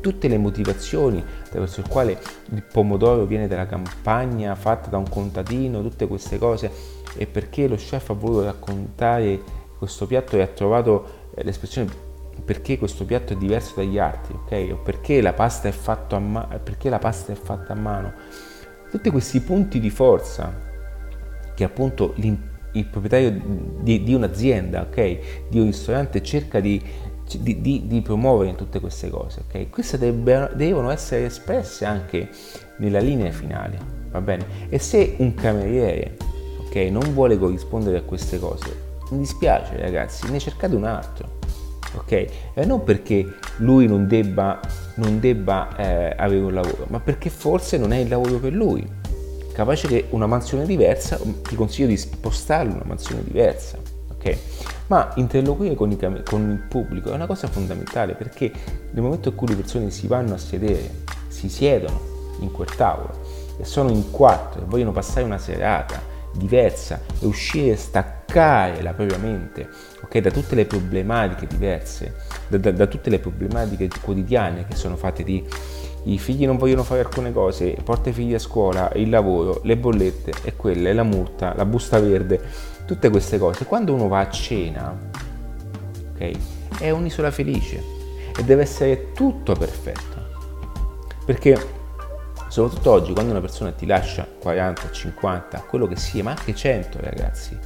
tutte 0.00 0.28
le 0.28 0.38
motivazioni 0.38 1.22
attraverso 1.44 1.80
il 1.80 1.88
quale 1.88 2.18
il 2.50 2.62
pomodoro 2.62 3.24
viene 3.24 3.46
dalla 3.46 3.66
campagna 3.66 4.54
fatta 4.54 4.88
da 4.88 4.98
un 4.98 5.08
contadino, 5.08 5.82
tutte 5.82 6.06
queste 6.06 6.38
cose 6.38 6.70
e 7.16 7.26
perché 7.26 7.66
lo 7.66 7.76
chef 7.76 8.10
ha 8.10 8.14
voluto 8.14 8.44
raccontare 8.44 9.40
questo 9.78 10.06
piatto 10.06 10.36
e 10.36 10.42
ha 10.42 10.46
trovato 10.46 11.28
eh, 11.34 11.44
l'espressione 11.44 12.06
perché 12.44 12.78
questo 12.78 13.04
piatto 13.04 13.32
è 13.32 13.36
diverso 13.36 13.74
dagli 13.76 13.98
altri, 13.98 14.34
ok? 14.34 14.72
O 14.72 14.76
perché 14.82 15.20
la 15.20 15.32
pasta 15.32 15.68
è 15.68 15.72
fatta 15.72 16.18
ma- 16.18 16.48
a 16.48 17.74
mano. 17.74 18.12
Tutti 18.90 19.10
questi 19.10 19.40
punti 19.40 19.80
di 19.80 19.90
forza 19.90 20.66
che 21.54 21.64
appunto 21.64 22.14
il 22.16 22.86
proprietario 22.86 23.42
di, 23.80 24.02
di 24.02 24.14
un'azienda, 24.14 24.82
okay, 24.82 25.20
di 25.48 25.58
un 25.58 25.66
ristorante 25.66 26.22
cerca 26.22 26.60
di, 26.60 26.80
di, 27.36 27.86
di, 27.86 28.00
promuovere 28.00 28.50
in 28.50 28.56
tutte 28.56 28.80
queste 28.80 29.10
cose. 29.10 29.42
Okay? 29.46 29.68
Queste 29.68 29.98
debbe, 29.98 30.50
devono 30.54 30.90
essere 30.90 31.26
espresse 31.26 31.84
anche 31.84 32.30
nella 32.78 33.00
linea 33.00 33.30
finale, 33.30 33.78
va 34.10 34.20
bene? 34.20 34.46
E 34.68 34.78
se 34.78 35.16
un 35.18 35.34
cameriere 35.34 36.16
okay, 36.66 36.90
non 36.90 37.12
vuole 37.12 37.38
corrispondere 37.38 37.98
a 37.98 38.02
queste 38.02 38.38
cose, 38.38 38.86
mi 39.10 39.18
dispiace 39.18 39.76
ragazzi, 39.76 40.30
ne 40.30 40.38
cercate 40.38 40.74
un 40.74 40.84
altro. 40.84 41.36
Ok? 41.96 42.12
E 42.54 42.64
non 42.64 42.84
perché 42.84 43.26
lui 43.58 43.86
non 43.86 44.06
debba, 44.06 44.60
non 44.96 45.20
debba 45.20 45.76
eh, 45.76 46.14
avere 46.16 46.40
un 46.40 46.54
lavoro, 46.54 46.86
ma 46.88 47.00
perché 47.00 47.30
forse 47.30 47.76
non 47.76 47.92
è 47.92 47.98
il 47.98 48.08
lavoro 48.08 48.38
per 48.38 48.52
lui 48.52 48.86
capace 49.58 49.88
che 49.88 50.04
una 50.10 50.26
mansione 50.26 50.64
diversa, 50.64 51.18
ti 51.42 51.56
consiglio 51.56 51.88
di 51.88 51.96
spostarlo 51.96 52.70
in 52.70 52.76
una 52.76 52.84
mansione 52.86 53.24
diversa, 53.24 53.76
ok? 54.18 54.38
Ma 54.88 55.12
interloquire 55.16 55.74
con, 55.74 55.90
i, 55.90 55.98
con 56.24 56.50
il 56.50 56.66
pubblico 56.68 57.10
è 57.10 57.14
una 57.14 57.26
cosa 57.26 57.46
fondamentale 57.46 58.14
perché 58.14 58.50
nel 58.90 59.02
momento 59.02 59.30
in 59.30 59.34
cui 59.34 59.48
le 59.48 59.54
persone 59.54 59.90
si 59.90 60.06
vanno 60.06 60.34
a 60.34 60.38
sedere, 60.38 60.90
si 61.28 61.48
siedono 61.48 62.00
in 62.40 62.50
quel 62.50 62.74
tavolo 62.74 63.26
e 63.58 63.64
sono 63.64 63.90
in 63.90 64.10
quattro 64.10 64.62
e 64.62 64.64
vogliono 64.64 64.92
passare 64.92 65.24
una 65.24 65.38
serata 65.38 66.16
diversa 66.32 67.00
e 67.20 67.26
uscire 67.26 67.72
e 67.72 67.76
staccare 67.76 68.82
la 68.82 68.92
propria 68.92 69.18
mente 69.18 69.68
okay, 70.02 70.20
da 70.20 70.30
tutte 70.30 70.54
le 70.54 70.66
problematiche 70.66 71.46
diverse, 71.46 72.14
da, 72.48 72.58
da, 72.58 72.70
da 72.70 72.86
tutte 72.86 73.10
le 73.10 73.18
problematiche 73.18 73.88
quotidiane 74.00 74.66
che 74.66 74.76
sono 74.76 74.96
fatte 74.96 75.24
di 75.24 75.44
i 76.04 76.18
figli 76.18 76.46
non 76.46 76.56
vogliono 76.56 76.84
fare 76.84 77.00
alcune 77.00 77.32
cose, 77.32 77.76
porta 77.82 78.08
i 78.08 78.12
figli 78.12 78.32
a 78.32 78.38
scuola, 78.38 78.90
il 78.94 79.10
lavoro, 79.10 79.60
le 79.64 79.76
bollette 79.76 80.32
e 80.42 80.54
quelle, 80.56 80.94
la 80.94 81.02
multa, 81.02 81.54
la 81.54 81.66
busta 81.66 82.00
verde, 82.00 82.40
tutte 82.88 83.10
queste 83.10 83.36
cose. 83.36 83.66
Quando 83.66 83.92
uno 83.92 84.08
va 84.08 84.20
a 84.20 84.30
cena, 84.30 84.96
ok, 86.14 86.30
è 86.78 86.88
un'isola 86.88 87.30
felice 87.30 87.84
e 88.34 88.42
deve 88.42 88.62
essere 88.62 89.12
tutto 89.12 89.52
perfetto. 89.52 90.16
Perché 91.26 91.76
soprattutto 92.48 92.90
oggi 92.90 93.12
quando 93.12 93.32
una 93.32 93.42
persona 93.42 93.72
ti 93.72 93.84
lascia 93.84 94.26
40, 94.26 94.90
50, 94.90 95.64
quello 95.68 95.86
che 95.86 95.96
sia, 95.96 96.22
ma 96.22 96.30
anche 96.30 96.54
100 96.54 96.98
ragazzi, 97.02 97.58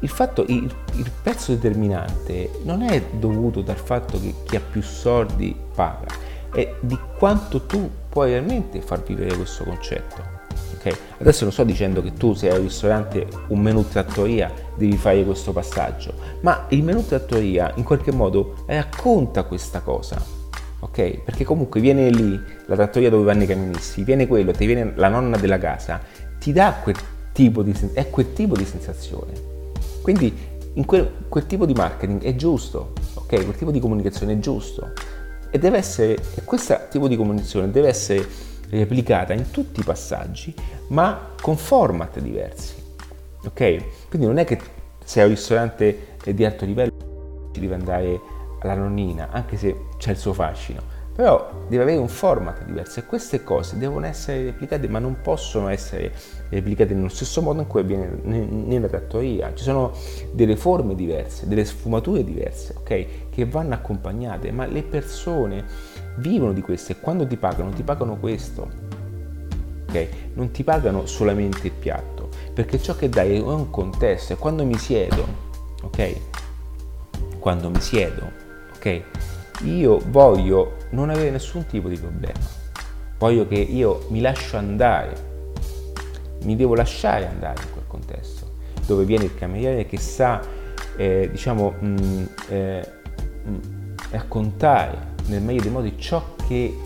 il, 0.00 0.08
fatto, 0.08 0.44
il, 0.48 0.68
il 0.94 1.10
pezzo 1.22 1.52
determinante 1.52 2.50
non 2.64 2.82
è 2.82 3.00
dovuto 3.12 3.62
dal 3.62 3.78
fatto 3.78 4.20
che 4.20 4.34
chi 4.44 4.56
ha 4.56 4.60
più 4.60 4.82
soldi 4.82 5.56
paga, 5.72 6.06
è 6.52 6.74
di 6.80 6.98
quanto 7.16 7.64
tu 7.64 7.88
puoi 8.08 8.30
realmente 8.30 8.80
far 8.80 9.04
vivere 9.04 9.36
questo 9.36 9.62
concetto. 9.62 10.27
Ok? 10.78 10.98
Adesso 11.18 11.44
non 11.44 11.52
sto 11.52 11.64
dicendo 11.64 12.02
che 12.02 12.12
tu 12.14 12.34
se 12.34 12.48
hai 12.50 12.56
un 12.58 12.64
ristorante, 12.64 13.26
un 13.48 13.60
menù 13.60 13.86
trattoria, 13.86 14.50
devi 14.76 14.96
fare 14.96 15.24
questo 15.24 15.52
passaggio, 15.52 16.14
ma 16.40 16.66
il 16.68 16.82
menù 16.82 17.04
trattoria 17.04 17.72
in 17.76 17.82
qualche 17.82 18.12
modo 18.12 18.62
racconta 18.66 19.42
questa 19.42 19.80
cosa, 19.80 20.22
ok? 20.78 21.22
Perché 21.24 21.44
comunque 21.44 21.80
viene 21.80 22.08
lì, 22.10 22.40
la 22.66 22.76
trattoria 22.76 23.10
dove 23.10 23.24
vanno 23.24 23.42
i 23.42 23.46
camionisti, 23.46 24.04
viene 24.04 24.26
quello, 24.26 24.52
ti 24.52 24.66
viene 24.66 24.92
la 24.94 25.08
nonna 25.08 25.36
della 25.36 25.58
casa, 25.58 26.00
ti 26.38 26.52
dà 26.52 26.76
quel 26.82 26.96
tipo 27.32 27.62
di, 27.62 27.74
è 27.92 28.08
quel 28.08 28.32
tipo 28.32 28.56
di 28.56 28.64
sensazione. 28.64 29.32
Quindi 30.00 30.56
in 30.74 30.84
quel, 30.84 31.10
quel 31.28 31.46
tipo 31.46 31.66
di 31.66 31.74
marketing 31.74 32.22
è 32.22 32.36
giusto, 32.36 32.92
ok? 33.14 33.26
Quel 33.26 33.56
tipo 33.56 33.70
di 33.72 33.80
comunicazione 33.80 34.34
è 34.34 34.38
giusto. 34.38 34.92
E 35.50 35.58
deve 35.58 35.78
essere, 35.78 36.14
e 36.34 36.44
questo 36.44 36.78
tipo 36.90 37.08
di 37.08 37.16
comunicazione 37.16 37.70
deve 37.70 37.88
essere 37.88 38.26
replicata 38.70 39.32
in 39.32 39.50
tutti 39.50 39.80
i 39.80 39.84
passaggi, 39.84 40.54
ma 40.88 41.30
con 41.40 41.56
format 41.56 42.18
diversi. 42.20 42.74
Ok? 43.44 44.08
Quindi 44.08 44.26
non 44.26 44.38
è 44.38 44.44
che 44.44 44.58
se 45.04 45.20
è 45.20 45.24
un 45.24 45.30
ristorante 45.30 46.16
di 46.24 46.44
alto 46.44 46.64
livello 46.64 47.50
ci 47.52 47.60
deve 47.60 47.74
andare 47.74 48.20
alla 48.60 48.74
nonnina, 48.74 49.28
anche 49.30 49.56
se 49.56 49.86
c'è 49.96 50.10
il 50.10 50.16
suo 50.16 50.32
fascino, 50.32 50.82
però 51.14 51.64
deve 51.68 51.82
avere 51.82 51.98
un 51.98 52.08
format 52.08 52.64
diverso 52.64 53.00
e 53.00 53.04
queste 53.04 53.42
cose 53.42 53.78
devono 53.78 54.06
essere 54.06 54.44
replicate, 54.44 54.86
ma 54.88 54.98
non 54.98 55.18
possono 55.22 55.68
essere 55.68 56.12
replicate 56.48 56.94
nello 56.94 57.08
stesso 57.08 57.42
modo 57.42 57.60
in 57.60 57.66
cui 57.66 57.80
avviene 57.80 58.20
nella 58.22 58.86
trattoria. 58.86 59.52
Ci 59.54 59.64
sono 59.64 59.92
delle 60.32 60.56
forme 60.56 60.94
diverse, 60.94 61.48
delle 61.48 61.64
sfumature 61.64 62.22
diverse, 62.22 62.74
ok? 62.78 63.06
Che 63.30 63.44
vanno 63.46 63.74
accompagnate, 63.74 64.52
ma 64.52 64.66
le 64.66 64.82
persone 64.82 65.64
vivono 66.18 66.52
di 66.52 66.60
questo 66.60 66.92
e 66.92 67.00
quando 67.00 67.26
ti 67.26 67.36
pagano, 67.36 67.70
ti 67.70 67.82
pagano 67.82 68.16
questo. 68.16 68.86
Ok? 69.88 70.08
Non 70.34 70.50
ti 70.50 70.64
pagano 70.64 71.06
solamente 71.06 71.66
il 71.66 71.72
piatto, 71.72 72.28
perché 72.52 72.80
ciò 72.80 72.94
che 72.94 73.08
dai 73.08 73.36
è 73.36 73.40
un 73.40 73.70
contesto 73.70 74.34
e 74.34 74.36
quando 74.36 74.64
mi 74.64 74.76
siedo, 74.76 75.26
ok? 75.82 76.20
Quando 77.38 77.70
mi 77.70 77.80
siedo, 77.80 78.30
ok? 78.76 79.02
Io 79.62 80.00
voglio 80.08 80.74
non 80.90 81.08
avere 81.08 81.30
nessun 81.30 81.64
tipo 81.66 81.88
di 81.88 81.96
problema. 81.96 82.38
Voglio 83.18 83.48
che 83.48 83.56
io 83.56 84.06
mi 84.10 84.20
lascio 84.20 84.58
andare, 84.58 85.26
mi 86.42 86.54
devo 86.54 86.74
lasciare 86.74 87.26
andare 87.26 87.62
in 87.62 87.72
quel 87.72 87.84
contesto, 87.86 88.52
dove 88.86 89.04
viene 89.04 89.24
il 89.24 89.34
cameriere 89.34 89.86
che 89.86 89.98
sa, 89.98 90.40
eh, 90.96 91.28
diciamo, 91.30 91.74
mh, 91.80 91.86
mm, 91.86 92.24
eh, 92.50 92.92
mh, 93.44 93.50
mm, 93.50 93.58
raccontare 94.10 95.07
nel 95.28 95.42
meglio 95.42 95.62
dei 95.62 95.70
modi 95.70 95.94
ciò 95.98 96.22
che 96.46 96.76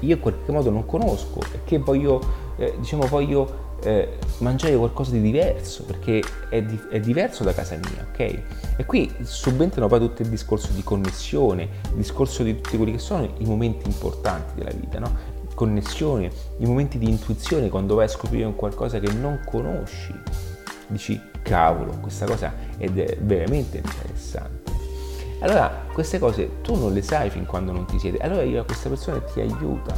io 0.00 0.14
in 0.14 0.20
qualche 0.20 0.50
modo 0.50 0.70
non 0.70 0.86
conosco 0.86 1.40
e 1.52 1.60
che 1.64 1.78
voglio, 1.78 2.20
eh, 2.56 2.74
diciamo, 2.78 3.06
voglio 3.06 3.68
eh, 3.82 4.18
mangiare 4.38 4.76
qualcosa 4.76 5.12
di 5.12 5.20
diverso 5.20 5.84
perché 5.84 6.22
è, 6.48 6.62
di, 6.62 6.78
è, 6.90 7.00
diverso 7.00 7.44
da 7.44 7.52
casa 7.52 7.76
mia, 7.76 8.06
ok? 8.10 8.42
E 8.76 8.84
qui 8.86 9.12
subentrano 9.22 9.88
poi 9.88 9.98
tutto 10.00 10.22
il 10.22 10.28
discorso 10.28 10.72
di 10.72 10.82
connessione, 10.82 11.62
il 11.90 11.96
discorso 11.96 12.42
di 12.42 12.60
tutti 12.60 12.76
quelli 12.76 12.92
che 12.92 12.98
sono 12.98 13.28
i 13.38 13.44
momenti 13.44 13.86
importanti 13.86 14.54
della 14.54 14.72
vita, 14.72 14.98
no? 14.98 15.38
Connessione, 15.54 16.30
i 16.58 16.66
momenti 16.66 16.98
di 16.98 17.08
intuizione 17.08 17.68
quando 17.68 17.94
vai 17.94 18.06
a 18.06 18.08
scoprire 18.08 18.44
un 18.44 18.54
qualcosa 18.54 18.98
che 18.98 19.12
non 19.12 19.40
conosci. 19.44 20.14
Dici, 20.86 21.20
cavolo, 21.42 21.98
questa 22.00 22.24
cosa 22.24 22.52
è 22.76 22.88
veramente 22.88 23.78
interessante. 23.78 24.79
Allora, 25.40 25.84
queste 25.92 26.18
cose 26.18 26.60
tu 26.60 26.76
non 26.76 26.92
le 26.92 27.02
sai 27.02 27.30
fin 27.30 27.46
quando 27.46 27.72
non 27.72 27.86
ti 27.86 27.98
siedi. 27.98 28.18
Allora 28.18 28.42
io 28.42 28.64
questa 28.64 28.88
persona 28.88 29.20
ti 29.20 29.40
aiuta 29.40 29.94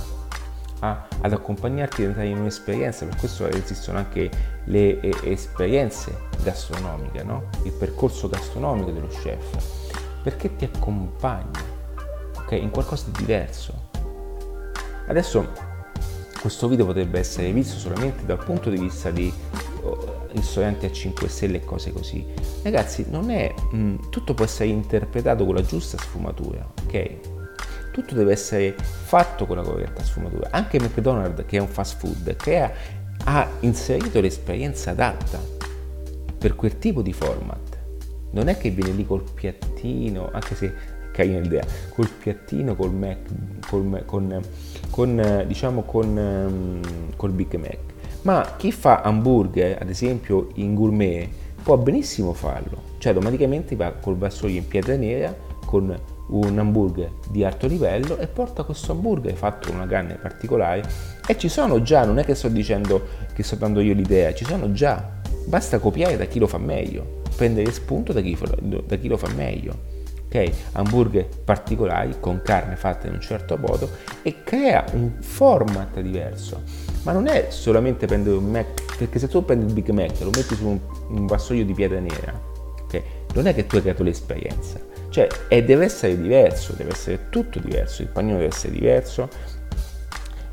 a, 0.81 1.07
ad 1.21 1.33
accompagnarti 1.33 2.03
ad 2.03 2.09
entrare 2.09 2.29
in 2.29 2.39
un'esperienza. 2.39 3.07
Per 3.07 3.17
questo 3.17 3.49
esistono 3.49 3.99
anche 3.99 4.31
le 4.65 5.01
e, 5.01 5.13
esperienze 5.25 6.29
gastronomiche, 6.43 7.23
no? 7.25 7.49
il 7.65 7.73
percorso 7.73 8.29
gastronomico 8.29 8.93
dello 8.93 9.09
chef, 9.09 9.45
perché 10.23 10.55
ti 10.55 10.65
accompagna 10.65 11.61
okay? 12.39 12.63
in 12.63 12.71
qualcosa 12.71 13.07
di 13.07 13.19
diverso. 13.19 13.91
Adesso 15.09 15.71
questo 16.41 16.69
video 16.69 16.87
potrebbe 16.87 17.19
essere 17.19 17.51
visto 17.53 17.79
solamente 17.79 18.25
dal 18.25 18.43
punto 18.43 18.71
di 18.71 18.77
vista 18.77 19.11
di 19.11 19.33
ristoranti 20.33 20.87
a 20.87 20.91
5 20.91 21.29
stelle 21.29 21.59
e 21.59 21.65
cose 21.65 21.93
così. 21.93 22.25
Ragazzi, 22.63 23.07
non 23.09 23.31
è 23.31 23.53
mh, 23.71 23.77
mm, 23.77 23.97
tutto 24.11 24.35
può 24.35 24.45
essere 24.45 24.69
interpretato 24.69 25.45
con 25.45 25.55
la 25.55 25.63
giusta 25.63 25.97
sfumatura, 25.99 26.67
ok? 26.85 27.17
Tutto 27.93 28.15
deve 28.15 28.33
essere 28.33 28.75
fatto 28.77 29.47
con 29.47 29.57
la 29.57 29.63
corretta 29.63 30.03
sfumatura. 30.03 30.49
Anche 30.51 30.81
McDonald's, 30.81 31.45
che 31.47 31.59
è 31.59 31.61
un 31.61 31.69
fast 31.69 31.99
food, 31.99 32.37
crea, 32.37 32.73
ha 33.25 33.49
inserito 33.61 34.21
l'esperienza 34.21 34.91
adatta 34.91 35.39
per 36.39 36.57
quel 36.57 36.79
tipo 36.79 37.03
di 37.03 37.13
format. 37.13 37.79
Non 38.31 38.49
è 38.49 38.57
che 38.57 38.71
viene 38.71 38.93
lì 38.93 39.07
col 39.07 39.25
piattino, 39.35 40.31
anche 40.33 40.55
se 40.55 40.73
carina 41.13 41.39
l'idea, 41.39 41.65
col 41.91 42.09
piattino, 42.09 42.75
col 42.75 42.95
Mac, 42.95 43.19
col, 43.69 44.03
con, 44.07 44.41
con, 44.89 45.45
diciamo 45.47 45.83
con, 45.83 46.17
um, 46.17 46.81
col 47.17 47.33
Big 47.33 47.55
Mac 47.57 47.92
ma 48.23 48.55
chi 48.57 48.71
fa 48.71 49.01
hamburger, 49.03 49.79
ad 49.81 49.89
esempio 49.89 50.49
in 50.55 50.75
gourmet, 50.75 51.29
può 51.63 51.77
benissimo 51.77 52.33
farlo. 52.33 52.91
Cioè 52.99 53.13
automaticamente 53.13 53.77
va 53.77 53.93
col 53.93 54.17
vassoio 54.17 54.59
in 54.59 54.67
pietra 54.67 54.97
nera 54.97 55.35
con 55.65 55.95
un 56.29 56.59
hamburger 56.59 57.11
di 57.29 57.45
alto 57.45 57.67
livello 57.67 58.17
e 58.19 58.27
porta 58.27 58.63
questo 58.63 58.93
hamburger 58.93 59.35
fatto 59.35 59.69
con 59.69 59.77
una 59.77 59.87
carne 59.87 60.15
particolare. 60.15 60.83
E 61.27 61.37
ci 61.37 61.49
sono 61.49 61.83
già, 61.83 62.05
non 62.05 62.19
è 62.19 62.25
che 62.25 62.35
sto 62.35 62.49
dicendo 62.49 63.07
che 63.35 63.43
sto 63.43 63.57
dando 63.57 63.81
io 63.81 63.95
l'idea, 63.95 64.33
ci 64.35 64.45
sono 64.45 64.73
già, 64.73 65.21
basta 65.47 65.79
copiare 65.79 66.17
da 66.17 66.25
chi 66.27 66.39
lo 66.39 66.47
fa 66.47 66.59
meglio, 66.59 67.23
prendere 67.37 67.73
spunto 67.73 68.13
da 68.13 68.21
chi, 68.21 68.39
da 68.87 68.97
chi 68.97 69.09
lo 69.09 69.17
fa 69.17 69.29
meglio. 69.35 69.91
Ok, 70.27 70.51
hamburger 70.73 71.27
particolari 71.45 72.15
con 72.19 72.41
carne 72.43 72.77
fatta 72.77 73.07
in 73.07 73.13
un 73.13 73.21
certo 73.21 73.59
modo 73.59 73.91
e 74.23 74.43
crea 74.43 74.83
un 74.95 75.17
format 75.21 76.01
diverso 76.01 76.92
ma 77.03 77.13
non 77.13 77.27
è 77.27 77.47
solamente 77.51 78.07
prendere 78.07 78.37
un 78.37 78.51
Mac, 78.51 78.97
perché 78.97 79.19
se 79.19 79.29
tu 79.29 79.45
prendi 79.45 79.67
il 79.67 79.73
Big 79.73 79.89
Mac 79.91 80.21
e 80.21 80.25
lo 80.25 80.31
metti 80.31 80.55
su 80.55 80.67
un, 80.67 80.79
un 81.09 81.27
vassoio 81.27 81.65
di 81.65 81.73
pietra 81.75 81.99
nera, 81.99 82.41
okay, 82.83 83.03
non 83.35 83.47
è 83.47 83.55
che 83.55 83.67
tu 83.67 83.77
hai 83.77 83.83
creato 83.83 84.03
l'esperienza, 84.03 84.79
cioè 85.09 85.29
deve 85.49 85.85
essere 85.85 86.21
diverso, 86.21 86.75
deve 86.77 86.93
essere 86.93 87.29
tutto 87.29 87.59
diverso, 87.59 88.03
il 88.03 88.09
panino 88.09 88.37
deve 88.37 88.49
essere 88.49 88.73
diverso, 88.73 89.29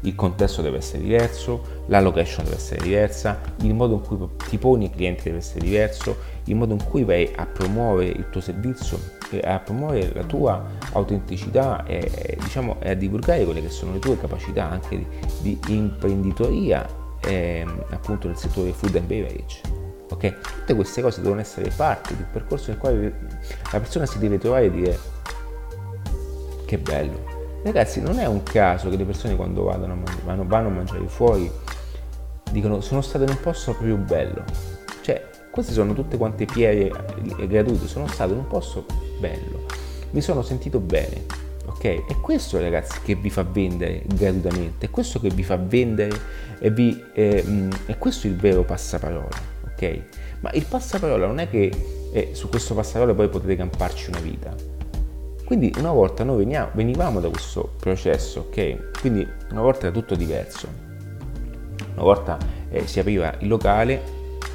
il 0.02 0.16
contesto 0.16 0.62
deve 0.62 0.78
essere 0.78 1.04
diverso, 1.04 1.84
la 1.88 2.00
location 2.00 2.46
deve 2.46 2.56
essere 2.56 2.82
diversa, 2.82 3.40
il 3.62 3.74
modo 3.74 3.96
in 3.96 4.02
cui 4.02 4.18
ti 4.48 4.58
poni 4.58 4.86
ai 4.86 4.92
clienti 4.92 5.24
deve 5.24 5.38
essere 5.38 5.60
diverso, 5.60 6.18
il 6.46 6.56
modo 6.56 6.74
in 6.74 6.84
cui 6.84 7.04
vai 7.04 7.32
a 7.36 7.46
promuovere 7.46 8.10
il 8.10 8.30
tuo 8.30 8.42
servizio, 8.42 9.00
a 9.38 9.60
promuovere 9.60 10.12
la 10.14 10.24
tua 10.24 10.64
autenticità 10.94 11.84
e, 11.86 12.38
diciamo, 12.40 12.78
e 12.80 12.92
a 12.92 12.94
divulgare 12.94 13.44
quelle 13.46 13.62
che 13.62 13.70
sono 13.70 13.94
le 13.94 14.00
tue 14.00 14.20
capacità 14.20 14.70
anche 14.70 15.06
di, 15.42 15.60
di 15.60 15.76
imprenditoria 15.76 16.88
eh, 17.22 17.66
appunto 17.92 18.28
nel 18.28 18.38
settore 18.38 18.72
food 18.72 18.96
and 18.96 19.06
beverage. 19.06 19.62
Okay? 20.12 20.36
Tutte 20.60 20.76
queste 20.76 21.02
cose 21.02 21.22
devono 21.22 21.42
essere 21.42 21.72
parte 21.76 22.16
di 22.16 22.22
un 22.22 22.30
percorso 22.32 22.72
nel 22.72 22.80
quale 22.80 23.14
la 23.72 23.80
persona 23.80 24.06
si 24.06 24.18
deve 24.18 24.38
trovare 24.38 24.66
e 24.66 24.72
dire 24.72 25.00
che 26.66 26.78
bello, 26.78 27.38
Ragazzi, 27.62 28.02
non 28.02 28.20
è 28.20 28.26
un 28.26 28.42
caso 28.44 28.90
che 28.90 28.96
le 28.96 29.04
persone 29.04 29.36
quando 29.36 29.64
vanno 29.64 29.84
a, 29.86 29.96
mangiare, 29.96 30.46
vanno 30.46 30.68
a 30.70 30.72
mangiare 30.72 31.08
fuori 31.08 31.52
dicono 32.52 32.82
sono 32.82 33.02
stato 33.02 33.24
in 33.24 33.30
un 33.32 33.40
posto 33.40 33.72
proprio 33.72 33.96
bello. 33.98 34.44
Queste 35.52 35.74
sono 35.74 35.94
tutte 35.94 36.18
quante 36.18 36.46
piere 36.46 36.92
gratuite, 37.48 37.88
sono 37.88 38.08
stato 38.08 38.34
in 38.34 38.40
un 38.40 38.48
posto 38.48 38.86
bello, 39.20 39.66
mi 40.12 40.22
sono 40.22 40.42
sentito 40.42 40.80
bene, 40.80 41.26
ok? 41.66 42.06
È 42.08 42.16
questo 42.22 42.60
ragazzi 42.60 43.00
che 43.04 43.16
vi 43.16 43.30
fa 43.30 43.44
vendere 43.44 44.04
gratuitamente, 44.06 44.86
è 44.86 44.90
questo 44.90 45.20
che 45.20 45.30
vi 45.30 45.44
fa 45.44 45.58
vendere 45.58 46.18
e 46.60 46.70
vi, 46.70 47.04
eh, 47.14 47.68
è 47.86 47.98
questo 47.98 48.28
il 48.28 48.36
vero 48.36 48.64
passaparola, 48.64 49.28
ok? 49.72 50.02
Ma 50.42 50.52
il 50.54 50.66
passaparola 50.66 51.26
non 51.26 51.40
è 51.40 51.50
che 51.50 51.72
eh, 52.12 52.30
su 52.34 52.48
questo 52.48 52.76
passaparola 52.76 53.16
poi 53.16 53.30
potete 53.30 53.56
camparci 53.56 54.10
una 54.12 54.20
vita, 54.20 54.54
quindi 55.50 55.74
una 55.80 55.92
volta 55.92 56.24
noi 56.24 56.38
veniamo, 56.38 56.70
venivamo 56.74 57.20
da 57.20 57.28
questo 57.28 57.74
processo, 57.80 58.42
ok? 58.50 59.00
Quindi 59.02 59.28
una 59.50 59.62
volta 59.62 59.88
era 59.88 59.92
tutto 59.92 60.14
diverso. 60.14 60.68
Una 61.96 62.04
volta 62.04 62.38
eh, 62.70 62.86
si 62.86 63.00
apriva 63.00 63.34
il 63.40 63.48
locale, 63.48 64.00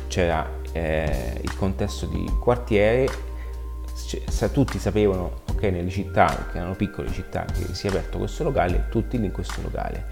c'era 0.07 0.49
eh, 0.75 1.41
il 1.41 1.57
contesto 1.57 2.05
di 2.05 2.31
quartiere, 2.39 3.09
c- 4.07 4.51
tutti 4.53 4.79
sapevano, 4.79 5.41
ok, 5.51 5.63
nelle 5.63 5.89
città, 5.89 6.49
che 6.53 6.59
erano 6.59 6.75
piccole 6.75 7.11
città, 7.11 7.47
che 7.47 7.73
si 7.73 7.87
è 7.87 7.91
aperto 7.91 8.19
questo 8.19 8.45
locale, 8.45 8.89
tutti 8.91 9.19
lì 9.19 9.25
in 9.25 9.33
questo 9.33 9.63
locale. 9.63 10.05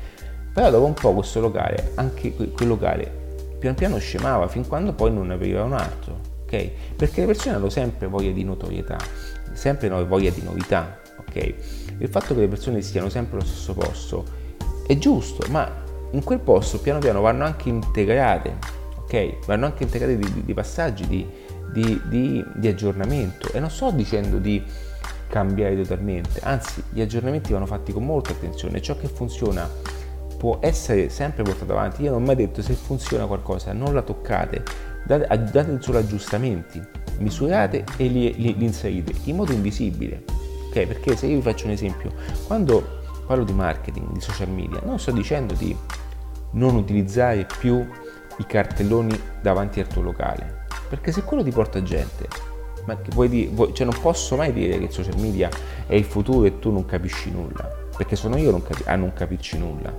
Però 0.54 0.70
dopo 0.70 0.86
un 0.86 0.94
po' 0.94 1.12
questo 1.12 1.40
locale, 1.40 1.92
anche 1.96 2.34
quel 2.34 2.66
locale, 2.66 3.20
piano 3.58 3.76
piano 3.76 3.98
scemava 3.98 4.48
fin 4.48 4.66
quando 4.66 4.94
poi 4.94 5.12
non 5.12 5.26
ne 5.26 5.34
apriva 5.34 5.62
un 5.64 5.74
altro, 5.74 6.18
ok? 6.44 6.70
Perché 6.96 7.20
le 7.20 7.26
persone 7.26 7.56
hanno 7.56 7.68
sempre 7.68 8.06
voglia 8.06 8.30
di 8.30 8.44
notorietà 8.44 8.96
sempre 9.52 9.88
voglia 10.04 10.30
di 10.30 10.42
novità, 10.42 10.98
ok? 11.18 11.54
Il 11.98 12.08
fatto 12.08 12.34
che 12.34 12.40
le 12.40 12.48
persone 12.48 12.80
stiano 12.82 13.08
sempre 13.08 13.38
allo 13.38 13.46
stesso 13.46 13.74
posto 13.74 14.24
è 14.86 14.96
giusto, 14.98 15.46
ma 15.50 15.70
in 16.10 16.22
quel 16.22 16.40
posto 16.40 16.78
piano 16.80 16.98
piano 16.98 17.20
vanno 17.20 17.44
anche 17.44 17.68
integrate, 17.68 18.80
ok? 19.12 19.46
Vanno 19.46 19.66
anche 19.66 19.82
integrati 19.82 20.16
di, 20.16 20.44
di 20.44 20.54
passaggi 20.54 21.06
di, 21.06 21.26
di, 21.72 22.44
di, 22.54 22.68
aggiornamento 22.68 23.52
e 23.52 23.60
non 23.60 23.70
sto 23.70 23.90
dicendo 23.90 24.38
di 24.38 24.62
cambiare 25.28 25.76
totalmente, 25.76 26.40
anzi 26.42 26.82
gli 26.90 27.00
aggiornamenti 27.00 27.52
vanno 27.52 27.66
fatti 27.66 27.92
con 27.92 28.04
molta 28.04 28.32
attenzione, 28.32 28.80
ciò 28.82 28.96
che 28.96 29.08
funziona 29.08 29.68
può 30.36 30.58
essere 30.60 31.08
sempre 31.08 31.42
portato 31.42 31.72
avanti, 31.72 32.02
io 32.02 32.10
non 32.10 32.22
ho 32.22 32.24
mai 32.24 32.36
detto 32.36 32.60
se 32.60 32.74
funziona 32.74 33.26
qualcosa 33.26 33.72
non 33.72 33.94
la 33.94 34.02
toccate, 34.02 34.62
date, 35.06 35.26
date 35.50 35.78
solo 35.80 35.98
aggiustamenti, 35.98 36.82
misurate 37.18 37.84
e 37.96 38.08
li, 38.08 38.34
li, 38.34 38.56
li 38.56 38.64
inserite 38.64 39.14
in 39.24 39.36
modo 39.36 39.52
invisibile, 39.52 40.24
ok? 40.68 40.86
Perché 40.86 41.16
se 41.16 41.26
io 41.26 41.36
vi 41.36 41.42
faccio 41.42 41.66
un 41.66 41.72
esempio, 41.72 42.12
quando 42.46 43.00
parlo 43.26 43.44
di 43.44 43.52
marketing, 43.52 44.12
di 44.12 44.20
social 44.20 44.50
media, 44.50 44.80
non 44.84 44.98
sto 44.98 45.12
dicendo 45.12 45.54
di 45.54 45.74
non 46.52 46.74
utilizzare 46.74 47.46
più 47.58 47.86
i 48.39 48.47
cartelloni 48.47 49.18
davanti 49.41 49.80
al 49.80 49.87
tuo 49.87 50.03
locale, 50.03 50.64
perché 50.89 51.12
se 51.12 51.22
quello 51.22 51.43
ti 51.43 51.51
porta 51.51 51.83
gente, 51.83 52.28
ma 52.85 52.97
che 52.97 53.11
vuoi 53.12 53.28
dire, 53.28 53.51
vuoi, 53.53 53.74
cioè 53.74 53.87
non 53.87 53.99
posso 54.01 54.37
mai 54.37 54.53
dire 54.53 54.78
che 54.78 54.85
il 54.85 54.91
social 54.91 55.18
media 55.18 55.49
è 55.87 55.95
il 55.95 56.05
futuro 56.05 56.47
e 56.47 56.59
tu 56.59 56.70
non 56.70 56.85
capisci 56.85 57.30
nulla, 57.30 57.68
perché 57.97 58.16
sono 58.16 58.37
io 58.37 58.51
non 58.51 58.62
capi- 58.62 58.85
a 58.87 58.97
non 58.97 59.12
capirci 59.12 59.59
nulla, 59.59 59.93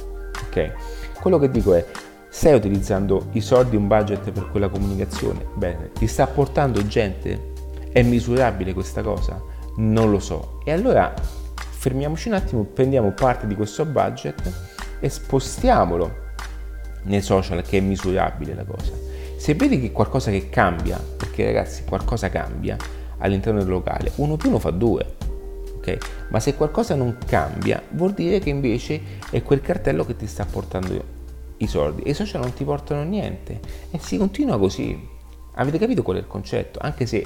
ok? 0.48 0.72
Quello 1.20 1.40
che 1.40 1.50
dico 1.50 1.74
è, 1.74 1.86
stai 2.30 2.54
utilizzando 2.54 3.28
i 3.34 3.42
soldi, 3.42 3.76
un 3.76 3.88
budget 3.88 4.32
per 4.32 4.50
quella 4.50 4.68
comunicazione? 4.68 5.46
Bene, 5.54 5.92
ti 5.94 6.08
sta 6.08 6.28
portando 6.28 6.86
gente? 6.86 7.52
È 7.92 8.02
misurabile 8.02 8.74
questa 8.74 9.02
cosa? 9.02 9.42
Non 9.76 10.10
lo 10.10 10.20
so. 10.20 10.60
E 10.66 10.72
allora 10.72 11.14
fermiamoci 11.56 12.28
un 12.30 12.34
attimo, 12.34 12.64
prendiamo 12.64 13.12
parte 13.12 13.46
di 13.46 13.56
questo 13.56 13.86
budget 13.86 14.52
e 15.00 15.10
spostiamolo 15.10 16.22
nei 17.04 17.22
social 17.22 17.62
che 17.62 17.78
è 17.78 17.82
misurabile 17.82 18.54
la 18.54 18.64
cosa. 18.64 18.92
Se 19.38 19.56
vedi 19.56 19.80
che 19.80 19.92
qualcosa 19.92 20.32
che 20.32 20.50
cambia, 20.50 20.98
perché 20.98 21.46
ragazzi 21.46 21.84
qualcosa 21.84 22.30
cambia 22.30 22.78
all'interno 23.18 23.60
del 23.60 23.70
locale, 23.70 24.12
uno 24.16 24.38
più 24.38 24.50
uno 24.50 24.60
fa 24.60 24.72
due. 24.72 25.16
Okay? 25.78 25.98
Ma 26.30 26.40
se 26.40 26.56
qualcosa 26.56 26.96
non 26.96 27.18
cambia, 27.26 27.82
vuol 27.90 28.14
dire 28.14 28.40
che 28.40 28.50
invece 28.50 29.02
è 29.30 29.42
quel 29.44 29.62
cartello 29.62 30.06
che 30.06 30.16
ti 30.16 30.28
sta 30.28 30.46
portando 30.46 31.22
i 31.58 31.68
soldi 31.68 32.04
e 32.04 32.12
i 32.12 32.14
social 32.14 32.42
non 32.42 32.54
ti 32.54 32.64
portano 32.64 33.04
niente 33.04 33.60
e 33.92 34.00
si 34.00 34.18
continua 34.18 34.58
così. 34.58 35.12
Avete 35.56 35.78
capito 35.78 36.04
qual 36.04 36.18
è 36.18 36.20
il 36.20 36.28
concetto? 36.28 36.80
Anche 36.82 37.06
se 37.06 37.26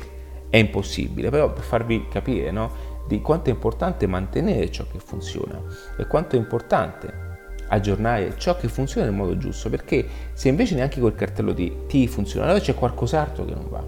è 0.49 0.57
impossibile, 0.57 1.30
però 1.30 1.51
per 1.53 1.63
farvi 1.63 2.07
capire 2.09 2.51
no? 2.51 2.95
di 3.07 3.21
quanto 3.21 3.49
è 3.49 3.53
importante 3.53 4.07
mantenere 4.07 4.69
ciò 4.71 4.86
che 4.91 4.99
funziona 4.99 5.61
e 5.97 6.07
quanto 6.07 6.36
è 6.36 6.39
importante 6.39 7.26
aggiornare 7.70 8.34
ciò 8.38 8.55
che 8.55 8.68
funziona 8.68 9.07
nel 9.07 9.15
modo 9.15 9.38
giusto, 9.38 9.70
perché 9.70 10.05
se 10.34 10.49
invece 10.49 10.76
neanche 10.76 10.99
quel 10.99 11.15
cartello 11.15 11.51
di 11.51 11.86
T 11.88 12.07
funziona, 12.07 12.45
allora 12.45 12.59
c'è 12.59 12.74
qualcos'altro 12.74 13.45
che 13.45 13.53
non 13.53 13.68
va. 13.70 13.84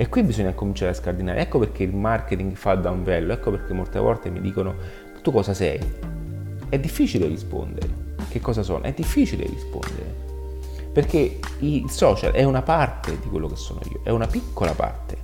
E 0.00 0.08
qui 0.08 0.22
bisogna 0.22 0.52
cominciare 0.52 0.92
a 0.92 0.94
scardinare. 0.94 1.40
Ecco 1.40 1.58
perché 1.58 1.82
il 1.82 1.92
marketing 1.92 2.54
fa 2.54 2.74
da 2.74 2.90
un 2.90 3.02
velo, 3.02 3.32
ecco 3.32 3.50
perché 3.50 3.72
molte 3.72 3.98
volte 3.98 4.30
mi 4.30 4.40
dicono 4.40 4.74
tu 5.22 5.32
cosa 5.32 5.54
sei? 5.54 5.80
È 6.68 6.78
difficile 6.78 7.26
rispondere. 7.26 8.06
Che 8.28 8.40
cosa 8.40 8.62
sono? 8.62 8.84
È 8.84 8.92
difficile 8.92 9.44
rispondere. 9.44 10.26
Perché 10.92 11.40
il 11.58 11.90
social 11.90 12.32
è 12.32 12.44
una 12.44 12.62
parte 12.62 13.18
di 13.20 13.28
quello 13.28 13.48
che 13.48 13.56
sono 13.56 13.80
io, 13.90 14.00
è 14.04 14.10
una 14.10 14.28
piccola 14.28 14.72
parte. 14.72 15.16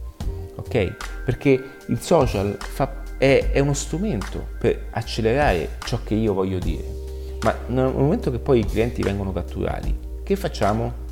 Ok? 0.57 1.23
Perché 1.25 1.62
il 1.87 2.01
social 2.01 2.57
fa, 2.59 3.03
è 3.17 3.59
uno 3.61 3.75
strumento 3.75 4.45
per 4.59 4.87
accelerare 4.91 5.77
ciò 5.85 6.01
che 6.03 6.15
io 6.15 6.35
voglio 6.35 6.59
dire 6.59 7.04
ma 7.45 7.55
nel 7.66 7.92
momento 7.95 8.30
che 8.30 8.38
poi 8.38 8.61
i 8.61 8.64
clienti 8.64 9.03
vengono 9.03 9.30
catturati, 9.30 9.95
che 10.22 10.34
facciamo? 10.34 11.03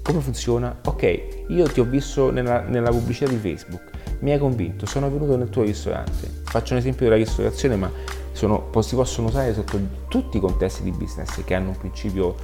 Come 0.00 0.20
funziona? 0.20 0.78
Ok, 0.84 1.46
io 1.48 1.66
ti 1.66 1.80
ho 1.80 1.84
visto 1.84 2.30
nella, 2.30 2.60
nella 2.60 2.90
pubblicità 2.90 3.28
di 3.28 3.36
Facebook, 3.36 3.90
mi 4.20 4.30
hai 4.30 4.38
convinto, 4.38 4.86
sono 4.86 5.10
venuto 5.10 5.36
nel 5.36 5.50
tuo 5.50 5.64
ristorante. 5.64 6.30
Faccio 6.44 6.74
un 6.74 6.78
esempio 6.78 7.06
della 7.06 7.16
ristorazione, 7.16 7.74
ma 7.74 7.90
sono, 8.30 8.70
si 8.78 8.94
possono 8.94 9.26
usare 9.26 9.52
sotto 9.52 9.80
tutti 10.06 10.36
i 10.36 10.40
contesti 10.40 10.84
di 10.84 10.92
business 10.92 11.42
che 11.42 11.54
hanno 11.54 11.70
un 11.70 11.76
principio 11.76 12.36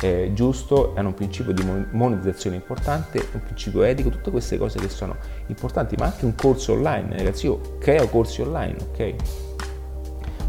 eh, 0.00 0.32
giusto, 0.34 0.92
hanno 0.96 1.08
un 1.08 1.14
principio 1.14 1.52
di 1.52 1.62
monetizzazione 1.92 2.56
importante, 2.56 3.28
un 3.30 3.42
principio 3.44 3.84
etico, 3.84 4.08
tutte 4.08 4.32
queste 4.32 4.58
cose 4.58 4.80
che 4.80 4.88
sono 4.88 5.14
importanti, 5.46 5.94
ma 5.96 6.06
anche 6.06 6.24
un 6.24 6.34
corso 6.34 6.72
online, 6.72 7.16
ragazzi, 7.16 7.46
io 7.46 7.76
creo 7.78 8.08
corsi 8.08 8.42
online, 8.42 8.76
ok? 8.90 9.14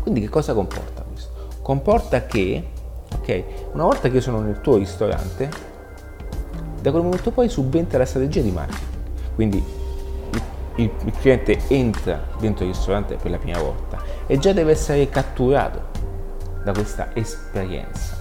Quindi 0.02 0.22
che 0.22 0.30
cosa 0.30 0.56
comporta? 0.56 1.05
Comporta 1.66 2.28
che, 2.28 2.64
ok, 3.12 3.44
una 3.74 3.86
volta 3.86 4.08
che 4.08 4.18
io 4.18 4.22
sono 4.22 4.40
nel 4.40 4.62
tuo 4.62 4.78
ristorante, 4.78 5.50
da 6.80 6.92
quel 6.92 7.02
momento 7.02 7.32
poi 7.32 7.50
subentra 7.50 7.98
la 7.98 8.06
strategia 8.06 8.42
di 8.42 8.52
marketing. 8.52 8.88
Quindi 9.34 9.58
il, 9.58 10.42
il, 10.76 10.92
il 11.06 11.12
cliente 11.18 11.58
entra 11.70 12.24
dentro 12.38 12.66
il 12.66 12.72
ristorante 12.72 13.16
per 13.16 13.32
la 13.32 13.40
prima 13.40 13.58
volta 13.58 14.00
e 14.28 14.38
già 14.38 14.54
deve 14.54 14.74
essere 14.74 15.10
catturato 15.10 15.82
da 16.64 16.72
questa 16.72 17.10
esperienza, 17.16 18.16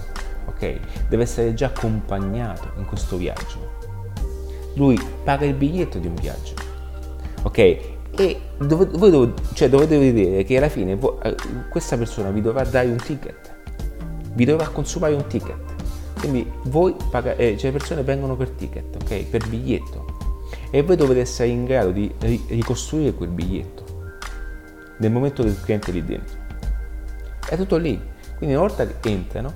ok? 0.47 0.79
Deve 1.07 1.21
essere 1.21 1.53
già 1.53 1.67
accompagnato 1.67 2.71
in 2.77 2.85
questo 2.85 3.15
viaggio. 3.15 3.73
Lui 4.73 4.99
paga 5.23 5.45
il 5.45 5.53
biglietto 5.53 5.99
di 5.99 6.07
un 6.07 6.15
viaggio, 6.15 6.55
ok? 7.43 7.94
E 8.17 8.39
dov- 8.57 8.97
voi 8.97 9.11
dov- 9.11 9.53
cioè 9.53 9.69
dovete 9.69 9.97
vedere 9.97 10.43
che 10.43 10.57
alla 10.57 10.69
fine 10.69 10.95
vo- 10.95 11.21
eh, 11.21 11.35
questa 11.69 11.97
persona 11.97 12.29
vi 12.31 12.41
dovrà 12.41 12.63
dare 12.63 12.87
un 12.87 12.97
ticket, 12.97 13.55
vi 14.33 14.45
dovrà 14.45 14.67
consumare 14.67 15.13
un 15.13 15.25
ticket. 15.27 15.55
Quindi 16.19 16.49
voi 16.65 16.95
paga- 17.11 17.35
eh, 17.35 17.55
cioè 17.57 17.71
le 17.71 17.77
persone 17.77 18.01
vengono 18.03 18.35
per 18.35 18.49
ticket, 18.49 18.95
ok? 19.03 19.25
Per 19.25 19.47
biglietto. 19.47 20.05
E 20.71 20.81
voi 20.81 20.95
dovete 20.95 21.19
essere 21.21 21.49
in 21.49 21.65
grado 21.65 21.91
di 21.91 22.11
ricostruire 22.47 23.13
quel 23.13 23.29
biglietto 23.29 23.83
nel 24.97 25.11
momento 25.11 25.43
del 25.43 25.59
cliente 25.61 25.91
lì 25.91 26.03
dentro. 26.03 26.37
È 27.47 27.55
tutto 27.55 27.77
lì. 27.77 27.99
Quindi 28.37 28.55
una 28.55 28.65
volta 28.65 28.85
che 28.87 29.09
entrano, 29.09 29.53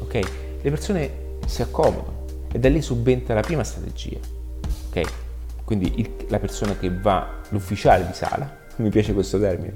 ok? 0.00 0.14
Le 0.62 0.70
persone 0.70 1.10
si 1.46 1.62
accomodano 1.62 2.24
e 2.50 2.58
da 2.58 2.68
lì 2.68 2.80
subentra 2.80 3.34
la 3.34 3.40
prima 3.42 3.62
strategia, 3.62 4.18
ok? 4.88 5.02
Quindi 5.64 6.00
il, 6.00 6.26
la 6.28 6.38
persona 6.38 6.76
che 6.76 6.90
va, 6.90 7.40
l'ufficiale 7.48 8.06
di 8.06 8.12
sala, 8.12 8.62
mi 8.76 8.90
piace 8.90 9.12
questo 9.12 9.38
termine, 9.38 9.74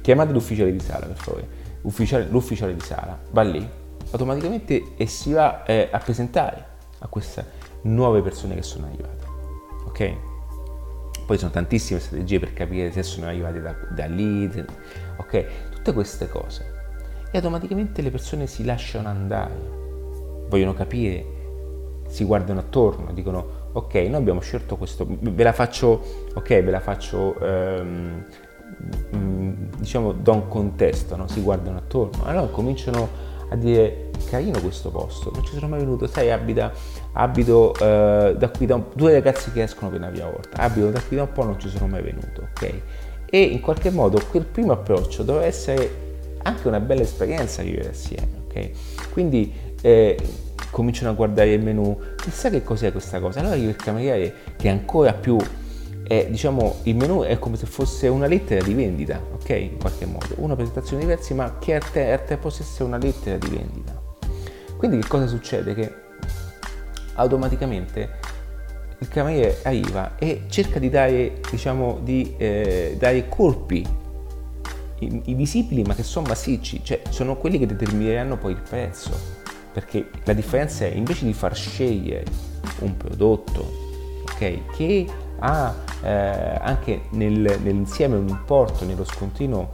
chiamate 0.00 0.32
l'ufficiale 0.32 0.72
di 0.72 0.80
sala 0.80 1.06
per 1.06 1.16
favore, 1.16 1.66
Ufficiale, 1.80 2.26
l'ufficiale 2.28 2.74
di 2.74 2.80
sala 2.80 3.16
va 3.30 3.42
lì 3.42 3.66
automaticamente 4.10 4.94
e 4.96 5.06
si 5.06 5.32
va 5.32 5.62
eh, 5.64 5.88
a 5.90 5.98
presentare 5.98 6.64
a 6.98 7.06
queste 7.06 7.44
nuove 7.82 8.20
persone 8.20 8.56
che 8.56 8.62
sono 8.62 8.86
arrivate, 8.86 9.26
ok? 9.86 10.16
Poi 11.24 11.38
sono 11.38 11.50
tantissime 11.50 12.00
strategie 12.00 12.38
per 12.40 12.52
capire 12.52 12.90
se 12.90 13.02
sono 13.02 13.26
arrivate 13.26 13.60
da, 13.60 13.74
da 13.90 14.06
lì, 14.06 14.50
ok? 15.18 15.70
Tutte 15.70 15.92
queste 15.92 16.28
cose. 16.28 16.76
E 17.30 17.36
automaticamente 17.36 18.02
le 18.02 18.10
persone 18.10 18.46
si 18.46 18.64
lasciano 18.64 19.08
andare, 19.08 19.54
vogliono 20.48 20.72
capire, 20.74 21.24
si 22.08 22.24
guardano 22.24 22.60
attorno, 22.60 23.12
dicono 23.12 23.57
ok, 23.78 23.94
noi 23.94 24.14
abbiamo 24.16 24.40
scelto 24.40 24.76
questo, 24.76 25.06
ve 25.08 25.42
la 25.42 25.52
faccio, 25.52 26.02
ok, 26.34 26.48
ve 26.48 26.70
la 26.70 26.80
faccio, 26.80 27.38
ehm, 27.40 28.24
mm, 29.14 29.52
diciamo, 29.78 30.12
da 30.12 30.32
un 30.32 30.48
contesto, 30.48 31.16
no? 31.16 31.28
si 31.28 31.40
guardano 31.40 31.78
attorno, 31.78 32.24
allora 32.24 32.46
cominciano 32.46 33.26
a 33.50 33.56
dire 33.56 34.10
carino 34.28 34.60
questo 34.60 34.90
posto, 34.90 35.30
non 35.32 35.44
ci 35.44 35.54
sono 35.54 35.68
mai 35.68 35.78
venuto, 35.78 36.06
sai, 36.06 36.30
abita, 36.30 36.72
abito 37.12 37.72
eh, 37.74 38.34
da 38.36 38.48
qui 38.50 38.66
da 38.66 38.74
un, 38.74 38.84
due 38.92 39.12
ragazzi 39.12 39.52
che 39.52 39.62
escono 39.62 39.90
per 39.90 40.00
la 40.00 40.08
prima 40.08 40.28
volta, 40.28 40.58
abito 40.58 40.90
da 40.90 41.00
qui 41.00 41.16
da 41.16 41.22
un 41.22 41.32
po', 41.32 41.44
non 41.44 41.58
ci 41.58 41.68
sono 41.68 41.86
mai 41.86 42.02
venuto, 42.02 42.48
ok? 42.50 42.74
E 43.30 43.40
in 43.40 43.60
qualche 43.60 43.90
modo 43.90 44.20
quel 44.28 44.44
primo 44.44 44.72
approccio 44.72 45.22
doveva 45.22 45.44
essere 45.44 46.06
anche 46.42 46.66
una 46.66 46.80
bella 46.80 47.02
esperienza 47.02 47.62
vivere 47.62 47.90
assieme, 47.90 48.28
ok? 48.48 48.70
Quindi 49.12 49.52
eh, 49.80 50.18
cominciano 50.70 51.10
a 51.10 51.14
guardare 51.14 51.52
il 51.52 51.62
menu, 51.62 51.98
chissà 52.16 52.50
che 52.50 52.62
cos'è 52.62 52.92
questa 52.92 53.20
cosa. 53.20 53.40
Allora 53.40 53.54
il 53.56 53.76
cameriere 53.76 54.34
che 54.56 54.68
ancora 54.68 55.12
più, 55.12 55.36
è, 56.02 56.26
diciamo, 56.30 56.76
il 56.84 56.96
menu 56.96 57.22
è 57.22 57.38
come 57.38 57.56
se 57.56 57.66
fosse 57.66 58.08
una 58.08 58.26
lettera 58.26 58.64
di 58.64 58.74
vendita, 58.74 59.20
ok? 59.32 59.48
In 59.50 59.78
qualche 59.78 60.06
modo, 60.06 60.34
una 60.36 60.54
presentazione 60.54 61.02
diversa, 61.02 61.34
ma 61.34 61.58
che 61.58 61.74
a 61.74 61.80
te, 61.80 62.12
a 62.12 62.18
te 62.18 62.36
possa 62.36 62.62
essere 62.62 62.84
una 62.84 62.98
lettera 62.98 63.36
di 63.36 63.48
vendita. 63.48 64.00
Quindi 64.76 64.98
che 64.98 65.08
cosa 65.08 65.26
succede? 65.26 65.74
Che 65.74 65.94
automaticamente 67.14 68.08
il 69.00 69.08
cameriere 69.08 69.58
arriva 69.62 70.16
e 70.18 70.42
cerca 70.48 70.78
di 70.78 70.88
dare, 70.88 71.40
diciamo, 71.50 72.00
di 72.02 72.34
eh, 72.36 72.96
dare 72.98 73.28
colpi 73.28 73.86
i, 75.00 75.22
i 75.24 75.34
visibili 75.34 75.82
ma 75.82 75.94
che 75.94 76.02
sono 76.02 76.26
massicci, 76.28 76.82
cioè 76.82 77.02
sono 77.10 77.36
quelli 77.36 77.58
che 77.58 77.66
determineranno 77.66 78.36
poi 78.36 78.52
il 78.52 78.60
prezzo 78.60 79.37
perché 79.78 80.10
la 80.24 80.32
differenza 80.32 80.86
è 80.86 80.88
invece 80.88 81.24
di 81.24 81.32
far 81.32 81.54
scegliere 81.54 82.24
un 82.80 82.96
prodotto 82.96 84.22
okay, 84.32 84.64
che 84.74 85.06
ha 85.38 85.72
eh, 86.02 86.58
anche 86.60 87.02
nel, 87.10 87.60
nell'insieme 87.62 88.16
un 88.16 88.26
importo, 88.26 88.84
nello 88.84 89.04
scontrino, 89.04 89.70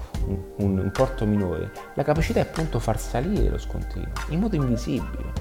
un, 0.56 0.78
importo 0.78 1.24
minore, 1.24 1.70
la 1.94 2.02
capacità 2.02 2.40
è 2.40 2.42
appunto 2.42 2.78
far 2.80 3.00
salire 3.00 3.48
lo 3.48 3.56
scontrino 3.56 4.10
in 4.28 4.40
modo 4.40 4.56
invisibile. 4.56 5.32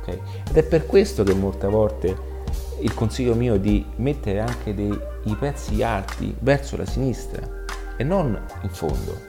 Okay? 0.00 0.20
Ed 0.48 0.56
è 0.56 0.64
per 0.64 0.86
questo 0.86 1.22
che 1.22 1.34
molte 1.34 1.68
volte 1.68 2.32
il 2.80 2.92
consiglio 2.94 3.36
mio 3.36 3.54
è 3.54 3.60
di 3.60 3.86
mettere 3.96 4.40
anche 4.40 4.74
dei, 4.74 4.98
pezzi 5.38 5.84
alti 5.84 6.34
verso 6.40 6.76
la 6.76 6.84
sinistra 6.84 7.48
e 7.96 8.02
non 8.02 8.36
in 8.62 8.70
fondo. 8.70 9.20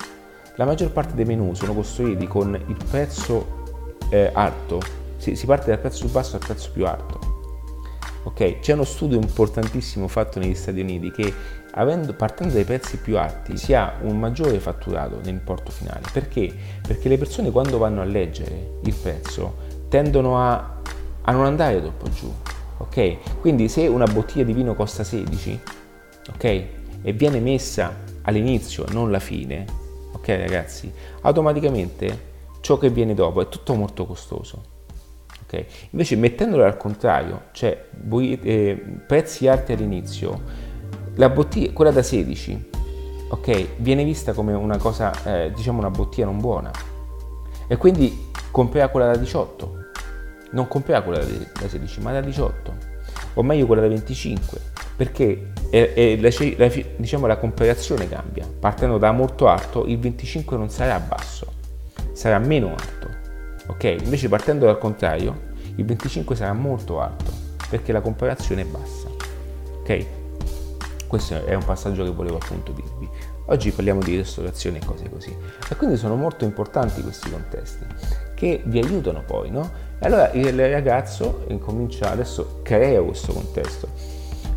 La 0.56 0.66
maggior 0.66 0.92
parte 0.92 1.14
dei 1.14 1.26
menu 1.26 1.54
sono 1.54 1.76
costruiti 1.76 2.26
con 2.26 2.60
il 2.68 2.78
prezzo 2.90 3.64
eh, 4.10 4.30
alto, 4.34 4.82
si, 5.18 5.36
si 5.36 5.46
parte 5.46 5.70
dal 5.70 5.80
prezzo 5.80 6.02
più 6.06 6.12
basso 6.12 6.36
al 6.36 6.46
prezzo 6.46 6.70
più 6.72 6.86
alto. 6.86 7.34
Ok, 8.24 8.60
c'è 8.60 8.74
uno 8.74 8.86
studio 8.86 9.18
importantissimo 9.18 10.08
fatto 10.08 10.40
negli 10.40 10.56
Stati 10.56 10.80
Uniti 10.80 11.12
che 11.12 11.34
avendo, 11.72 12.14
partendo 12.14 12.54
dai 12.54 12.64
prezzi 12.64 12.98
più 12.98 13.18
alti 13.18 13.56
si 13.58 13.74
ha 13.74 13.98
un 14.02 14.18
maggiore 14.18 14.60
fatturato 14.60 15.18
nell'importo 15.18 15.72
finale. 15.72 16.02
Perché? 16.12 16.52
Perché 16.86 17.08
le 17.08 17.18
persone 17.18 17.52
quando 17.52 17.78
vanno 17.78 18.02
a 18.02 18.06
leggere 18.06 18.80
il 18.84 18.94
prezzo 18.94 19.56
tendono 19.90 20.40
a, 20.40 20.80
a 21.22 21.32
non 21.32 21.46
andare 21.46 21.82
troppo 21.82 22.10
giù. 22.10 22.34
Ok? 22.78 23.40
Quindi 23.42 23.70
se 23.70 23.88
una 23.88 24.06
bottiglia 24.06 24.44
di 24.44 24.54
vino 24.54 24.74
costa 24.74 25.04
16, 25.04 25.60
ok? 26.34 26.44
E 26.44 27.14
viene 27.14 27.40
messa 27.40 27.96
all'inizio, 28.24 28.86
non 28.90 29.08
alla 29.08 29.20
fine, 29.20 29.66
ok 30.14 30.28
ragazzi? 30.28 30.92
Automaticamente 31.22 32.34
ciò 32.66 32.80
che 32.80 32.90
viene 32.90 33.14
dopo 33.14 33.42
è 33.42 33.48
tutto 33.48 33.76
molto 33.76 34.08
costoso. 34.08 34.64
Okay? 35.44 35.68
Invece 35.92 36.16
mettendolo 36.16 36.64
al 36.64 36.78
contrario, 36.78 37.44
cioè 37.52 37.90
eh, 38.12 38.84
prezzi 39.06 39.48
alti 39.48 39.74
all'inizio, 39.74 40.42
la 41.14 41.30
bottiglia, 41.30 41.72
quella 41.74 41.92
da 41.92 42.02
16, 42.02 42.70
ok, 43.30 43.68
viene 43.78 44.04
vista 44.04 44.34
come 44.34 44.54
una 44.54 44.78
cosa, 44.78 45.14
eh, 45.26 45.52
diciamo 45.52 45.78
una 45.78 45.92
bottiglia 45.92 46.26
non 46.26 46.40
buona. 46.40 46.72
E 47.68 47.78
quindi 47.78 48.32
comprerà 48.50 48.88
quella 48.88 49.12
da 49.12 49.18
18, 49.18 49.74
non 50.54 50.68
comprerà 50.68 51.04
quella 51.04 51.20
da 51.20 51.68
16, 51.68 52.02
ma 52.02 52.14
da 52.14 52.22
18, 52.22 52.74
o 53.36 53.44
meglio 53.44 53.68
quella 53.68 53.84
da 53.84 53.90
25, 53.90 54.60
perché 54.96 55.52
è, 55.70 55.94
è 55.94 56.16
la, 56.16 56.30
la, 56.58 56.72
diciamo, 56.96 57.28
la 57.28 57.38
comparazione 57.38 58.10
cambia. 58.10 58.48
Partendo 58.60 58.98
da 58.98 59.12
molto 59.12 59.48
alto, 59.48 59.86
il 59.86 60.00
25 60.00 60.58
non 60.58 60.72
sarà 60.72 61.00
basso, 61.00 61.54
sarà 62.16 62.40
meno 62.40 62.70
alto. 62.70 63.10
Ok? 63.68 63.98
Invece 64.04 64.30
partendo 64.30 64.66
dal 64.66 64.78
contrario, 64.78 65.54
il 65.76 65.86
25 65.86 66.36
sarà 66.36 66.54
molto 66.54 67.02
alto, 67.02 67.32
perché 67.70 67.92
la 67.92 68.02
comparazione 68.02 68.62
è 68.62 68.66
bassa. 68.66 69.10
Ok? 69.80 70.06
Questo 71.08 71.46
è 71.46 71.54
un 71.54 71.64
passaggio 71.64 72.04
che 72.04 72.12
volevo 72.12 72.38
appunto 72.38 72.72
dirvi. 72.72 73.08
Oggi 73.48 73.72
parliamo 73.72 74.02
di 74.02 74.16
ristorazione 74.16 74.80
e 74.80 74.86
cose 74.86 75.10
così. 75.10 75.36
E 75.70 75.76
quindi 75.76 75.98
sono 75.98 76.16
molto 76.16 76.46
importanti 76.46 77.04
questi 77.04 77.30
contesti 77.30 77.86
che 78.34 78.62
vi 78.66 78.80
aiutano 78.80 79.24
poi, 79.24 79.52
no? 79.52 79.70
E 80.00 80.06
allora 80.06 80.32
il 80.32 80.70
ragazzo 80.72 81.46
incomincia, 81.50 82.12
adesso 82.12 82.62
crea 82.64 83.02
questo 83.02 83.34
contesto, 83.34 83.90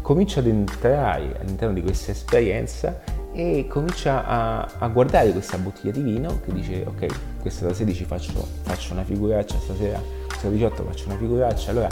comincia 0.01 0.41
ad 0.41 0.47
entrare 0.47 1.37
all'interno 1.39 1.75
di 1.75 1.83
questa 1.83 2.13
esperienza 2.13 2.99
e 3.33 3.67
comincia 3.69 4.25
a, 4.25 4.69
a, 4.79 4.89
guardare 4.89 5.33
questa 5.33 5.59
bottiglia 5.59 5.93
di 5.93 6.03
vino 6.03 6.41
che 6.45 6.53
dice 6.53 6.85
ok 6.87 7.07
questa 7.41 7.67
da 7.67 7.75
16 7.75 8.05
faccio, 8.05 8.33
faccio 8.63 8.93
una 8.95 9.05
figuraccia 9.05 9.59
stasera 9.59 10.01
questa 10.27 10.49
da 10.49 10.55
18 10.55 10.85
faccio 10.85 11.07
una 11.07 11.17
figuraccia 11.17 11.71
allora 11.71 11.89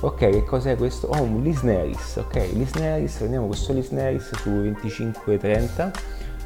ok 0.00 0.16
che 0.16 0.44
cos'è 0.44 0.76
questo? 0.76 1.06
oh 1.08 1.22
un 1.22 1.42
Lisneris 1.42 2.16
ok 2.16 2.50
Lisneris 2.52 3.16
prendiamo 3.16 3.46
questo 3.46 3.72
Lisneris 3.72 4.34
su 4.36 4.50
25-30 4.50 5.90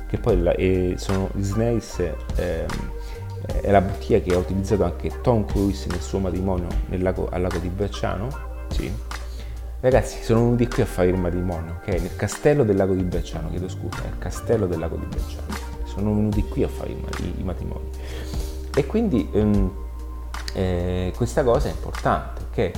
che 0.07 0.18
poi 0.18 0.40
la, 0.40 0.53
eh, 0.53 0.95
sono 0.99 1.30
Lisneris 1.32 1.99
eh, 2.36 2.66
è 3.61 3.70
la 3.70 3.80
bottiglia 3.80 4.20
che 4.20 4.34
ha 4.34 4.38
utilizzato 4.38 4.84
anche 4.84 5.20
Tom 5.22 5.45
Cruise 5.47 5.88
nel 5.88 6.01
suo 6.01 6.18
matrimonio 6.18 6.68
nel 6.88 7.03
lago, 7.03 7.28
al 7.30 7.42
lago 7.42 7.59
di 7.59 7.68
Bracciano 7.68 8.28
sì 8.68 8.92
Ragazzi, 9.85 10.22
sono 10.22 10.41
venuti 10.41 10.66
qui 10.66 10.80
a 10.80 10.87
fare 10.87 11.09
il 11.09 11.18
matrimonio, 11.18 11.76
ok? 11.82 11.89
Nel 11.89 12.16
castello 12.16 12.64
del 12.64 12.74
lago 12.74 12.95
di 12.95 13.03
Brecciano, 13.03 13.51
chiedo 13.51 13.68
scusa, 13.68 14.01
nel 14.05 14.16
castello 14.16 14.66
del 14.66 14.78
lago 14.78 14.97
di 14.97 15.05
Brecciano. 15.05 15.47
Sono 15.85 16.14
venuti 16.14 16.43
qui 16.45 16.62
a 16.62 16.68
fare 16.68 16.93
i 16.93 17.43
matrimoni. 17.43 17.91
E 18.74 18.87
quindi 18.87 19.28
ehm, 19.30 19.70
eh, 20.55 21.12
questa 21.14 21.45
cosa 21.45 21.68
è 21.68 21.72
importante, 21.72 22.41
ok? 22.49 22.70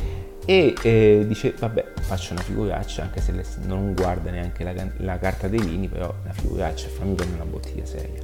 E 0.46 0.74
eh, 0.82 1.24
dice, 1.28 1.54
vabbè, 1.56 1.92
faccio 2.00 2.32
una 2.32 2.42
figuraccia, 2.42 3.02
anche 3.02 3.20
se 3.20 3.32
non 3.66 3.94
guarda 3.94 4.32
neanche 4.32 4.64
la, 4.64 4.74
la 4.96 5.16
carta 5.20 5.46
dei 5.46 5.60
vini, 5.60 5.86
però 5.86 6.12
una 6.24 6.32
figuraccia, 6.32 6.88
fammi 6.88 7.14
prendere 7.14 7.40
una 7.40 7.48
bottiglia 7.48 7.86
seria. 7.86 8.20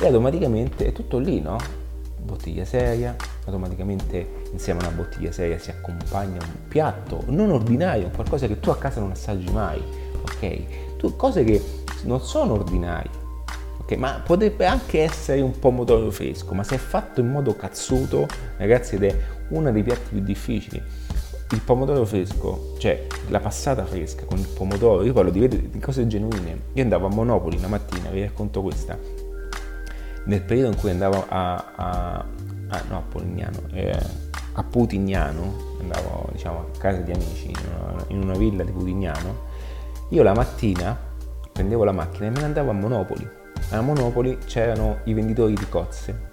E 0.00 0.04
automaticamente 0.04 0.86
è 0.86 0.90
tutto 0.90 1.18
lì, 1.18 1.40
no? 1.40 1.84
bottiglia 2.26 2.64
seria, 2.64 3.16
automaticamente 3.44 4.45
insieme 4.56 4.80
a 4.80 4.88
una 4.88 4.96
bottiglia 4.96 5.30
seria 5.30 5.58
si 5.58 5.70
accompagna 5.70 6.38
un 6.42 6.68
piatto 6.68 7.24
non 7.28 7.50
ordinario, 7.50 8.10
qualcosa 8.10 8.46
che 8.46 8.58
tu 8.58 8.70
a 8.70 8.76
casa 8.76 9.00
non 9.00 9.10
assaggi 9.10 9.50
mai, 9.52 9.82
ok? 10.22 10.96
Tu, 10.96 11.14
cose 11.16 11.44
che 11.44 11.62
non 12.04 12.20
sono 12.20 12.54
ordinarie, 12.54 13.10
ok? 13.78 13.92
Ma 13.92 14.20
potrebbe 14.24 14.66
anche 14.66 15.02
essere 15.02 15.40
un 15.40 15.58
pomodoro 15.58 16.10
fresco, 16.10 16.54
ma 16.54 16.64
se 16.64 16.74
è 16.74 16.78
fatto 16.78 17.20
in 17.20 17.30
modo 17.30 17.54
cazzuto, 17.54 18.26
ragazzi, 18.56 18.96
ed 18.96 19.04
è 19.04 19.18
uno 19.50 19.70
dei 19.70 19.82
piatti 19.82 20.08
più 20.10 20.20
difficili. 20.20 20.82
Il 21.50 21.60
pomodoro 21.60 22.04
fresco, 22.04 22.74
cioè 22.78 23.06
la 23.28 23.38
passata 23.38 23.84
fresca 23.84 24.24
con 24.24 24.38
il 24.38 24.48
pomodoro, 24.48 25.04
io 25.04 25.12
parlo 25.12 25.30
di, 25.30 25.70
di 25.70 25.78
cose 25.78 26.04
genuine. 26.08 26.62
Io 26.72 26.82
andavo 26.82 27.06
a 27.06 27.08
Monopoli 27.10 27.56
una 27.56 27.68
mattina, 27.68 28.10
vi 28.10 28.22
racconto 28.22 28.62
questa, 28.62 28.98
nel 30.24 30.42
periodo 30.42 30.72
in 30.72 30.76
cui 30.76 30.90
andavo 30.90 31.24
a, 31.28 31.72
a, 31.76 32.24
a 32.68 32.82
no, 32.88 32.96
a 32.96 33.02
Polignano, 33.08 33.60
eh, 33.72 33.96
a 34.58 34.62
Putignano, 34.62 35.54
andavo 35.80 36.28
diciamo 36.32 36.58
a 36.58 36.78
casa 36.78 37.00
di 37.00 37.12
amici 37.12 37.48
in 37.48 37.56
una, 37.78 38.04
in 38.08 38.22
una 38.22 38.36
villa 38.36 38.64
di 38.64 38.72
Putignano, 38.72 39.44
io 40.10 40.22
la 40.22 40.34
mattina 40.34 40.98
prendevo 41.52 41.84
la 41.84 41.92
macchina 41.92 42.26
e 42.26 42.30
me 42.30 42.40
ne 42.40 42.44
andavo 42.44 42.70
a 42.70 42.74
Monopoli. 42.74 43.28
A 43.70 43.80
Monopoli 43.80 44.38
c'erano 44.46 44.98
i 45.04 45.14
venditori 45.14 45.54
di 45.54 45.68
cozze 45.68 46.30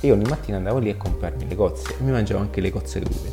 e 0.00 0.06
io 0.06 0.14
ogni 0.14 0.28
mattina 0.28 0.56
andavo 0.56 0.78
lì 0.78 0.90
a 0.90 0.96
comprarmi 0.96 1.46
le 1.46 1.54
cozze 1.54 1.96
e 1.98 2.02
mi 2.02 2.10
mangiavo 2.10 2.40
anche 2.40 2.60
le 2.60 2.70
cozze 2.70 3.00
crude. 3.00 3.32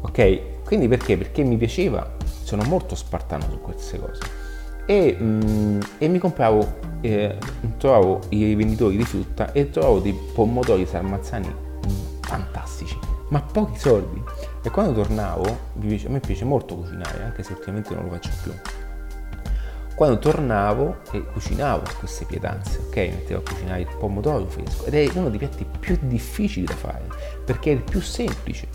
Ok? 0.00 0.64
Quindi 0.64 0.88
perché? 0.88 1.16
Perché 1.16 1.42
mi 1.42 1.56
piaceva, 1.56 2.16
sono 2.42 2.62
molto 2.64 2.94
spartano 2.94 3.44
su 3.48 3.60
queste 3.60 3.98
cose 3.98 4.46
e, 4.90 5.14
mm, 5.20 5.80
e 5.98 6.08
mi 6.08 6.18
compravo, 6.18 6.66
eh, 7.02 7.36
trovavo 7.76 8.20
i 8.30 8.54
venditori 8.54 8.96
di 8.96 9.04
frutta 9.04 9.52
e 9.52 9.68
trovavo 9.68 9.98
dei 9.98 10.18
pomodori 10.32 10.86
sarmazzani 10.86 11.54
fantastici, 12.22 12.67
ma 13.28 13.40
pochi 13.40 13.78
soldi. 13.78 14.22
E 14.62 14.70
quando 14.70 14.92
tornavo, 14.92 15.44
a 15.44 16.08
me 16.08 16.20
piace 16.20 16.44
molto 16.44 16.76
cucinare, 16.76 17.22
anche 17.22 17.42
se 17.42 17.52
ultimamente 17.52 17.94
non 17.94 18.04
lo 18.04 18.10
faccio 18.10 18.30
più. 18.42 18.52
Quando 19.94 20.18
tornavo 20.18 20.98
e 21.10 21.24
cucinavo 21.24 21.82
queste 21.98 22.24
pietanze, 22.24 22.78
ok? 22.86 22.96
Mettevo 22.96 23.40
a 23.40 23.50
cucinare 23.50 23.80
il 23.80 23.88
pomodoro 23.98 24.46
fresco 24.46 24.84
ed 24.84 24.94
è 24.94 25.10
uno 25.18 25.28
dei 25.28 25.38
piatti 25.38 25.66
più 25.80 25.98
difficili 26.02 26.64
da 26.64 26.76
fare 26.76 27.04
perché 27.44 27.72
è 27.72 27.74
il 27.74 27.82
più 27.82 28.00
semplice, 28.00 28.68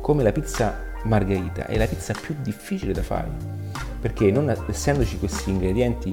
come 0.00 0.22
la 0.22 0.32
pizza 0.32 0.74
margherita, 1.02 1.66
è 1.66 1.76
la 1.76 1.86
pizza 1.86 2.14
più 2.18 2.34
difficile 2.40 2.94
da 2.94 3.02
fare 3.02 3.30
perché 4.00 4.30
non 4.30 4.54
essendoci 4.66 5.18
questi 5.18 5.50
ingredienti 5.50 6.12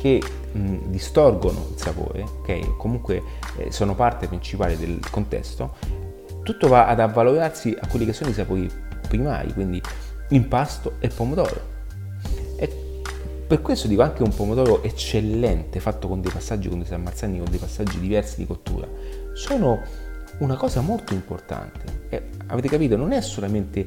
che 0.00 0.22
mh, 0.52 0.76
distorgono 0.86 1.68
il 1.72 1.78
sapore, 1.78 2.22
ok, 2.22 2.76
comunque 2.76 3.22
eh, 3.56 3.70
sono 3.70 3.94
parte 3.94 4.26
principale 4.26 4.76
del 4.76 4.98
contesto, 5.10 5.74
tutto 6.42 6.68
va 6.68 6.86
ad 6.86 7.00
avvalorarsi 7.00 7.76
a 7.78 7.86
quelli 7.86 8.04
che 8.04 8.12
sono 8.12 8.30
i 8.30 8.32
sapori 8.32 8.68
primari, 9.08 9.52
quindi 9.52 9.80
impasto 10.30 10.94
e 10.98 11.08
pomodoro. 11.08 11.78
E 12.56 13.02
per 13.46 13.60
questo 13.62 13.88
dico 13.88 14.02
anche 14.02 14.22
un 14.22 14.34
pomodoro 14.34 14.82
eccellente, 14.82 15.80
fatto 15.80 16.08
con 16.08 16.20
dei 16.20 16.30
passaggi, 16.30 16.68
con 16.68 16.78
dei 16.78 16.86
sammarzani, 16.86 17.38
con 17.38 17.50
dei 17.50 17.58
passaggi 17.58 17.98
diversi 17.98 18.36
di 18.36 18.46
cottura, 18.46 18.88
sono 19.34 19.80
una 20.38 20.56
cosa 20.56 20.80
molto 20.80 21.12
importante. 21.14 22.06
E, 22.08 22.22
avete 22.46 22.68
capito? 22.68 22.96
Non 22.96 23.12
è 23.12 23.20
solamente 23.20 23.84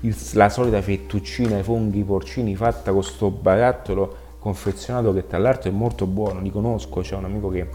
il, 0.00 0.16
la 0.32 0.48
solita 0.48 0.82
fettuccina 0.82 1.56
ai 1.56 1.62
funghi 1.62 2.02
porcini 2.04 2.54
fatta 2.54 2.92
con 2.92 3.02
sto 3.02 3.30
barattolo 3.30 4.24
confezionato 4.38 5.12
che 5.12 5.26
tra 5.26 5.38
l'altro 5.38 5.70
è 5.70 5.72
molto 5.72 6.06
buono, 6.06 6.40
li 6.40 6.50
conosco, 6.50 7.00
c'è 7.00 7.16
un 7.16 7.24
amico 7.24 7.48
che 7.48 7.68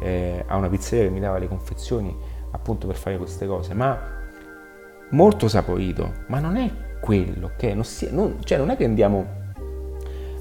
eh, 0.00 0.44
ha 0.46 0.56
una 0.56 0.68
pizzeria 0.68 1.04
che 1.06 1.10
mi 1.10 1.20
dava 1.20 1.38
le 1.38 1.48
confezioni 1.48 2.16
appunto 2.54 2.86
per 2.86 2.96
fare 2.96 3.18
queste 3.18 3.46
cose, 3.46 3.74
ma 3.74 3.98
molto 5.10 5.48
saporito, 5.48 6.12
ma 6.28 6.38
non 6.38 6.56
è 6.56 6.70
quello, 7.00 7.50
ok? 7.54 7.62
Non, 7.64 7.84
si, 7.84 8.08
non, 8.10 8.38
cioè 8.44 8.58
non 8.58 8.70
è 8.70 8.76
che 8.76 8.84
andiamo, 8.84 9.26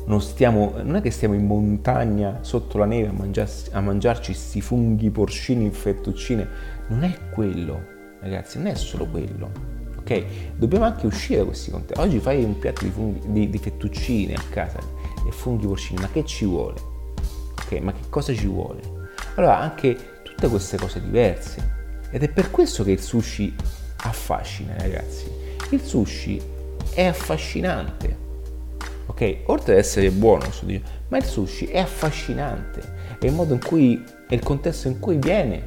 non, 0.06 0.22
stiamo, 0.22 0.76
non 0.84 0.96
è 0.96 1.02
che 1.02 1.10
stiamo 1.10 1.34
in 1.34 1.46
montagna 1.46 2.40
sotto 2.42 2.78
la 2.78 2.86
neve 2.86 3.08
a, 3.08 3.12
mangiarsi, 3.12 3.70
a 3.74 3.82
mangiarci 3.82 4.32
questi 4.32 4.62
funghi 4.62 5.10
porcini 5.10 5.66
in 5.66 5.74
fettuccine, 5.74 6.48
non 6.88 7.04
è 7.04 7.18
quello, 7.32 7.82
ragazzi, 8.20 8.60
non 8.60 8.68
è 8.68 8.76
solo 8.76 9.08
quello 9.08 9.82
ok? 10.04 10.58
Dobbiamo 10.58 10.84
anche 10.84 11.08
uscire 11.08 11.40
da 11.40 11.46
questi 11.46 11.72
contesti. 11.72 12.02
Oggi 12.02 12.20
fai 12.20 12.44
un 12.44 12.60
piatto 12.60 12.84
di, 12.84 12.92
funghi, 12.92 13.32
di, 13.32 13.50
di 13.50 13.58
fettuccine 13.58 14.34
a 14.34 14.44
casa 14.50 14.80
e 15.26 15.32
funghi 15.32 15.66
porcini, 15.66 16.02
ma 16.02 16.10
che 16.10 16.26
ci 16.26 16.46
vuole? 16.46 16.76
Ok, 17.52 17.80
ma 17.80 17.94
che 17.94 18.10
cosa 18.10 18.34
ci 18.34 18.48
vuole? 18.48 18.82
Allora 19.36 19.58
anche 19.58 19.98
tutte 20.24 20.50
queste 20.50 20.78
cose 20.78 21.02
diverse. 21.02 21.82
Ed 22.14 22.22
è 22.22 22.30
per 22.30 22.52
questo 22.52 22.84
che 22.84 22.92
il 22.92 23.02
sushi 23.02 23.56
affascina, 23.98 24.76
ragazzi. 24.78 25.26
Il 25.72 25.82
sushi 25.82 26.40
è 26.94 27.06
affascinante. 27.06 28.16
Ok? 29.08 29.38
Oltre 29.46 29.74
ad 29.74 29.80
essere 29.80 30.12
buono, 30.12 30.46
ma 31.08 31.18
il 31.18 31.24
sushi 31.24 31.66
è 31.66 31.80
affascinante. 31.80 33.18
È 33.18 33.26
il 33.26 33.34
modo 33.34 33.54
in 33.54 33.60
cui, 33.66 34.04
è 34.28 34.36
il 34.36 34.44
contesto 34.44 34.88
in 34.90 35.00
cui 35.00 35.18
viene 35.18 35.64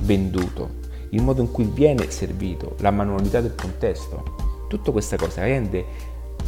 venduto, 0.00 0.76
il 1.10 1.20
modo 1.20 1.42
in 1.42 1.50
cui 1.50 1.64
viene 1.64 2.10
servito, 2.10 2.76
la 2.78 2.90
manualità 2.90 3.42
del 3.42 3.54
contesto. 3.54 4.64
Tutta 4.70 4.90
questa 4.90 5.16
cosa 5.16 5.42
rende 5.42 5.84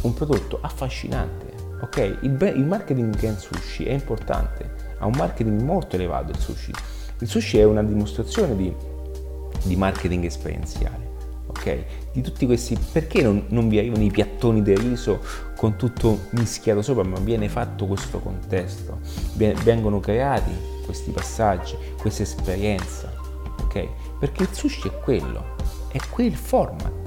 un 0.01 0.15
prodotto 0.15 0.57
affascinante. 0.61 1.53
Ok? 1.83 2.17
Il, 2.21 2.53
il 2.55 2.65
marketing 2.65 3.21
in 3.21 3.37
sushi 3.37 3.85
è 3.85 3.91
importante, 3.91 4.95
ha 4.97 5.05
un 5.05 5.13
marketing 5.15 5.61
molto 5.61 5.95
elevato 5.95 6.31
il 6.31 6.39
sushi. 6.39 6.73
Il 7.19 7.27
sushi 7.27 7.59
è 7.59 7.63
una 7.63 7.83
dimostrazione 7.83 8.55
di, 8.55 8.73
di 9.63 9.75
marketing 9.75 10.25
esperienziale. 10.25 11.09
Ok? 11.47 11.85
Di 12.13 12.21
tutti 12.21 12.45
questi, 12.45 12.77
perché 12.91 13.21
non, 13.21 13.45
non, 13.49 13.67
vi 13.67 13.77
arrivano 13.77 14.03
i 14.03 14.09
piattoni 14.09 14.61
di 14.61 14.75
riso 14.75 15.19
con 15.55 15.75
tutto 15.75 16.27
mischiato 16.31 16.81
sopra, 16.81 17.03
ma 17.03 17.19
viene 17.19 17.49
fatto 17.49 17.85
questo 17.85 18.19
contesto, 18.19 18.99
vengono 19.35 19.99
creati 19.99 20.51
questi 20.85 21.11
passaggi, 21.11 21.75
questa 21.99 22.23
esperienza, 22.23 23.11
ok? 23.63 23.87
Perché 24.19 24.43
il 24.43 24.49
sushi 24.51 24.87
è 24.87 24.99
quello, 24.99 25.55
è 25.91 25.97
quel 26.09 26.35
format. 26.35 26.99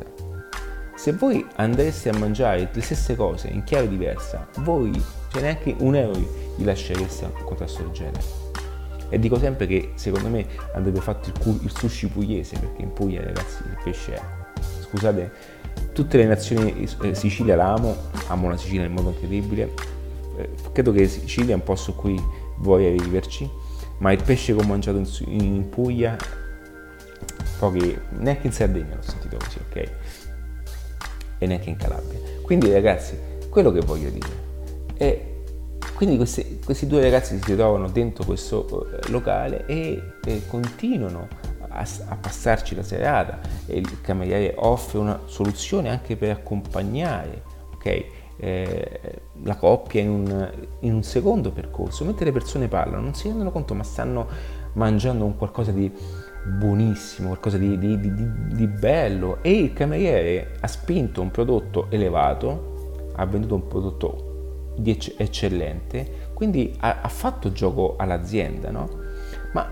Se 0.95 1.13
voi 1.13 1.45
andreste 1.57 2.09
a 2.11 2.19
mangiare 2.19 2.71
le 2.73 2.81
stesse 2.81 3.17
cose 3.17 3.49
in 3.49 3.65
chiave 3.65 3.89
diversa, 3.89 4.49
voi, 4.59 4.93
cioè 5.29 5.43
neanche 5.43 5.75
un 5.79 5.97
euro, 5.97 6.19
vi 6.57 6.65
lascereste 6.65 7.25
un 7.25 7.45
contesto 7.45 7.83
del 7.83 7.93
genere. 7.93 8.44
E 9.15 9.19
dico 9.21 9.39
sempre 9.39 9.69
che 9.69 9.93
secondo 9.95 10.29
me 10.29 10.45
andrebbe 10.75 11.01
fatto 11.01 11.29
il, 11.29 11.61
il 11.63 11.71
sushi 11.71 12.09
pugliese, 12.09 12.59
perché 12.59 12.83
in 12.83 12.93
Puglia 12.93 13.23
ragazzi 13.23 13.63
il 13.63 13.79
pesce 13.85 14.15
è. 14.15 14.21
Scusate, 14.81 15.31
tutte 15.93 16.17
le 16.17 16.25
nazioni, 16.27 16.89
eh, 17.03 17.15
Sicilia 17.15 17.55
la 17.55 17.75
amo, 17.75 17.97
la 18.49 18.57
Sicilia 18.57 18.85
in 18.85 18.93
modo 18.93 19.11
incredibile. 19.11 19.73
Eh, 20.37 20.51
credo 20.73 20.91
che 20.91 21.07
Sicilia 21.07 21.53
è 21.53 21.55
un 21.55 21.63
posto 21.63 21.93
in 21.93 21.97
cui 21.97 22.23
vorrei 22.59 22.99
viverci, 22.99 23.49
ma 23.99 24.11
il 24.11 24.21
pesce 24.21 24.53
che 24.53 24.61
ho 24.61 24.67
mangiato 24.67 24.99
in, 24.99 25.07
in 25.29 25.69
Puglia, 25.69 26.17
pochi, 27.61 27.97
neanche 28.19 28.49
in 28.49 28.53
Sardegna 28.53 28.97
l'ho 28.97 29.03
sentito 29.03 29.37
così, 29.37 29.59
ok? 29.69 29.91
E 31.39 31.47
neanche 31.47 31.71
in 31.71 31.77
Calabria. 31.77 32.19
Quindi 32.43 32.73
ragazzi, 32.73 33.17
quello 33.49 33.71
che 33.71 33.79
voglio 33.79 34.11
dire 34.11 34.43
è 34.97 35.34
quindi 35.95 36.17
questi, 36.17 36.61
questi, 36.65 36.87
due 36.87 37.01
ragazzi 37.01 37.39
si 37.41 37.55
trovano 37.55 37.89
dentro 37.89 38.25
questo 38.25 38.89
eh, 38.91 39.11
locale 39.11 39.65
e, 39.67 40.03
e 40.25 40.43
continuano 40.49 41.29
a, 41.69 41.87
a, 42.09 42.17
passarci 42.17 42.75
la 42.75 42.83
serata 42.83 43.41
e 43.67 43.79
il 43.79 44.01
cameriere 44.01 44.55
offre 44.59 44.99
una 44.99 45.21
soluzione 45.27 45.89
anche 45.89 46.17
per 46.17 46.31
accompagnare 46.31 47.43
okay, 47.75 48.07
eh, 48.39 49.01
la 49.43 49.57
coppia 49.57 50.01
in 50.01 50.09
un, 50.09 50.53
in 50.81 50.95
un, 50.95 51.03
secondo 51.03 51.53
percorso. 51.53 52.05
Mentre 52.05 52.25
le 52.25 52.33
persone 52.33 52.69
parlano 52.69 53.03
non 53.03 53.15
si 53.15 53.29
rendono 53.29 53.53
conto 53.53 53.75
ma 53.75 53.83
stanno 53.83 54.27
mangiando 54.75 55.25
un 55.25 55.37
qualcosa 55.37 55.71
di 55.71 55.91
buonissimo, 56.59 57.29
qualcosa 57.29 57.57
di, 57.57 57.79
di, 57.79 57.99
di, 58.01 58.13
di 58.53 58.67
bello 58.67 59.39
e 59.43 59.53
il 59.53 59.73
cameriere 59.73 60.57
ha 60.61 60.67
spinto 60.67 61.21
un 61.21 61.31
prodotto 61.31 61.87
elevato, 61.91 63.13
ha 63.15 63.25
venduto 63.27 63.55
un 63.55 63.67
prodotto 63.69 64.34
di 64.77 64.91
ecc- 64.91 65.15
eccellente, 65.17 66.31
quindi 66.35 66.75
ha, 66.81 67.01
ha, 67.03 67.09
fatto 67.09 67.53
gioco 67.53 67.95
all'azienda, 67.97 68.71
no? 68.71 68.89
Ma 69.53 69.69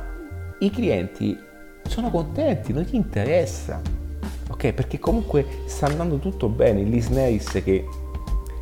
i 0.59 0.71
clienti 0.71 1.39
sono 1.87 2.11
contenti, 2.11 2.73
non 2.73 2.83
gli 2.83 2.95
interessa, 2.95 3.81
ok? 4.49 4.73
Perché 4.73 4.99
comunque 4.99 5.45
sta 5.67 5.87
andando 5.87 6.19
tutto 6.19 6.49
bene, 6.49 6.81
il 6.81 6.89
Lisneis 6.89 7.61
che 7.65 7.87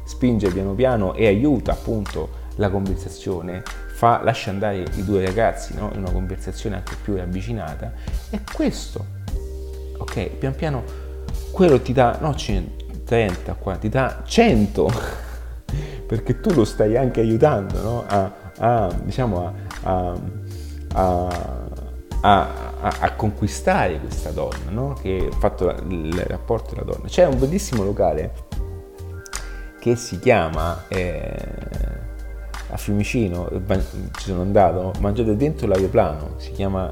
spinge 0.05 0.51
piano 0.51 0.75
piano 0.75 1.15
e 1.15 1.27
aiuta 1.27 1.73
appunto 1.73 2.39
la 2.57 2.71
conversazione, 2.71 3.63
fa, 3.93 4.23
lascia 4.23 4.51
andare 4.51 4.85
i 4.95 5.05
due 5.05 5.25
ragazzi 5.25 5.75
no? 5.75 5.91
in 5.93 6.01
una 6.01 6.11
conversazione 6.11 6.77
anche 6.77 6.97
più 7.03 7.17
ravvicinata, 7.17 7.93
è 8.31 8.41
questo, 8.53 9.05
ok? 9.99 10.27
Pian 10.31 10.55
piano 10.55 11.09
quello 11.51 11.81
ti 11.81 11.93
dà, 11.93 12.19
no 12.21 12.35
30 13.05 13.55
qua, 13.55 13.77
ti 13.77 13.89
dà 13.89 14.23
100 14.25 14.91
perché 16.07 16.41
tu 16.41 16.53
lo 16.55 16.65
stai 16.65 16.97
anche 16.97 17.21
aiutando 17.21 17.83
no? 17.83 18.05
a, 18.07 18.33
a, 18.59 18.93
diciamo 19.05 19.53
a, 19.83 20.15
a, 22.23 23.13
conquistare 23.17 24.01
questa 24.01 24.31
donna, 24.31 24.71
no? 24.71 24.95
che 25.01 25.29
ha 25.31 25.37
fatto 25.37 25.69
il 25.89 26.21
rapporto 26.27 26.75
della 26.75 26.91
donna. 26.91 27.07
C'è 27.07 27.27
un 27.27 27.39
bellissimo 27.39 27.85
locale 27.85 28.33
che 29.79 29.97
si 29.97 30.19
chiama 30.19 30.85
eh, 30.89 31.35
a 32.71 32.77
Fiumicino, 32.77 33.49
ci 34.19 34.25
sono 34.25 34.43
andato, 34.43 34.93
mangiate 35.01 35.37
dentro 35.37 35.67
l'aeroplano, 35.67 36.35
si 36.37 36.53
chiama 36.53 36.91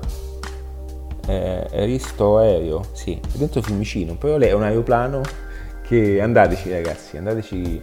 eh, 1.27 1.67
Risto 1.85 2.39
Aereo, 2.39 2.85
sì, 2.93 3.21
dentro 3.35 3.63
Fiumicino, 3.63 4.17
però 4.17 4.39
lei 4.39 4.49
è 4.49 4.53
un 4.53 4.63
aeroplano 4.63 5.21
che 5.89 6.21
andateci 6.21 6.71
ragazzi, 6.71 7.17
andateci, 7.17 7.81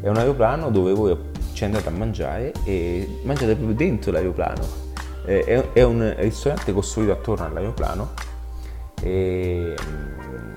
è 0.00 0.08
un 0.08 0.16
aeroplano 0.16 0.70
dove 0.70 0.92
voi 0.92 1.16
ci 1.52 1.64
andate 1.64 1.88
a 1.88 1.90
mangiare 1.90 2.52
e 2.62 3.20
mangiate 3.24 3.56
proprio 3.56 3.74
dentro 3.74 4.12
l'aeroplano. 4.12 4.86
È, 5.24 5.82
un 5.82 6.14
ristorante 6.16 6.72
costruito 6.72 7.12
attorno 7.12 7.44
all'aeroplano 7.44 8.12
e 9.02 9.74
mm, 9.74 10.52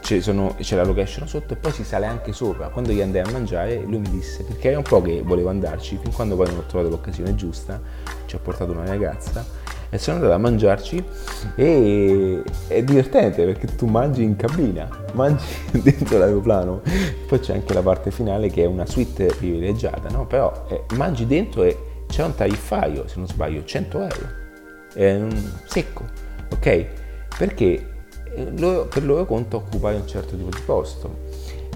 c'è, 0.00 0.20
sono, 0.20 0.56
c'è, 0.58 0.74
la 0.74 0.82
location 0.82 1.28
sotto 1.28 1.52
e 1.52 1.56
poi 1.56 1.72
si 1.72 1.84
sale 1.84 2.06
anche 2.06 2.32
sopra. 2.32 2.68
Quando 2.68 2.90
gli 2.90 3.02
andai 3.02 3.20
a 3.20 3.30
mangiare 3.30 3.82
lui 3.82 3.98
mi 3.98 4.08
disse, 4.08 4.44
perché 4.44 4.68
era 4.68 4.78
un 4.78 4.84
po' 4.84 5.02
che 5.02 5.20
volevo 5.22 5.50
andarci, 5.50 5.98
fin 6.00 6.10
quando 6.10 6.36
poi 6.36 6.46
non 6.46 6.56
ho 6.56 6.66
trovato 6.66 6.88
l'occasione 6.88 7.34
giusta, 7.34 7.78
ci 8.24 8.34
ho 8.34 8.38
portato 8.38 8.72
una 8.72 8.86
ragazza 8.86 9.63
e 9.94 9.98
sono 9.98 10.16
andato 10.16 10.34
a 10.34 10.38
mangiarci 10.38 11.04
e 11.54 12.42
è 12.66 12.82
divertente 12.82 13.44
perché 13.44 13.76
tu 13.76 13.86
mangi 13.86 14.24
in 14.24 14.34
cabina, 14.34 14.88
mangi 15.12 15.44
dentro 15.70 16.18
l'aeroplano, 16.18 16.82
poi 17.28 17.38
c'è 17.38 17.54
anche 17.54 17.72
la 17.74 17.80
parte 17.80 18.10
finale 18.10 18.50
che 18.50 18.64
è 18.64 18.66
una 18.66 18.86
suite 18.86 19.26
privilegiata, 19.26 20.08
no? 20.08 20.26
però 20.26 20.66
eh, 20.68 20.82
mangi 20.96 21.28
dentro 21.28 21.62
e 21.62 21.78
c'è 22.08 22.24
un 22.24 22.34
tariffario, 22.34 23.06
se 23.06 23.18
non 23.18 23.28
sbaglio, 23.28 23.62
100 23.62 24.00
euro, 24.00 24.28
è 24.94 25.22
secco, 25.66 26.02
ok? 26.50 26.86
Perché 27.38 27.88
eh, 28.34 28.52
loro, 28.58 28.86
per 28.86 29.04
loro 29.04 29.24
conto 29.26 29.58
occupare 29.58 29.94
un 29.94 30.08
certo 30.08 30.36
tipo 30.36 30.50
di 30.50 30.62
posto. 30.66 31.22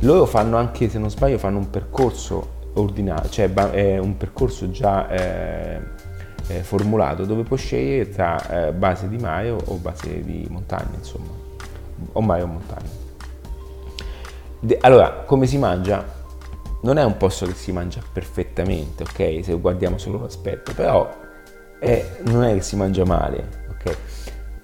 Loro 0.00 0.26
fanno 0.26 0.56
anche, 0.56 0.88
se 0.88 0.98
non 0.98 1.08
sbaglio, 1.08 1.38
fanno 1.38 1.58
un 1.58 1.70
percorso 1.70 2.56
ordinario, 2.74 3.30
cioè 3.30 3.48
è 3.52 3.96
un 3.98 4.16
percorso 4.16 4.72
già... 4.72 5.08
Eh, 5.08 5.97
eh, 6.48 6.62
formulato 6.62 7.24
dove 7.24 7.42
puoi 7.42 7.58
scegliere 7.58 8.08
tra 8.08 8.68
eh, 8.68 8.72
base 8.72 9.08
di 9.08 9.18
mare 9.18 9.50
o, 9.50 9.74
base 9.76 10.22
di 10.22 10.46
montagna, 10.50 10.96
insomma, 10.96 11.30
o 12.12 12.20
mare 12.20 12.42
o 12.42 12.46
montagna. 12.46 12.88
De- 14.60 14.78
allora, 14.80 15.24
come 15.26 15.46
si 15.46 15.58
mangia? 15.58 16.16
Non 16.80 16.96
è 16.96 17.04
un 17.04 17.16
posto 17.16 17.46
che 17.46 17.54
si 17.54 17.72
mangia 17.72 18.00
perfettamente, 18.12 19.02
ok? 19.02 19.44
Se 19.44 19.52
guardiamo 19.54 19.98
solo 19.98 20.20
l'aspetto, 20.20 20.72
però 20.74 21.08
è, 21.78 22.04
non 22.26 22.44
è 22.44 22.54
che 22.54 22.62
si 22.62 22.76
mangia 22.76 23.04
male, 23.04 23.66
ok? 23.70 23.96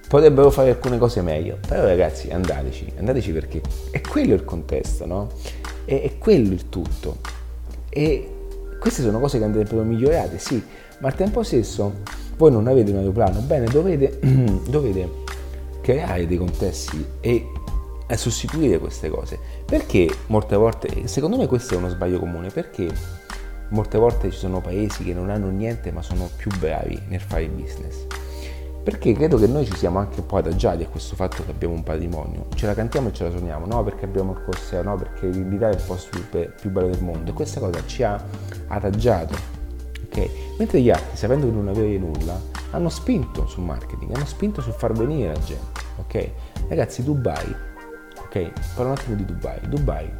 Potrebbero 0.08 0.50
fare 0.50 0.70
alcune 0.70 0.98
cose 0.98 1.22
meglio, 1.22 1.58
però 1.66 1.84
ragazzi 1.84 2.30
andateci, 2.30 2.94
andateci 2.98 3.32
perché 3.32 3.60
è 3.90 4.00
quello 4.00 4.34
il 4.34 4.44
contesto, 4.44 5.06
no? 5.06 5.28
È, 5.84 6.00
è 6.02 6.18
quello 6.18 6.52
il 6.52 6.68
tutto. 6.68 7.18
E 7.88 8.30
queste 8.78 9.02
sono 9.02 9.18
cose 9.18 9.38
che 9.38 9.44
andrebbero 9.44 9.82
migliorate, 9.82 10.38
sì, 10.38 10.62
ma 11.00 11.08
al 11.08 11.14
tempo 11.14 11.42
stesso 11.42 11.92
voi 12.36 12.50
non 12.50 12.66
avete 12.66 12.90
un 12.90 12.98
aeroplano, 12.98 13.40
bene, 13.40 13.66
dovete, 13.66 14.18
dovete 14.68 15.22
creare 15.80 16.26
dei 16.26 16.36
contesti 16.36 17.04
e 17.20 17.46
sostituire 18.16 18.78
queste 18.78 19.08
cose. 19.08 19.38
Perché 19.64 20.08
molte 20.26 20.56
volte, 20.56 21.06
secondo 21.08 21.36
me 21.36 21.46
questo 21.46 21.74
è 21.74 21.76
uno 21.76 21.88
sbaglio 21.88 22.18
comune, 22.18 22.48
perché 22.48 22.88
molte 23.70 23.98
volte 23.98 24.30
ci 24.30 24.38
sono 24.38 24.60
paesi 24.60 25.04
che 25.04 25.14
non 25.14 25.30
hanno 25.30 25.48
niente 25.48 25.90
ma 25.90 26.02
sono 26.02 26.28
più 26.36 26.50
bravi 26.58 27.00
nel 27.08 27.20
fare 27.20 27.48
business. 27.48 28.06
Perché 28.84 29.14
credo 29.14 29.38
che 29.38 29.46
noi 29.46 29.64
ci 29.64 29.74
siamo 29.76 29.98
anche 29.98 30.20
un 30.20 30.26
po' 30.26 30.36
adagiati 30.36 30.82
a 30.82 30.88
questo 30.88 31.16
fatto 31.16 31.42
che 31.42 31.50
abbiamo 31.50 31.72
un 31.72 31.82
patrimonio. 31.82 32.46
Ce 32.54 32.66
la 32.66 32.74
cantiamo 32.74 33.08
e 33.08 33.12
ce 33.14 33.24
la 33.24 33.30
suoniamo, 33.30 33.64
no 33.64 33.82
perché 33.82 34.04
abbiamo 34.04 34.32
il 34.32 34.42
Corseo, 34.44 34.82
no 34.82 34.96
perché 34.96 35.26
l'Italia 35.26 35.70
è 35.70 35.80
il 35.80 35.86
posto 35.86 36.10
più, 36.10 36.50
più 36.60 36.70
bello 36.70 36.88
del 36.88 37.02
mondo. 37.02 37.30
E 37.30 37.34
questa 37.34 37.60
cosa 37.60 37.82
ci 37.86 38.02
ha 38.02 38.22
adagiato 38.68 39.53
ok? 40.14 40.56
Mentre 40.58 40.80
gli 40.80 40.90
altri, 40.90 41.16
sapendo 41.16 41.46
che 41.46 41.52
non 41.52 41.68
avere 41.68 41.98
nulla, 41.98 42.40
hanno 42.70 42.88
spinto 42.88 43.46
sul 43.46 43.64
marketing, 43.64 44.14
hanno 44.14 44.26
spinto 44.26 44.60
sul 44.60 44.72
far 44.72 44.92
venire 44.92 45.32
la 45.32 45.40
gente, 45.40 45.80
ok? 45.96 46.30
Ragazzi, 46.68 47.02
Dubai, 47.02 47.54
ok? 48.24 48.52
Parlo 48.74 48.92
un 48.92 48.96
attimo 48.96 49.16
di 49.16 49.24
Dubai. 49.24 49.58
Dubai 49.68 50.10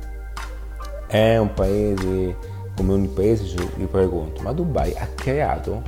è 1.07 1.37
un 1.37 1.53
paese, 1.55 2.37
come 2.77 2.93
ogni 2.93 3.09
paese 3.09 3.45
c'è 3.45 3.65
i 3.79 3.87
pro 3.87 4.01
e 4.01 4.09
contro, 4.09 4.43
ma 4.43 4.53
Dubai 4.53 4.93
ha 4.97 5.07
creato 5.15 5.83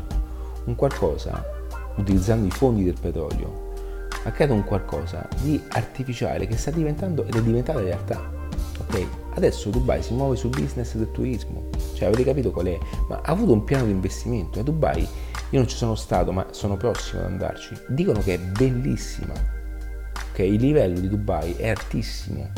un 0.65 0.75
qualcosa 0.77 1.45
utilizzando 1.97 2.47
i 2.47 2.51
fondi 2.51 2.85
del 2.85 2.99
petrolio, 3.01 3.73
ha 4.23 4.31
creato 4.31 4.55
un 4.55 4.65
qualcosa 4.65 5.27
di 5.41 5.61
artificiale 5.71 6.47
che 6.47 6.57
sta 6.57 6.71
diventando 6.71 7.25
ed 7.25 7.35
è 7.35 7.43
diventata 7.43 7.81
realtà. 7.81 8.31
Ok? 8.79 9.26
Adesso 9.37 9.71
Dubai 9.71 10.03
si 10.03 10.15
muove 10.15 10.37
sul 10.37 10.51
business 10.51 10.95
del 10.95 11.11
turismo, 11.13 11.69
cioè 11.95 12.09
avete 12.09 12.25
capito 12.25 12.51
qual 12.51 12.67
è? 12.67 12.79
Ma 13.09 13.17
ha 13.17 13.31
avuto 13.31 13.53
un 13.53 13.65
piano 13.65 13.85
di 13.85 13.93
investimento. 13.93 14.61
A 14.61 14.63
Dubai 14.63 15.03
io 15.03 15.59
non 15.59 15.69
ci 15.69 15.77
sono 15.77 15.95
stato, 15.95 16.33
ma 16.33 16.47
sono 16.51 16.77
prossimo 16.77 17.21
ad 17.21 17.33
andarci. 17.33 17.75
Dicono 17.89 18.21
che 18.21 18.35
è 18.35 18.39
bellissima. 18.39 19.35
Ok? 20.31 20.39
Il 20.39 20.61
livello 20.61 20.99
di 20.99 21.09
Dubai 21.09 21.55
è 21.55 21.69
altissimo. 21.69 22.51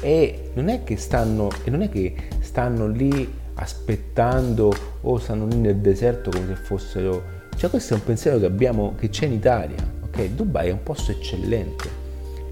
E 0.00 0.50
non 0.54 0.68
è 0.68 0.82
che 0.84 0.96
stanno, 0.96 1.48
non 1.64 1.82
è 1.82 1.88
che 1.88 2.14
stanno 2.40 2.86
lì 2.86 3.38
aspettando 3.54 4.72
o 5.02 5.18
stanno 5.18 5.46
lì 5.46 5.56
nel 5.56 5.76
deserto 5.76 6.30
come 6.30 6.46
se 6.46 6.54
fossero. 6.54 7.38
Cioè, 7.56 7.68
questo 7.68 7.94
è 7.94 7.96
un 7.96 8.04
pensiero 8.04 8.38
che 8.38 8.46
abbiamo, 8.46 8.94
che 8.96 9.08
c'è 9.10 9.26
in 9.26 9.32
Italia 9.32 9.98
ok? 10.10 10.30
Dubai 10.30 10.68
è 10.68 10.72
un 10.72 10.82
posto 10.82 11.12
eccellente, 11.12 11.88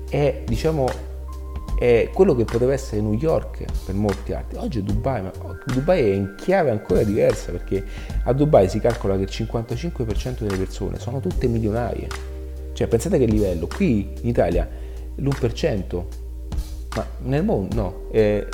è 0.08 0.42
diciamo 0.46 0.88
è 1.78 2.10
quello 2.12 2.34
che 2.34 2.44
poteva 2.44 2.72
essere 2.72 3.00
New 3.00 3.12
York 3.14 3.64
per 3.84 3.94
molti 3.94 4.32
altri. 4.32 4.58
Oggi 4.58 4.80
è 4.80 4.82
Dubai, 4.82 5.22
ma 5.22 5.32
Dubai 5.64 6.00
è 6.00 6.14
in 6.14 6.34
chiave 6.36 6.70
ancora 6.70 7.02
diversa 7.02 7.52
perché 7.52 7.84
a 8.24 8.32
Dubai 8.32 8.68
si 8.68 8.80
calcola 8.80 9.16
che 9.16 9.22
il 9.22 9.28
55% 9.30 10.38
delle 10.40 10.56
persone 10.56 10.98
sono 10.98 11.20
tutte 11.20 11.46
milionarie. 11.46 12.08
Cioè 12.72 12.86
pensate 12.88 13.18
che 13.18 13.26
livello, 13.26 13.66
qui 13.66 14.12
in 14.20 14.28
Italia 14.28 14.68
l'1%, 15.14 16.04
ma 16.94 17.06
nel 17.22 17.44
mondo 17.44 17.74
no, 17.74 18.02
eh, 18.10 18.46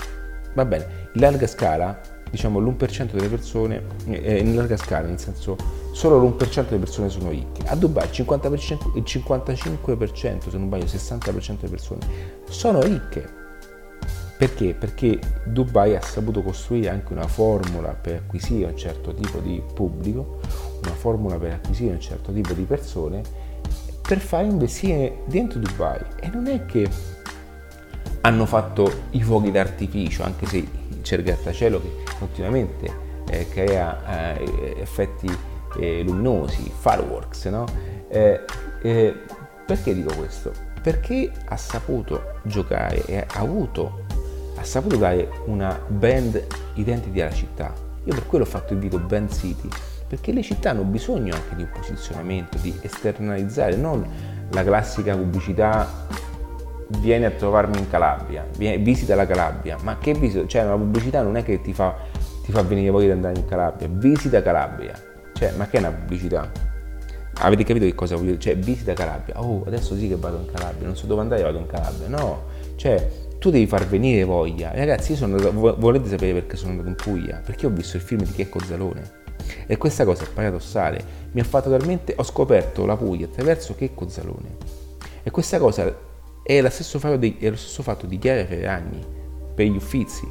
va 0.55 0.65
bene, 0.65 0.87
in 1.15 1.21
larga 1.21 1.47
scala 1.47 2.01
diciamo 2.31 2.59
l'1% 2.59 3.13
delle 3.13 3.29
persone, 3.29 3.83
eh, 4.09 4.39
in 4.39 4.55
larga 4.57 4.77
scala, 4.77 5.07
nel 5.07 5.21
senso 5.21 5.57
solo 5.95 6.19
l'1% 6.19 6.65
delle 6.65 6.79
persone 6.79 7.09
sono 7.09 7.31
ricche. 7.31 7.63
A 7.67 7.77
Dubai 7.77 8.05
il, 8.05 8.11
50%, 8.11 8.97
il 8.97 9.05
55%, 9.07 10.51
se 10.51 10.59
non 10.59 10.67
sbaglio, 10.67 10.85
il 10.85 10.91
60% 10.91 11.61
delle 11.61 11.71
persone 11.71 12.01
sono 12.49 12.83
ricche. 12.83 13.43
Perché? 14.37 14.75
Perché 14.75 15.21
Dubai 15.45 15.95
ha 15.95 16.01
saputo 16.01 16.43
costruire 16.43 16.89
anche 16.89 17.13
una 17.13 17.29
formula 17.29 17.91
per 17.91 18.23
acquisire 18.25 18.69
un 18.69 18.77
certo 18.77 19.15
tipo 19.15 19.39
di 19.39 19.63
pubblico, 19.73 20.41
una 20.83 20.95
formula 20.95 21.39
per 21.39 21.53
acquisire 21.53 21.93
un 21.93 22.01
certo 22.01 22.33
tipo 22.33 22.53
di 22.55 22.65
persone, 22.65 23.23
per 24.07 24.19
fare 24.19 24.47
investire 24.47 25.19
dentro 25.27 25.61
Dubai. 25.61 26.01
E 26.21 26.29
non 26.29 26.49
è 26.49 26.67
che 26.67 26.91
hanno 28.23 28.47
fatto 28.47 28.91
i 29.11 29.23
fuochi 29.23 29.53
d'artificio, 29.53 30.25
anche 30.25 30.47
se 30.47 30.67
c'è 31.03 31.17
il 31.17 31.23
grattacielo 31.23 31.81
che 31.81 32.03
continuamente 32.19 32.91
eh, 33.29 33.49
crea 33.49 34.37
eh, 34.37 34.75
effetti 34.81 35.53
eh, 35.79 36.03
luminosi, 36.03 36.71
fireworks, 36.75 37.45
no? 37.47 37.65
Eh, 38.09 38.41
eh, 38.83 39.15
perché 39.67 39.95
dico 39.95 40.15
questo? 40.15 40.53
Perché 40.83 41.31
ha 41.47 41.57
saputo 41.57 42.41
giocare 42.43 43.05
e 43.07 43.19
ha 43.19 43.27
avuto, 43.41 44.05
ha 44.57 44.65
saputo 44.65 44.97
dare 44.97 45.29
una 45.47 45.81
brand 45.87 46.43
identity 46.75 47.21
alla 47.21 47.33
città. 47.33 47.73
Io 48.05 48.13
per 48.13 48.27
quello 48.27 48.45
ho 48.45 48.49
fatto 48.49 48.75
il 48.75 48.79
video 48.79 48.99
Band 48.99 49.33
City, 49.33 49.69
perché 50.07 50.33
le 50.33 50.43
città 50.43 50.71
hanno 50.71 50.83
bisogno 50.83 51.35
anche 51.35 51.57
di 51.57 51.63
un 51.63 51.71
posizionamento, 51.73 52.59
di 52.59 52.77
esternalizzare, 52.83 53.77
non 53.77 54.07
la 54.51 54.63
classica 54.63 55.17
pubblicità 55.17 56.07
vieni 56.99 57.25
a 57.25 57.31
trovarmi 57.31 57.79
in 57.79 57.89
Calabria, 57.89 58.47
visita 58.57 59.15
la 59.15 59.27
Calabria, 59.27 59.79
ma 59.83 59.99
che 59.99 60.13
visita? 60.13 60.47
Cioè 60.47 60.65
una 60.65 60.77
pubblicità 60.77 61.23
non 61.23 61.37
è 61.37 61.43
che 61.43 61.61
ti 61.61 61.73
fa, 61.73 61.97
ti 62.45 62.53
fa 62.53 62.63
venire 62.63 62.91
voglia 62.91 63.07
di 63.07 63.13
andare 63.13 63.39
in 63.39 63.47
Calabria, 63.47 63.89
visita 63.91 64.43
Calabria, 64.43 64.95
cioè 65.35 65.53
ma 65.53 65.69
che 65.69 65.77
è 65.77 65.81
una 65.81 65.91
pubblicità? 65.91 66.51
Avete 67.39 67.65
capito 67.65 67.85
che 67.85 67.95
cosa 67.95 68.15
voglio 68.15 68.31
dire? 68.31 68.41
Cioè 68.41 68.57
visita 68.57 68.95
Calabria, 68.95 69.43
oh 69.43 69.65
adesso 69.67 69.95
sì 69.97 70.09
che 70.09 70.17
vado 70.17 70.39
in 70.39 70.47
Calabria, 70.51 70.87
non 70.87 70.97
so 70.97 71.07
dove 71.07 71.21
andare 71.21 71.43
vado 71.43 71.59
in 71.59 71.67
Calabria, 71.67 72.09
no, 72.09 72.45
cioè 72.77 73.11
tu 73.45 73.51
devi 73.51 73.67
far 73.67 73.87
venire 73.87 74.25
voglia. 74.25 74.71
Ragazzi, 74.73 75.13
io 75.13 75.19
sono 75.19 75.37
andato, 75.37 75.77
volete 75.79 76.09
sapere 76.09 76.33
perché 76.33 76.57
sono 76.57 76.71
andato 76.71 76.89
in 76.89 76.95
Puglia? 76.95 77.43
Perché 77.45 77.67
ho 77.67 77.69
visto 77.69 77.97
il 77.97 78.03
film 78.03 78.23
di 78.23 78.33
Checco 78.33 78.59
Zalone. 78.61 79.23
E 79.67 79.77
questa 79.77 80.07
cosa 80.07 80.25
è 80.25 80.29
paradossale, 80.33 81.05
mi 81.33 81.41
ha 81.41 81.45
fatto 81.45 81.69
talmente, 81.69 82.15
ho 82.17 82.23
scoperto 82.23 82.87
la 82.87 82.97
Puglia 82.97 83.27
attraverso 83.27 83.75
Checco 83.75 84.09
Zalone. 84.09 84.57
E 85.23 85.31
questa 85.31 85.59
cosa 85.59 85.95
è 86.43 86.61
lo 86.63 86.71
stesso 86.71 86.99
fatto 86.99 87.17
di, 87.17 87.37
lo 87.41 87.57
stesso 87.57 87.83
fatto 87.83 88.07
di 88.07 88.19
Chiara 88.19 88.47
Ferragni 88.47 89.05
per 89.55 89.67
gli 89.67 89.77
Uffizi. 89.77 90.27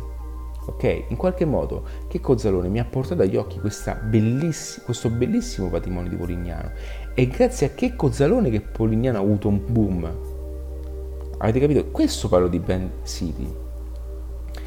Ok? 0.66 1.05
In 1.09 1.18
qualche 1.18 1.45
modo 1.45 1.86
che 2.07 2.20
Cozzalone 2.20 2.70
mi 2.70 2.80
ha 2.80 2.86
portato 2.86 3.22
agli 3.22 3.36
occhi 3.36 3.59
belliss- 3.59 4.84
questo 4.84 5.09
bellissimo 5.09 5.70
patrimonio 5.70 6.09
di 6.09 6.16
Polignano 6.16 6.72
e 7.14 7.28
grazie 7.28 7.68
a 7.68 7.70
che 7.76 7.95
Cozzalone 7.95 8.49
che 8.49 8.61
Polignano 8.61 9.18
ha 9.18 9.22
avuto 9.22 9.47
un 9.47 9.61
boom. 9.66 10.11
Avete 11.38 11.59
capito? 11.59 11.86
Questo 11.88 12.30
parlo 12.30 12.47
di 12.47 12.59
Band 12.59 12.89
City. 13.03 13.51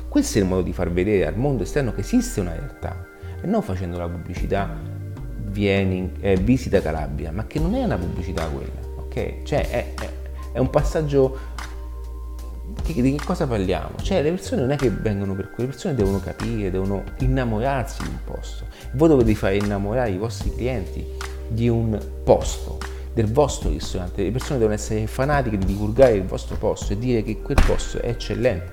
Questo 0.08 0.38
è 0.38 0.42
il 0.42 0.46
modo 0.46 0.62
di 0.62 0.72
far 0.72 0.90
vedere 0.90 1.26
al 1.26 1.36
mondo 1.36 1.62
esterno 1.62 1.92
che 1.92 2.00
esiste 2.00 2.40
una 2.40 2.52
realtà 2.52 3.06
e 3.40 3.46
non 3.46 3.62
facendo 3.62 3.98
la 3.98 4.08
pubblicità 4.08 4.78
vieni, 5.48 6.12
eh, 6.20 6.36
visita 6.36 6.80
Calabria, 6.80 7.32
ma 7.32 7.46
che 7.46 7.58
non 7.58 7.74
è 7.74 7.84
una 7.84 7.96
pubblicità 7.96 8.46
quella, 8.46 8.80
ok? 8.98 9.42
Cioè 9.42 9.70
è, 9.70 9.94
è 9.94 10.24
è 10.56 10.58
un 10.58 10.70
passaggio 10.70 11.38
di, 12.66 12.92
che 12.92 13.24
cosa 13.24 13.46
parliamo? 13.46 13.96
Cioè 14.00 14.22
le 14.22 14.30
persone 14.30 14.60
non 14.62 14.70
è 14.70 14.76
che 14.76 14.90
vengono 14.90 15.34
per 15.34 15.50
qui, 15.50 15.64
le 15.64 15.70
persone 15.70 15.94
devono 15.94 16.20
capire, 16.20 16.70
devono 16.70 17.02
innamorarsi 17.18 18.02
di 18.02 18.08
un 18.08 18.18
posto. 18.24 18.66
Voi 18.92 19.08
dovete 19.08 19.34
fare 19.34 19.56
innamorare 19.56 20.10
i 20.10 20.18
vostri 20.18 20.54
clienti 20.54 21.04
di 21.48 21.68
un 21.68 21.98
posto, 22.24 22.78
del 23.12 23.30
vostro 23.30 23.70
ristorante. 23.70 24.22
Le 24.22 24.30
persone 24.30 24.58
devono 24.58 24.74
essere 24.74 25.06
fanatiche 25.06 25.58
di 25.58 25.66
divulgare 25.66 26.14
il 26.14 26.24
vostro 26.24 26.56
posto 26.56 26.92
e 26.92 26.98
dire 26.98 27.22
che 27.22 27.40
quel 27.40 27.58
posto 27.66 28.00
è 28.00 28.08
eccellente. 28.08 28.72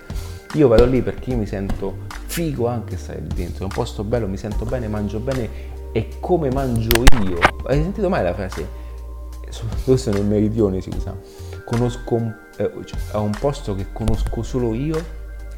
Io 0.54 0.68
vado 0.68 0.86
lì 0.86 1.02
perché 1.02 1.32
io 1.32 1.38
mi 1.38 1.48
sento 1.48 2.06
figo 2.26 2.68
anche 2.68 2.98
stare 2.98 3.24
dentro, 3.34 3.62
è 3.62 3.64
un 3.64 3.74
posto 3.74 4.04
bello, 4.04 4.28
mi 4.28 4.38
sento 4.38 4.66
bene, 4.66 4.88
mangio 4.88 5.20
bene 5.20 5.50
e 5.92 6.10
come 6.20 6.52
mangio 6.52 7.04
io. 7.22 7.40
Hai 7.66 7.82
sentito 7.82 8.10
mai 8.10 8.24
la 8.24 8.34
frase? 8.34 8.82
Questo 9.84 10.10
nel 10.12 10.26
meridione 10.26 10.82
si 10.82 10.90
usa 10.90 11.16
conosco 11.64 12.42
eh, 12.58 12.72
cioè, 12.86 13.00
a 13.12 13.20
un 13.20 13.32
posto 13.32 13.76
che 13.76 13.88
conosco 13.92 14.44
solo 14.44 14.74
io, 14.74 15.04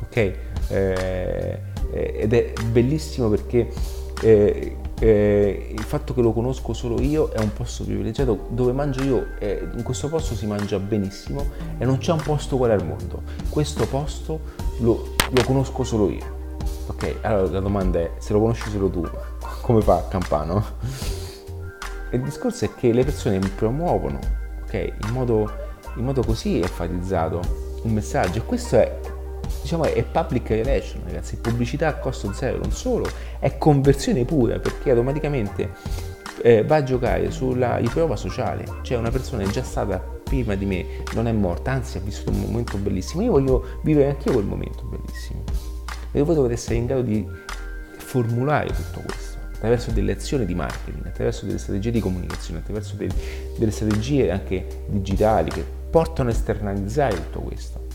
ok? 0.01 0.15
Eh, 0.15 1.59
eh, 1.91 2.13
ed 2.17 2.33
è 2.33 2.53
bellissimo 2.69 3.29
perché 3.29 3.69
eh, 4.21 4.77
eh, 4.99 5.69
il 5.71 5.83
fatto 5.83 6.13
che 6.13 6.21
lo 6.21 6.31
conosco 6.31 6.73
solo 6.73 7.01
io 7.01 7.29
è 7.29 7.39
un 7.39 7.53
posto 7.53 7.83
privilegiato 7.83 8.47
dove 8.49 8.71
mangio 8.71 9.03
io, 9.03 9.27
in 9.39 9.83
questo 9.83 10.07
posto 10.07 10.35
si 10.35 10.47
mangia 10.47 10.79
benissimo 10.79 11.45
e 11.77 11.85
non 11.85 11.97
c'è 11.97 12.11
un 12.11 12.21
posto 12.21 12.55
uguale 12.55 12.73
al 12.73 12.85
mondo. 12.85 13.21
Questo 13.49 13.85
posto 13.87 14.39
lo, 14.79 15.15
lo 15.29 15.43
conosco 15.43 15.83
solo 15.83 16.09
io. 16.09 16.33
Ok, 16.87 17.15
allora 17.21 17.49
la 17.49 17.59
domanda 17.59 17.99
è, 17.99 18.11
se 18.19 18.31
lo 18.33 18.39
conosci 18.39 18.69
solo 18.69 18.89
tu, 18.89 19.07
come 19.61 19.81
fa 19.81 20.07
Campano? 20.07 20.63
il 22.11 22.21
discorso 22.21 22.65
è 22.65 22.73
che 22.75 22.93
le 22.93 23.03
persone 23.03 23.39
promuovono, 23.39 24.19
ok, 24.63 24.73
in 24.73 25.11
modo 25.11 25.64
in 25.97 26.03
modo 26.03 26.23
così 26.23 26.59
enfatizzato 26.59 27.41
un 27.83 27.91
messaggio. 27.91 28.39
E 28.39 28.45
questo 28.45 28.77
è 28.77 28.99
diciamo 29.61 29.83
è 29.85 30.03
public 30.03 30.49
relation 30.49 31.01
ragazzi. 31.05 31.37
Pubblicità 31.37 31.87
a 31.87 31.95
costo 31.95 32.31
zero 32.33 32.57
non 32.57 32.71
solo 32.71 33.07
è 33.39 33.57
conversione 33.57 34.25
pura 34.25 34.59
perché 34.59 34.91
automaticamente 34.91 35.73
eh, 36.41 36.63
va 36.63 36.77
a 36.77 36.83
giocare 36.83 37.31
sulla 37.31 37.77
riprova 37.77 38.15
sociale. 38.15 38.65
Cioè 38.81 38.97
una 38.97 39.11
persona 39.11 39.43
è 39.43 39.47
già 39.47 39.63
stata 39.63 39.97
prima 39.97 40.55
di 40.55 40.65
me 40.65 40.85
non 41.13 41.27
è 41.27 41.31
morta 41.31 41.71
anzi 41.71 41.97
ha 41.97 42.01
vissuto 42.01 42.31
un 42.31 42.41
momento 42.41 42.77
bellissimo. 42.77 43.23
Io 43.23 43.31
voglio 43.31 43.79
vivere 43.83 44.09
anche 44.09 44.27
io 44.27 44.33
quel 44.33 44.45
momento 44.45 44.83
bellissimo. 44.83 45.43
E 46.11 46.21
voi 46.21 46.35
dovete 46.35 46.53
essere 46.53 46.75
in 46.75 46.85
grado 46.85 47.01
di 47.01 47.27
formulare 47.97 48.67
tutto 48.67 49.01
questo 49.05 49.35
attraverso 49.55 49.91
delle 49.91 50.11
azioni 50.11 50.45
di 50.45 50.53
marketing, 50.53 51.07
attraverso 51.07 51.45
delle 51.45 51.57
strategie 51.57 51.91
di 51.91 51.99
comunicazione, 51.99 52.59
attraverso 52.59 52.95
delle, 52.95 53.13
delle 53.57 53.71
strategie 53.71 54.29
anche 54.29 54.83
digitali 54.87 55.49
che 55.49 55.74
portano 55.95 56.27
a 56.27 56.33
esternalizzare 56.33 57.15
tutto 57.15 57.39
questo. 57.39 57.85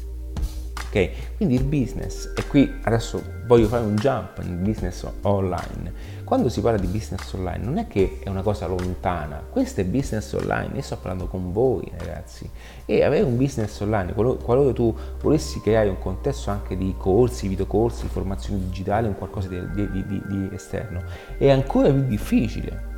Ok? 0.87 1.37
Quindi 1.37 1.57
il 1.57 1.65
business, 1.65 2.33
e 2.35 2.47
qui 2.47 2.81
adesso 2.85 3.23
voglio 3.47 3.67
fare 3.67 3.85
un 3.85 3.95
jump 3.97 4.39
nel 4.39 4.57
business 4.57 5.07
online. 5.21 5.93
Quando 6.25 6.49
si 6.49 6.63
parla 6.63 6.79
di 6.79 6.87
business 6.87 7.31
online 7.35 7.63
non 7.63 7.77
è 7.77 7.87
che 7.89 8.21
è 8.25 8.31
una 8.31 8.41
cosa 8.41 8.67
lontana, 8.67 9.45
questo 9.51 9.83
è 9.83 9.85
business 9.85 10.33
online, 10.33 10.77
io 10.77 10.81
sto 10.81 10.97
parlando 10.97 11.27
con 11.27 11.53
voi 11.53 11.93
ragazzi. 11.99 12.49
E 12.87 13.05
avere 13.05 13.25
un 13.25 13.37
business 13.37 13.79
online, 13.81 14.15
qualora 14.15 14.73
tu 14.73 14.97
volessi 15.21 15.61
creare 15.61 15.91
un 15.91 15.99
contesto 15.99 16.49
anche 16.49 16.79
di 16.79 16.95
corsi, 16.97 17.49
videocorsi, 17.49 18.07
formazione 18.07 18.61
digitale, 18.61 19.09
un 19.09 19.15
qualcosa 19.15 19.49
di, 19.49 19.61
di, 19.75 20.07
di, 20.07 20.23
di 20.27 20.49
esterno, 20.55 21.03
è 21.37 21.51
ancora 21.51 21.91
più 21.91 22.07
difficile 22.07 22.89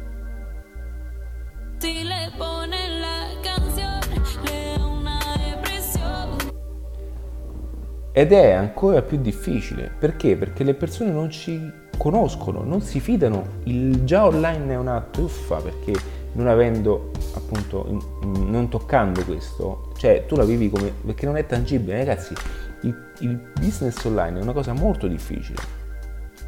Ed 8.13 8.33
è 8.33 8.51
ancora 8.51 9.01
più 9.01 9.19
difficile. 9.19 9.91
Perché? 9.99 10.37
Perché 10.37 10.65
le 10.65 10.75
persone 10.75 11.11
non 11.11 11.31
ci 11.31 11.81
conoscono, 11.97 12.63
non 12.63 12.83
si 12.83 13.01
fidano, 13.01 13.61
il 13.65 14.05
già 14.05 14.27
online 14.27 14.73
è 14.73 14.77
una 14.77 15.01
truffa 15.01 15.57
perché 15.57 15.93
non 16.33 16.47
avendo 16.47 17.11
appunto, 17.35 17.87
non 18.23 18.69
toccando 18.69 19.23
questo, 19.25 19.93
cioè 19.97 20.25
tu 20.27 20.37
la 20.37 20.45
vivi 20.45 20.69
come, 20.69 20.93
perché 21.05 21.27
non 21.27 21.37
è 21.37 21.47
tangibile, 21.47 21.99
ragazzi, 21.99 22.35
il, 22.83 22.95
il 23.21 23.41
business 23.59 24.03
online 24.05 24.41
è 24.41 24.43
una 24.43 24.53
cosa 24.53 24.73
molto 24.73 25.07
difficile. 25.07 25.81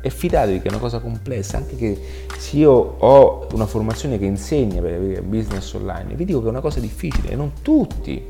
E 0.01 0.11
fidatevi 0.11 0.61
che 0.61 0.69
è 0.69 0.71
una 0.71 0.81
cosa 0.81 0.99
complessa, 0.99 1.57
anche 1.57 1.77
che 1.77 1.99
se 2.37 2.57
io 2.57 2.73
ho 2.73 3.47
una 3.53 3.67
formazione 3.67 4.19
che 4.19 4.27
insegna 4.27 4.83
per 4.83 4.95
avere 4.95 5.23
business 5.23 5.73
online, 5.73 6.15
vi 6.15 6.25
dico 6.27 6.41
che 6.41 6.47
è 6.47 6.51
una 6.51 6.61
cosa 6.61 6.81
difficile 6.81 7.31
e 7.31 7.37
non 7.37 7.53
tutti 7.63 8.23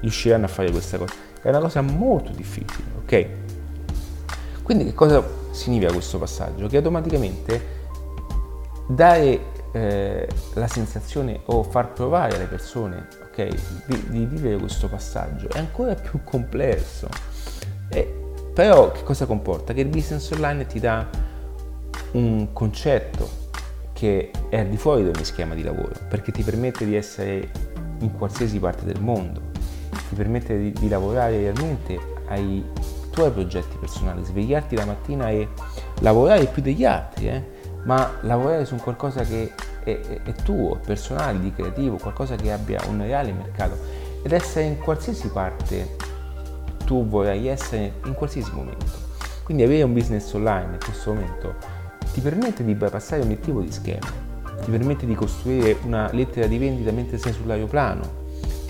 riusciranno 0.00 0.46
a 0.46 0.48
fare 0.48 0.70
questa 0.70 0.96
cosa, 0.96 1.12
è 1.42 1.48
una 1.48 1.60
cosa 1.60 1.80
molto 1.80 2.32
difficile, 2.32 2.84
ok? 3.02 3.26
Quindi 4.62 4.84
che 4.84 4.94
cosa 4.94 5.24
significa 5.50 5.92
questo 5.92 6.18
passaggio? 6.18 6.66
Che 6.66 6.76
automaticamente 6.76 7.78
dare 8.86 9.40
eh, 9.72 10.28
la 10.54 10.66
sensazione 10.66 11.40
o 11.46 11.62
far 11.62 11.92
provare 11.92 12.36
alle 12.36 12.46
persone 12.46 13.06
okay, 13.24 13.50
di, 13.86 14.08
di, 14.08 14.26
vivere 14.26 14.56
questo 14.56 14.88
passaggio 14.88 15.48
è 15.48 15.58
ancora 15.58 15.94
più 15.94 16.20
complesso. 16.24 17.08
E, 17.88 18.14
però 18.52 18.90
che 18.92 19.02
cosa 19.02 19.26
comporta? 19.26 19.72
Che 19.72 19.80
il 19.80 19.88
business 19.88 20.30
online 20.32 20.66
ti 20.66 20.80
dà 20.80 21.08
un 22.12 22.52
concetto 22.52 23.38
che 23.92 24.30
è 24.48 24.58
al 24.58 24.68
di 24.68 24.76
fuori 24.76 25.02
di 25.02 25.08
ogni 25.08 25.24
schema 25.24 25.54
di 25.54 25.62
lavoro, 25.62 25.92
perché 26.08 26.32
ti 26.32 26.42
permette 26.42 26.84
di 26.84 26.96
essere 26.96 27.50
in 27.98 28.12
qualsiasi 28.16 28.58
parte 28.58 28.84
del 28.84 29.00
mondo, 29.00 29.49
permette 30.20 30.58
di, 30.58 30.72
di 30.72 30.88
lavorare 30.88 31.38
realmente 31.38 31.98
ai 32.28 32.62
tuoi 33.10 33.30
progetti 33.30 33.76
personali, 33.78 34.22
svegliarti 34.22 34.76
la 34.76 34.84
mattina 34.84 35.30
e 35.30 35.48
lavorare 36.00 36.44
più 36.44 36.60
degli 36.60 36.84
altri, 36.84 37.28
eh? 37.28 37.42
ma 37.84 38.18
lavorare 38.20 38.66
su 38.66 38.76
qualcosa 38.76 39.22
che 39.22 39.50
è, 39.82 39.98
è, 39.98 40.22
è 40.22 40.32
tuo, 40.42 40.78
personale, 40.84 41.40
di 41.40 41.50
creativo, 41.54 41.96
qualcosa 41.96 42.36
che 42.36 42.52
abbia 42.52 42.82
un 42.90 43.00
reale 43.00 43.32
mercato 43.32 43.78
ed 44.22 44.32
essere 44.32 44.66
in 44.66 44.78
qualsiasi 44.78 45.28
parte 45.28 45.96
tu 46.84 47.06
vorrai 47.06 47.46
essere 47.46 47.94
in 48.04 48.12
qualsiasi 48.12 48.52
momento. 48.52 49.08
Quindi 49.42 49.62
avere 49.62 49.84
un 49.84 49.94
business 49.94 50.30
online 50.34 50.72
in 50.74 50.78
questo 50.84 51.14
momento 51.14 51.54
ti 52.12 52.20
permette 52.20 52.62
di 52.62 52.74
bypassare 52.74 53.22
ogni 53.22 53.40
tipo 53.40 53.62
di 53.62 53.72
schema, 53.72 54.06
ti 54.62 54.70
permette 54.70 55.06
di 55.06 55.14
costruire 55.14 55.78
una 55.84 56.10
lettera 56.12 56.46
di 56.46 56.58
vendita 56.58 56.92
mentre 56.92 57.16
sei 57.16 57.32
sull'aeroplano, 57.32 58.18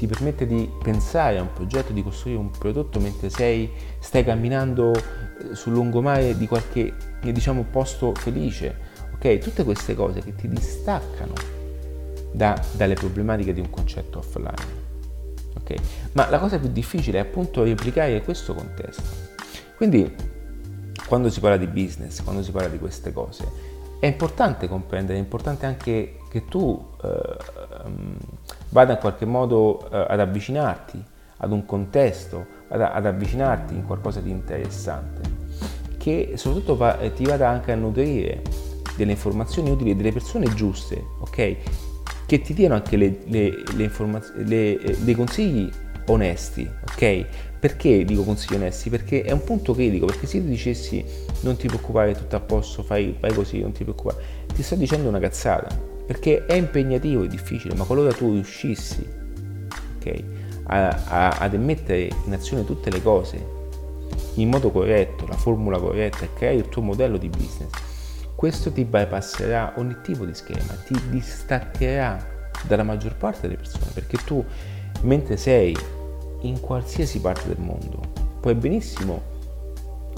ti 0.00 0.06
permette 0.06 0.46
di 0.46 0.66
pensare 0.82 1.36
a 1.36 1.42
un 1.42 1.52
progetto, 1.52 1.92
di 1.92 2.02
costruire 2.02 2.38
un 2.38 2.50
prodotto 2.50 2.98
mentre 3.00 3.28
sei, 3.28 3.70
stai 3.98 4.24
camminando 4.24 4.94
eh, 4.94 5.54
sul 5.54 5.74
lungomare 5.74 6.38
di 6.38 6.48
qualche 6.48 6.94
diciamo, 7.20 7.66
posto 7.70 8.14
felice. 8.14 8.74
Ok? 9.12 9.36
Tutte 9.36 9.62
queste 9.62 9.94
cose 9.94 10.22
che 10.22 10.34
ti 10.34 10.48
distaccano 10.48 11.34
da, 12.32 12.58
dalle 12.72 12.94
problematiche 12.94 13.52
di 13.52 13.60
un 13.60 13.68
concetto 13.68 14.20
offline. 14.20 14.78
Okay? 15.58 15.76
Ma 16.12 16.30
la 16.30 16.38
cosa 16.38 16.58
più 16.58 16.70
difficile 16.70 17.18
è 17.18 17.20
appunto 17.20 17.62
replicare 17.62 18.22
questo 18.22 18.54
contesto. 18.54 19.02
Quindi 19.76 20.14
quando 21.06 21.28
si 21.28 21.40
parla 21.40 21.58
di 21.58 21.66
business, 21.66 22.22
quando 22.22 22.42
si 22.42 22.52
parla 22.52 22.68
di 22.68 22.78
queste 22.78 23.12
cose, 23.12 23.46
è 24.00 24.06
importante 24.06 24.66
comprendere, 24.66 25.18
è 25.18 25.20
importante 25.20 25.66
anche 25.66 26.16
che 26.28 26.46
tu 26.46 26.84
eh, 27.02 27.36
vada 28.70 28.92
in 28.94 28.98
qualche 28.98 29.26
modo 29.26 29.88
eh, 29.90 30.06
ad 30.08 30.18
avvicinarti 30.18 31.04
ad 31.42 31.52
un 31.52 31.64
contesto, 31.64 32.46
ad, 32.68 32.82
ad, 32.82 33.06
avvicinarti 33.06 33.74
in 33.74 33.86
qualcosa 33.86 34.20
di 34.20 34.30
interessante, 34.30 35.22
che 35.96 36.32
soprattutto 36.36 36.76
va, 36.76 36.98
ti 37.14 37.24
vada 37.24 37.48
anche 37.48 37.72
a 37.72 37.76
nutrire 37.76 38.42
delle 38.96 39.12
informazioni 39.12 39.70
utili 39.70 39.96
delle 39.96 40.12
persone 40.12 40.52
giuste, 40.54 41.02
ok? 41.20 41.56
che 42.30 42.40
ti 42.42 42.54
diano 42.54 42.74
anche 42.74 42.96
le, 42.96 43.22
le, 43.24 43.52
le 43.74 43.82
informazioni, 43.82 44.46
le, 44.46 44.96
dei 45.00 45.14
consigli 45.16 45.68
onesti, 46.06 46.68
ok? 46.92 47.24
Perché 47.58 48.04
dico 48.04 48.22
consigli 48.22 48.54
onesti? 48.54 48.88
Perché 48.88 49.22
è 49.22 49.32
un 49.32 49.42
punto 49.42 49.74
critico, 49.74 50.06
perché 50.06 50.28
se 50.28 50.36
io 50.36 50.44
ti 50.44 50.50
dicessi 50.50 51.04
non 51.42 51.56
ti 51.56 51.66
preoccupare, 51.66 52.14
tutto 52.14 52.36
a 52.36 52.40
posto, 52.40 52.82
fai, 52.82 53.16
fai 53.18 53.32
così, 53.32 53.60
non 53.60 53.72
ti 53.72 53.82
preoccupare, 53.82 54.22
ti 54.54 54.62
sto 54.62 54.74
dicendo 54.74 55.08
una 55.08 55.18
cazzata, 55.18 55.74
perché 56.06 56.46
è 56.46 56.54
impegnativo, 56.54 57.24
è 57.24 57.28
difficile, 57.28 57.74
ma 57.74 57.84
qualora 57.84 58.12
tu 58.12 58.32
riuscissi, 58.32 59.06
ok? 59.96 60.24
A, 60.64 60.88
a, 60.88 61.28
ad 61.38 61.54
mettere 61.54 62.08
in 62.26 62.32
azione 62.32 62.64
tutte 62.64 62.90
le 62.90 63.02
cose 63.02 63.58
in 64.34 64.48
modo 64.48 64.70
corretto, 64.70 65.26
la 65.26 65.36
formula 65.36 65.78
corretta 65.78 66.24
e 66.24 66.32
creare 66.34 66.56
il 66.56 66.68
tuo 66.68 66.82
modello 66.82 67.16
di 67.16 67.28
business, 67.28 67.70
questo 68.34 68.72
ti 68.72 68.84
bypasserà 68.84 69.74
ogni 69.76 69.96
tipo 70.02 70.24
di 70.24 70.34
schema, 70.34 70.74
ti 70.86 70.98
distaccherà 71.08 72.26
dalla 72.66 72.82
maggior 72.82 73.14
parte 73.16 73.42
delle 73.42 73.56
persone, 73.56 73.90
perché 73.92 74.18
tu 74.24 74.44
mentre 75.02 75.36
sei 75.36 75.76
in 76.42 76.60
qualsiasi 76.60 77.20
parte 77.20 77.48
del 77.48 77.58
mondo 77.58 78.00
puoi 78.40 78.54
benissimo 78.54 79.20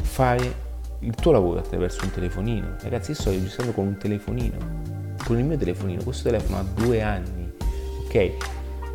fare 0.03 0.71
il 1.03 1.15
tuo 1.15 1.33
lavoro 1.33 1.59
attraverso 1.59 2.05
un 2.05 2.11
telefonino. 2.11 2.77
Ragazzi, 2.81 3.11
io 3.11 3.17
sto 3.17 3.31
registrando 3.31 3.73
con 3.73 3.87
un 3.87 3.97
telefonino, 3.97 4.57
con 5.25 5.39
il 5.39 5.45
mio 5.45 5.57
telefonino, 5.57 6.03
questo 6.03 6.31
telefono 6.31 6.59
ha 6.59 6.65
due 6.75 7.03
anni, 7.03 7.53
ok? 8.05 8.33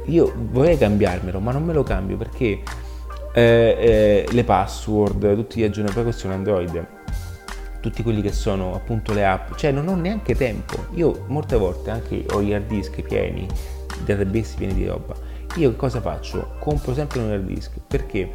Io 0.05 0.33
vorrei 0.51 0.77
cambiarmelo, 0.77 1.39
ma 1.39 1.51
non 1.51 1.63
me 1.63 1.73
lo 1.73 1.83
cambio 1.83 2.15
perché 2.17 2.61
eh, 3.33 4.23
eh, 4.23 4.25
le 4.31 4.43
password, 4.43 5.35
tutti 5.35 5.59
gli 5.59 5.63
aggiornamenti, 5.63 5.95
poi 5.95 6.03
questo 6.03 6.27
è 6.27 6.29
un 6.29 6.35
Android, 6.35 6.87
tutti 7.81 8.03
quelli 8.03 8.21
che 8.21 8.31
sono 8.31 8.73
appunto 8.73 9.13
le 9.13 9.25
app, 9.25 9.55
cioè 9.55 9.71
non 9.71 9.87
ho 9.87 9.95
neanche 9.95 10.33
tempo. 10.33 10.87
Io 10.91 11.25
molte 11.27 11.57
volte 11.57 11.89
anche 11.89 12.25
ho 12.31 12.41
gli 12.41 12.53
hard 12.53 12.67
disk 12.67 13.01
pieni, 13.01 13.45
database 14.05 14.55
pieni 14.57 14.73
di 14.73 14.85
roba. 14.85 15.13
Io 15.55 15.75
cosa 15.75 15.99
faccio? 15.99 16.55
Compro 16.59 16.93
sempre 16.93 17.19
un 17.19 17.31
hard 17.31 17.45
disk 17.45 17.73
perché? 17.85 18.31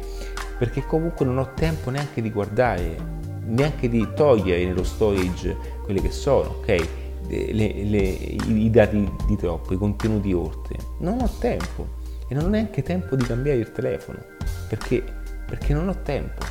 Perché 0.59 0.85
comunque 0.85 1.25
non 1.25 1.39
ho 1.39 1.53
tempo 1.55 1.89
neanche 1.89 2.21
di 2.21 2.29
guardare, 2.29 3.21
neanche 3.45 3.89
di 3.89 4.07
togliere 4.15 4.65
nello 4.65 4.83
storage 4.83 5.55
quelli 5.83 6.01
che 6.01 6.11
sono, 6.11 6.57
ok? 6.59 6.87
Le, 7.27 7.51
le, 7.53 7.97
i, 7.97 8.69
dati 8.69 9.09
di 9.27 9.35
troppo, 9.37 9.73
i 9.73 9.77
contenuti 9.77 10.33
oltre. 10.33 10.77
Non 10.99 11.21
ho 11.21 11.29
tempo 11.39 11.87
e 12.27 12.35
non 12.35 12.45
ho 12.45 12.49
neanche 12.49 12.83
tempo 12.83 13.15
di 13.15 13.23
cambiare 13.23 13.59
il 13.59 13.71
telefono 13.71 14.19
perché, 14.67 15.03
perché 15.45 15.73
non 15.73 15.87
ho 15.87 15.95
tempo, 16.03 16.43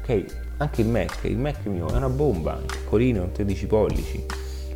ok? 0.00 0.24
anche 0.60 0.82
il 0.82 0.88
Mac, 0.88 1.20
il 1.22 1.38
Mac 1.38 1.64
mio 1.66 1.88
è 1.88 1.96
una 1.96 2.08
bomba, 2.08 2.60
piccolino, 2.66 3.30
13 3.32 3.66
pollici, 3.66 4.24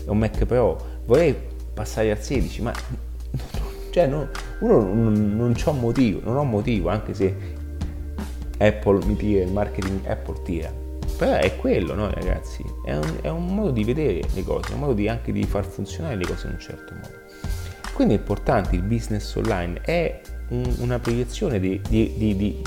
è 0.05 0.09
un 0.09 0.18
Mac 0.18 0.45
Pro, 0.47 0.83
vorrei 1.05 1.37
passare 1.75 2.11
al 2.11 2.22
16, 2.22 2.62
ma 2.62 2.72
cioè, 3.91 4.07
no, 4.07 4.29
uno 4.61 4.83
non, 4.83 5.37
non 5.37 5.53
c'ho 5.53 5.72
motivo, 5.72 6.20
non 6.25 6.37
ho 6.37 6.45
motivo, 6.45 6.89
anche 6.89 7.12
se 7.12 7.35
Apple 8.59 9.05
mi 9.05 9.16
tira, 9.16 9.45
il 9.45 9.53
marketing 9.53 10.07
Apple 10.07 10.43
tira. 10.43 10.84
Però 11.25 11.39
è 11.39 11.57
quello, 11.57 11.95
no 11.95 12.11
ragazzi? 12.11 12.62
È 12.85 12.95
un, 12.95 13.16
è 13.22 13.29
un 13.31 13.47
modo 13.47 13.70
di 13.70 13.83
vedere 13.83 14.20
le 14.35 14.43
cose, 14.43 14.72
è 14.72 14.75
un 14.75 14.81
modo 14.81 14.93
di, 14.93 15.09
anche 15.09 15.33
di 15.33 15.43
far 15.45 15.64
funzionare 15.64 16.16
le 16.16 16.27
cose 16.27 16.49
in 16.49 16.53
un 16.53 16.59
certo 16.59 16.93
modo. 16.93 17.09
Quindi 17.95 18.12
è 18.12 18.18
importante, 18.18 18.77
il 18.77 18.83
business 18.83 19.35
online 19.37 19.81
è 19.81 20.20
un, 20.49 20.70
una 20.81 20.99
proiezione 20.99 21.59
di, 21.59 21.81
di, 21.89 22.12
di, 22.18 22.62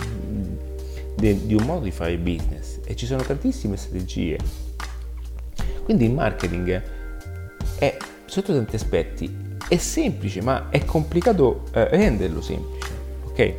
di 1.20 1.54
un 1.54 1.66
modo 1.66 1.84
di 1.84 1.92
fare 1.92 2.18
business 2.18 2.80
e 2.84 2.96
ci 2.96 3.06
sono 3.06 3.22
tantissime 3.22 3.78
strategie. 3.78 4.40
Quindi 5.84 6.06
il 6.06 6.14
marketing 6.14 6.82
è, 7.78 7.96
sotto 8.26 8.54
tanti 8.54 8.76
aspetti, 8.76 9.38
è 9.68 9.78
semplice, 9.78 10.42
ma 10.42 10.70
è 10.72 10.84
complicato 10.84 11.66
eh, 11.74 11.90
renderlo 11.90 12.42
semplice, 12.42 12.92
ok? 13.24 13.54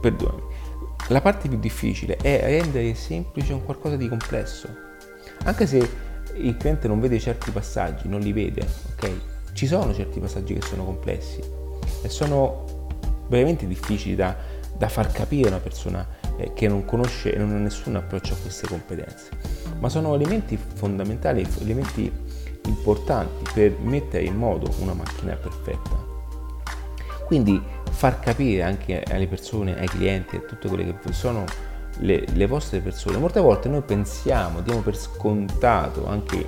Perdonami. 0.00 0.43
La 1.08 1.20
parte 1.20 1.48
più 1.48 1.58
difficile 1.58 2.16
è 2.16 2.40
rendere 2.42 2.94
semplice 2.94 3.52
un 3.52 3.62
qualcosa 3.62 3.96
di 3.96 4.08
complesso. 4.08 4.68
Anche 5.44 5.66
se 5.66 5.90
il 6.36 6.56
cliente 6.56 6.88
non 6.88 6.98
vede 6.98 7.18
certi 7.20 7.50
passaggi, 7.50 8.08
non 8.08 8.20
li 8.20 8.32
vede, 8.32 8.66
ok? 8.92 9.10
Ci 9.52 9.66
sono 9.66 9.92
certi 9.92 10.18
passaggi 10.18 10.54
che 10.54 10.62
sono 10.62 10.84
complessi 10.84 11.42
e 12.02 12.08
sono 12.08 12.88
veramente 13.28 13.66
difficili 13.66 14.14
da, 14.14 14.34
da 14.76 14.88
far 14.88 15.12
capire 15.12 15.48
a 15.48 15.52
una 15.52 15.60
persona 15.60 16.06
eh, 16.36 16.52
che 16.54 16.68
non 16.68 16.86
conosce 16.86 17.34
e 17.34 17.38
non 17.38 17.52
ha 17.52 17.58
nessun 17.58 17.96
approccio 17.96 18.32
a 18.32 18.36
queste 18.38 18.66
competenze, 18.66 19.28
ma 19.78 19.90
sono 19.90 20.14
elementi 20.14 20.56
fondamentali, 20.56 21.46
elementi 21.60 22.10
importanti 22.64 23.50
per 23.52 23.76
mettere 23.78 24.24
in 24.24 24.36
modo 24.36 24.72
una 24.78 24.94
macchina 24.94 25.34
perfetta. 25.34 26.02
Quindi 27.26 27.60
far 27.94 28.18
capire 28.18 28.62
anche 28.62 29.02
alle 29.08 29.26
persone, 29.26 29.78
ai 29.78 29.86
clienti, 29.86 30.36
a 30.36 30.40
tutte 30.40 30.68
quelle 30.68 30.84
che 30.84 31.12
sono 31.12 31.44
le, 31.98 32.24
le 32.32 32.46
vostre 32.46 32.80
persone, 32.80 33.18
molte 33.18 33.40
volte 33.40 33.68
noi 33.68 33.82
pensiamo, 33.82 34.60
diamo 34.60 34.80
per 34.80 34.96
scontato 34.96 36.06
anche 36.06 36.46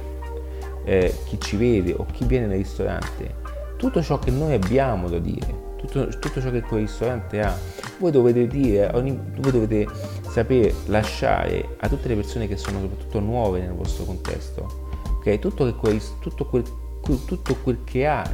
eh, 0.84 1.14
chi 1.24 1.38
ci 1.40 1.56
vede 1.56 1.92
o 1.92 2.04
chi 2.12 2.24
viene 2.24 2.46
nel 2.46 2.58
ristorante, 2.58 3.36
tutto 3.76 4.02
ciò 4.02 4.18
che 4.18 4.30
noi 4.30 4.54
abbiamo 4.54 5.08
da 5.08 5.18
dire, 5.18 5.74
tutto, 5.76 6.08
tutto 6.18 6.40
ciò 6.40 6.50
che 6.50 6.62
quel 6.62 6.80
ristorante 6.80 7.40
ha. 7.40 7.56
Voi 7.98 8.10
dovete 8.10 8.46
dire, 8.48 8.90
ogni, 8.94 9.18
voi 9.36 9.52
dovete 9.52 9.86
sapere 10.28 10.74
lasciare 10.86 11.76
a 11.78 11.88
tutte 11.88 12.08
le 12.08 12.16
persone 12.16 12.48
che 12.48 12.56
sono 12.56 12.80
soprattutto 12.80 13.20
nuove 13.20 13.60
nel 13.60 13.72
vostro 13.72 14.04
contesto, 14.04 14.90
ok? 15.18 15.38
Tutto, 15.38 15.72
quel, 15.76 16.00
tutto, 16.20 16.46
quel, 16.46 16.64
tutto 17.02 17.56
quel 17.62 17.78
che 17.84 18.06
ha 18.06 18.28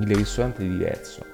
il 0.00 0.14
ristorante 0.14 0.62
di 0.62 0.70
diverso. 0.70 1.24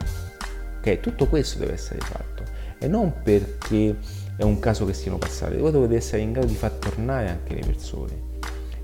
Ok, 0.81 1.01
tutto 1.01 1.26
questo 1.26 1.59
deve 1.59 1.74
essere 1.74 2.01
fatto. 2.01 2.43
E 2.78 2.89
non 2.89 3.20
perché 3.22 3.99
è 4.35 4.43
un 4.43 4.59
caso 4.61 4.87
che 4.87 4.95
siano 4.95 5.18
passati, 5.18 5.59
voi 5.59 5.70
dovete 5.70 5.97
essere 5.97 6.22
in 6.22 6.33
grado 6.33 6.47
di 6.47 6.55
far 6.55 6.70
tornare 6.72 7.28
anche 7.28 7.53
le 7.53 7.61
persone. 7.61 8.28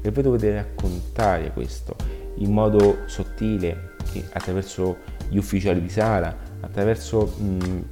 E 0.03 0.11
voi 0.11 0.23
dovete 0.23 0.53
raccontare 0.53 1.51
questo 1.53 1.97
in 2.35 2.53
modo 2.53 2.99
sottile 3.07 3.95
attraverso 4.35 4.99
gli 5.31 5.39
ufficiali 5.39 5.81
di 5.81 5.89
sala, 5.89 6.37
attraverso, 6.61 7.33
mh, 7.39 7.85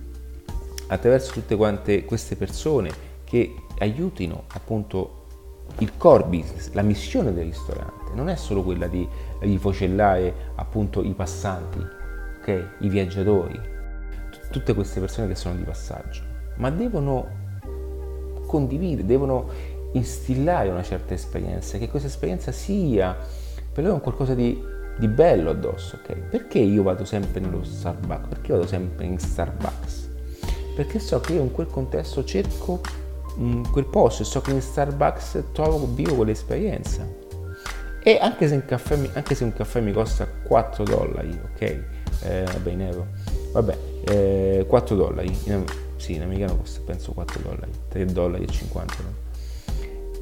attraverso 0.89 1.33
tutte 1.33 1.57
quante 1.57 2.05
queste 2.05 2.37
persone 2.37 2.91
che 3.25 3.55
aiutino 3.79 4.45
appunto 4.49 5.23
il 5.79 5.97
core 5.97 6.25
business, 6.25 6.73
la 6.73 6.83
missione 6.83 7.33
del 7.33 7.47
ristorante, 7.47 8.13
non 8.13 8.29
è 8.29 8.37
solo 8.37 8.63
quella 8.63 8.87
di, 8.87 9.09
di 9.41 9.57
focellare 9.57 10.53
appunto 10.57 11.03
i 11.03 11.15
passanti, 11.15 11.79
okay? 12.39 12.69
i 12.81 12.91
viaggiatori, 12.91 13.73
tutte 14.55 14.73
queste 14.73 15.01
persone 15.01 15.27
che 15.27 15.35
sono 15.35 15.57
di 15.57 15.65
passaggio, 15.65 16.23
ma 16.59 16.71
devono 16.71 17.27
condividere, 18.47 19.05
devono 19.05 19.49
instillare 19.95 20.69
una 20.69 20.85
certa 20.85 21.13
esperienza, 21.13 21.77
che 21.77 21.89
questa 21.89 22.07
esperienza 22.07 22.53
sia 22.53 23.17
per 23.73 23.83
loro 23.83 23.99
qualcosa 23.99 24.33
di, 24.35 24.63
di 24.97 25.09
bello 25.09 25.51
addosso, 25.51 25.99
ok? 26.01 26.15
Perché 26.31 26.61
io 26.61 26.85
vado 26.85 27.05
sempre 27.05 27.41
nello 27.41 27.65
Starbucks? 27.65 28.29
Perché 28.29 28.53
vado 28.53 28.67
sempre 28.69 29.07
in 29.07 29.19
Starbucks? 29.19 30.09
Perché 30.77 31.01
so 31.01 31.19
che 31.19 31.33
io 31.33 31.43
in 31.43 31.51
quel 31.51 31.67
contesto 31.67 32.23
cerco 32.23 32.81
in 33.39 33.69
quel 33.73 33.87
posto 33.87 34.23
e 34.23 34.25
so 34.25 34.41
che 34.41 34.53
in 34.53 34.63
Starbucks 34.63 35.47
trovo, 35.53 35.93
vivo 35.93 36.15
quell'esperienza. 36.15 37.05
E 38.05 38.19
anche 38.21 38.47
se, 38.47 38.55
un 38.55 38.65
caffè, 38.65 38.97
anche 39.15 39.35
se 39.35 39.43
un 39.43 39.53
caffè 39.53 39.81
mi 39.81 39.91
costa 39.91 40.29
4 40.29 40.85
dollari, 40.85 41.37
ok? 41.53 41.61
Eh, 41.61 42.45
vabbè, 42.45 42.71
in 42.71 42.83
euro. 42.83 43.07
Vabbè, 43.51 43.93
eh, 44.07 44.65
4 44.67 44.97
dollari. 44.97 45.37
In, 45.45 45.65
sì, 45.97 46.15
in 46.15 46.23
americano 46.23 46.57
costa 46.57 46.81
penso 46.85 47.13
4 47.13 47.41
dollari, 47.43 47.71
3 47.89 48.05
dollari 48.07 48.45
e 48.45 48.49
50. 48.49 48.95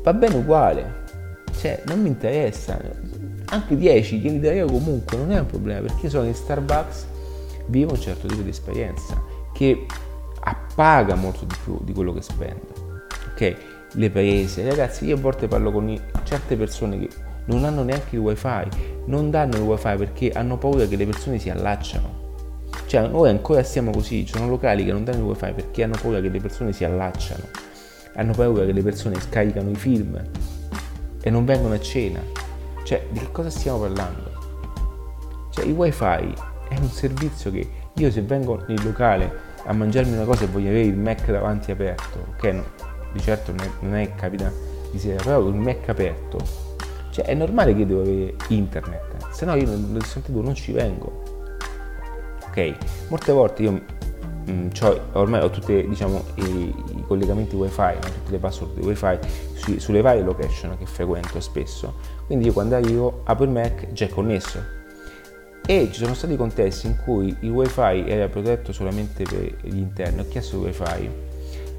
Va 0.02 0.12
bene 0.12 0.36
uguale. 0.36 1.00
Cioè, 1.58 1.82
non 1.86 2.00
mi 2.00 2.08
interessa. 2.08 2.80
Anche 3.46 3.76
10 3.76 4.18
glieli 4.18 4.40
darei 4.40 4.66
comunque, 4.66 5.16
non 5.16 5.30
è 5.32 5.38
un 5.38 5.46
problema, 5.46 5.80
perché 5.80 6.08
sono 6.08 6.26
in 6.26 6.34
Starbucks, 6.34 7.06
vivo 7.66 7.92
un 7.92 8.00
certo 8.00 8.26
tipo 8.26 8.40
di 8.40 8.48
esperienza 8.48 9.20
che 9.52 9.86
appaga 10.40 11.14
molto 11.14 11.44
di 11.44 11.54
più 11.62 11.78
di 11.82 11.92
quello 11.92 12.12
che 12.14 12.22
spendo 12.22 12.82
ok? 13.32 13.56
Le 13.94 14.10
prese, 14.10 14.66
ragazzi, 14.66 15.06
io 15.06 15.16
a 15.16 15.18
volte 15.18 15.48
parlo 15.48 15.70
con 15.72 16.00
certe 16.22 16.56
persone 16.56 16.98
che 16.98 17.08
non 17.46 17.64
hanno 17.64 17.82
neanche 17.82 18.16
il 18.16 18.22
wifi, 18.22 18.68
non 19.06 19.30
danno 19.30 19.56
il 19.56 19.62
wifi 19.62 19.96
perché 19.96 20.30
hanno 20.30 20.56
paura 20.56 20.86
che 20.86 20.96
le 20.96 21.04
persone 21.04 21.38
si 21.38 21.50
allacciano. 21.50 22.21
Cioè, 22.86 23.06
noi 23.06 23.28
ancora 23.28 23.62
stiamo 23.62 23.90
così, 23.90 24.26
ci 24.26 24.34
sono 24.34 24.48
locali 24.48 24.84
che 24.84 24.92
non 24.92 25.04
danno 25.04 25.18
il 25.18 25.24
wifi 25.24 25.52
perché 25.52 25.82
hanno 25.82 25.96
paura 26.00 26.20
che 26.20 26.28
le 26.28 26.40
persone 26.40 26.72
si 26.72 26.84
allacciano, 26.84 27.44
hanno 28.14 28.32
paura 28.32 28.64
che 28.64 28.72
le 28.72 28.82
persone 28.82 29.18
scaricano 29.20 29.70
i 29.70 29.74
film 29.74 30.20
e 31.22 31.30
non 31.30 31.44
vengono 31.44 31.74
a 31.74 31.80
cena. 31.80 32.20
Cioè, 32.84 33.06
di 33.10 33.20
che 33.20 33.30
cosa 33.32 33.50
stiamo 33.50 33.78
parlando? 33.78 34.30
Cioè, 35.50 35.64
il 35.64 35.72
wifi 35.72 36.34
è 36.68 36.78
un 36.78 36.88
servizio 36.90 37.50
che 37.50 37.68
io 37.94 38.10
se 38.10 38.22
vengo 38.22 38.62
nel 38.66 38.82
locale 38.82 39.50
a 39.64 39.72
mangiarmi 39.72 40.12
una 40.12 40.24
cosa 40.24 40.44
e 40.44 40.46
voglio 40.48 40.68
avere 40.68 40.86
il 40.86 40.96
Mac 40.96 41.30
davanti 41.30 41.70
aperto, 41.70 42.26
ok? 42.34 42.44
No, 42.44 42.64
di 43.12 43.20
certo 43.20 43.54
non 43.80 43.94
è, 43.94 44.06
che 44.06 44.14
capita 44.16 44.50
di 44.90 44.98
sera, 44.98 45.22
però 45.22 45.46
il 45.46 45.54
Mac 45.54 45.88
aperto, 45.88 46.38
cioè 47.10 47.26
è 47.26 47.34
normale 47.34 47.74
che 47.76 47.86
devo 47.86 48.00
avere 48.00 48.34
internet, 48.48 49.28
se 49.30 49.44
no 49.44 49.54
io 49.54 49.66
nel 49.66 50.00
ristorante 50.00 50.32
non 50.32 50.54
ci 50.54 50.72
vengo. 50.72 51.21
Ok, 52.52 52.74
molte 53.08 53.32
volte 53.32 53.62
io 53.62 53.72
mh, 53.72 53.80
mm, 54.50 54.68
ormai 55.12 55.40
ho 55.40 55.48
tutti 55.48 55.88
diciamo, 55.88 56.22
i, 56.34 56.74
i, 56.96 57.04
collegamenti 57.06 57.56
wifi, 57.56 57.96
tutte 57.98 58.30
le 58.30 58.36
password 58.36 58.78
wifi 58.84 59.18
su, 59.54 59.78
sulle 59.78 60.02
varie 60.02 60.22
location 60.22 60.76
che 60.76 60.84
frequento 60.84 61.40
spesso, 61.40 61.94
quindi 62.26 62.44
io 62.44 62.52
quando 62.52 62.76
arrivo 62.76 63.22
apro 63.24 63.44
il 63.44 63.50
Mac 63.50 63.92
già 63.92 64.04
è 64.04 64.08
connesso. 64.10 64.62
E 65.64 65.88
ci 65.90 66.02
sono 66.02 66.12
stati 66.12 66.36
contesti 66.36 66.88
in 66.88 66.98
cui 67.02 67.34
il 67.40 67.50
wifi 67.50 68.04
era 68.06 68.28
protetto 68.28 68.70
solamente 68.74 69.22
per 69.22 69.54
gli 69.62 69.78
interni, 69.78 70.20
ho 70.20 70.28
chiesto 70.28 70.56
il 70.56 70.64
wifi 70.64 71.10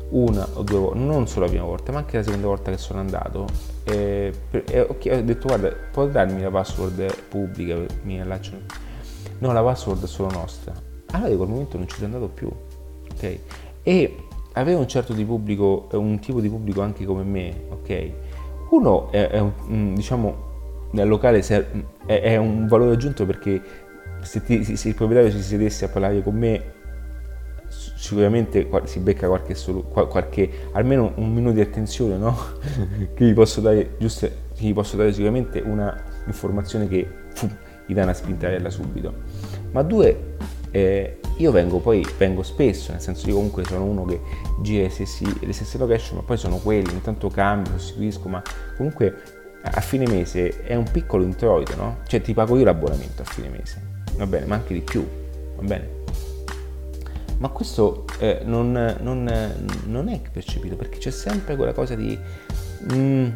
una 0.10 0.48
o 0.54 0.64
due 0.64 0.80
volte, 0.80 0.98
non 0.98 1.28
solo 1.28 1.46
la 1.46 1.52
prima 1.52 1.66
volta, 1.66 1.92
ma 1.92 2.00
anche 2.00 2.18
la 2.18 2.24
seconda 2.24 2.48
volta 2.48 2.72
che 2.72 2.78
sono 2.80 3.00
andato. 3.00 3.46
E, 3.84 4.34
e 4.50 4.82
ho 4.82 5.22
detto 5.22 5.48
guarda, 5.48 5.72
puoi 5.92 6.10
darmi 6.10 6.42
la 6.42 6.50
password 6.50 7.16
pubblica, 7.30 7.78
mi 8.02 8.20
allaccio. 8.20 8.92
No, 9.40 9.52
la 9.52 9.62
password 9.62 10.04
è 10.04 10.08
solo 10.08 10.32
nostra. 10.32 10.74
Allora 11.12 11.30
di 11.30 11.36
quel 11.36 11.50
momento 11.50 11.78
non 11.78 11.88
ci 11.88 11.96
sono 11.96 12.08
andato 12.08 12.28
più. 12.28 12.50
Ok? 13.12 13.40
E 13.84 14.16
avere 14.54 14.78
un 14.78 14.88
certo 14.88 15.14
di 15.14 15.26
pubblico, 15.26 15.88
un 15.92 16.20
tipo 16.20 16.40
di 16.40 16.50
pubblico 16.50 16.82
anche 16.82 17.06
come 17.06 17.24
me, 17.24 17.66
ok? 17.70 18.12
Uno 18.70 19.12
è, 19.12 19.28
è 19.28 19.40
un, 19.40 19.94
diciamo, 19.94 20.52
nel 20.92 21.08
locale 21.08 21.40
è, 21.40 22.22
è, 22.22 22.38
un 22.38 22.68
valore 22.68 22.94
aggiunto 22.94 23.26
perché 23.26 23.62
se, 24.22 24.44
ti, 24.44 24.76
se 24.76 24.88
il 24.88 24.96
proprietario 24.96 25.32
si 25.32 25.42
sedesse 25.42 25.86
a 25.86 25.90
parlare 25.90 26.22
con 26.22 26.36
me 26.36 26.82
sicuramente 27.68 28.70
si 28.84 29.00
becca 29.00 29.28
qualche, 29.28 29.56
qualche, 29.90 30.50
almeno 30.74 31.14
un 31.16 31.34
minuto 31.34 31.56
di 31.56 31.62
attenzione, 31.62 32.18
no? 32.18 32.38
che 33.16 33.26
gli 33.26 33.34
posso 33.34 33.62
dare, 33.62 33.96
giusto, 33.98 34.30
gli 34.58 34.74
posso 34.74 34.96
dare 34.96 35.12
sicuramente 35.12 35.60
una 35.60 36.04
informazione 36.28 36.88
che 36.88 37.08
fu, 37.34 37.50
gli 37.86 37.94
dà 37.94 38.04
una 38.04 38.14
spintarella 38.14 38.70
subito. 38.70 39.14
Ma 39.72 39.82
due, 39.82 40.36
eh, 40.72 41.20
io 41.38 41.52
vengo 41.52 41.80
poi, 41.80 42.06
vengo 42.18 42.44
spesso, 42.44 42.92
nel 42.92 43.02
senso 43.02 43.28
io 43.28 43.36
comunque 43.36 43.64
sono 43.64 43.84
uno 43.86 44.06
che 44.06 44.20
gira 44.62 44.84
le 44.84 44.90
stesse, 44.90 45.26
le 45.40 45.54
stesse 45.54 45.78
location, 45.78 46.18
ma 46.18 46.24
poi 46.24 46.38
sono 46.38 46.58
quelli, 46.58 46.92
intanto 46.92 47.30
cambio, 47.30 47.78
sostituisco, 47.78 48.30
ma 48.30 48.42
comunque 48.78 49.16
a 49.62 49.82
fine 49.82 50.06
mese 50.08 50.64
è 50.64 50.76
un 50.76 50.90
piccolo 50.92 51.24
introito, 51.24 51.76
no? 51.76 51.98
Cioè 52.06 52.22
ti 52.22 52.34
pago 52.34 52.58
io 52.58 52.66
l'abbonamento 52.66 53.22
a 53.22 53.26
fine 53.26 53.50
mese, 53.50 53.82
va 54.18 54.26
bene, 54.26 54.46
ma 54.46 54.56
anche 54.56 54.74
di 54.74 54.82
più, 54.82 55.08
va 55.56 55.64
bene? 55.64 56.02
ma 57.44 57.50
questo 57.50 58.06
eh, 58.20 58.42
non, 58.46 58.72
non, 59.02 59.30
non, 59.88 60.08
è 60.08 60.22
percepito 60.32 60.78
perché 60.78 61.00
c'è 61.00 61.12
sempre 61.12 61.58
quella 61.58 61.74
cosa 61.74 61.94
di 61.94 62.18
mm, 62.94 63.30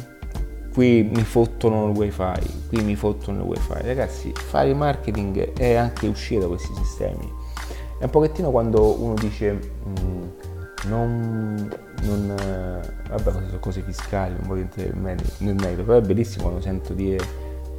qui 0.78 1.02
mi 1.12 1.24
fottono 1.24 1.88
il 1.88 1.96
wifi, 1.96 2.68
qui 2.68 2.84
mi 2.84 2.94
fottono 2.94 3.38
il 3.38 3.44
wifi. 3.48 3.82
Ragazzi, 3.82 4.32
fare 4.32 4.72
marketing 4.74 5.54
è 5.54 5.74
anche 5.74 6.06
uscire 6.06 6.42
da 6.42 6.46
questi 6.46 6.72
sistemi. 6.72 7.28
È 7.98 8.04
un 8.04 8.10
pochettino 8.10 8.52
quando 8.52 9.02
uno 9.02 9.14
dice 9.14 9.58
mm, 9.88 10.22
non, 10.86 11.68
non 12.02 12.32
vabbè, 13.08 13.22
queste 13.22 13.46
sono 13.46 13.58
cose 13.58 13.80
fiscali, 13.80 14.34
non 14.38 14.46
voglio 14.46 14.60
entrare 14.60 14.92
nel 15.38 15.56
merito, 15.56 15.82
però 15.82 15.98
è 15.98 16.00
bellissimo 16.00 16.44
quando 16.44 16.60
sento 16.60 16.92
dire 16.92 17.26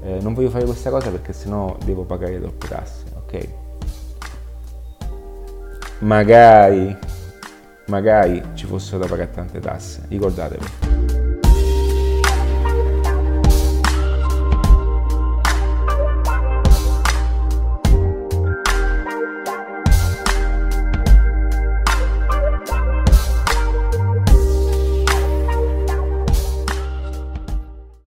eh, 0.03 0.19
non 0.19 0.33
voglio 0.33 0.49
fare 0.49 0.65
questa 0.65 0.89
cosa 0.89 1.09
perché 1.09 1.31
sennò 1.31 1.77
devo 1.85 2.03
pagare 2.03 2.37
troppe 2.41 2.67
tasse, 2.67 3.05
ok? 3.15 3.47
magari, 5.99 6.97
magari 7.85 8.43
ci 8.55 8.65
fossero 8.65 8.97
da 8.97 9.07
pagare 9.07 9.31
tante 9.31 9.61
tasse, 9.61 10.01
ricordatevi. 10.09 11.28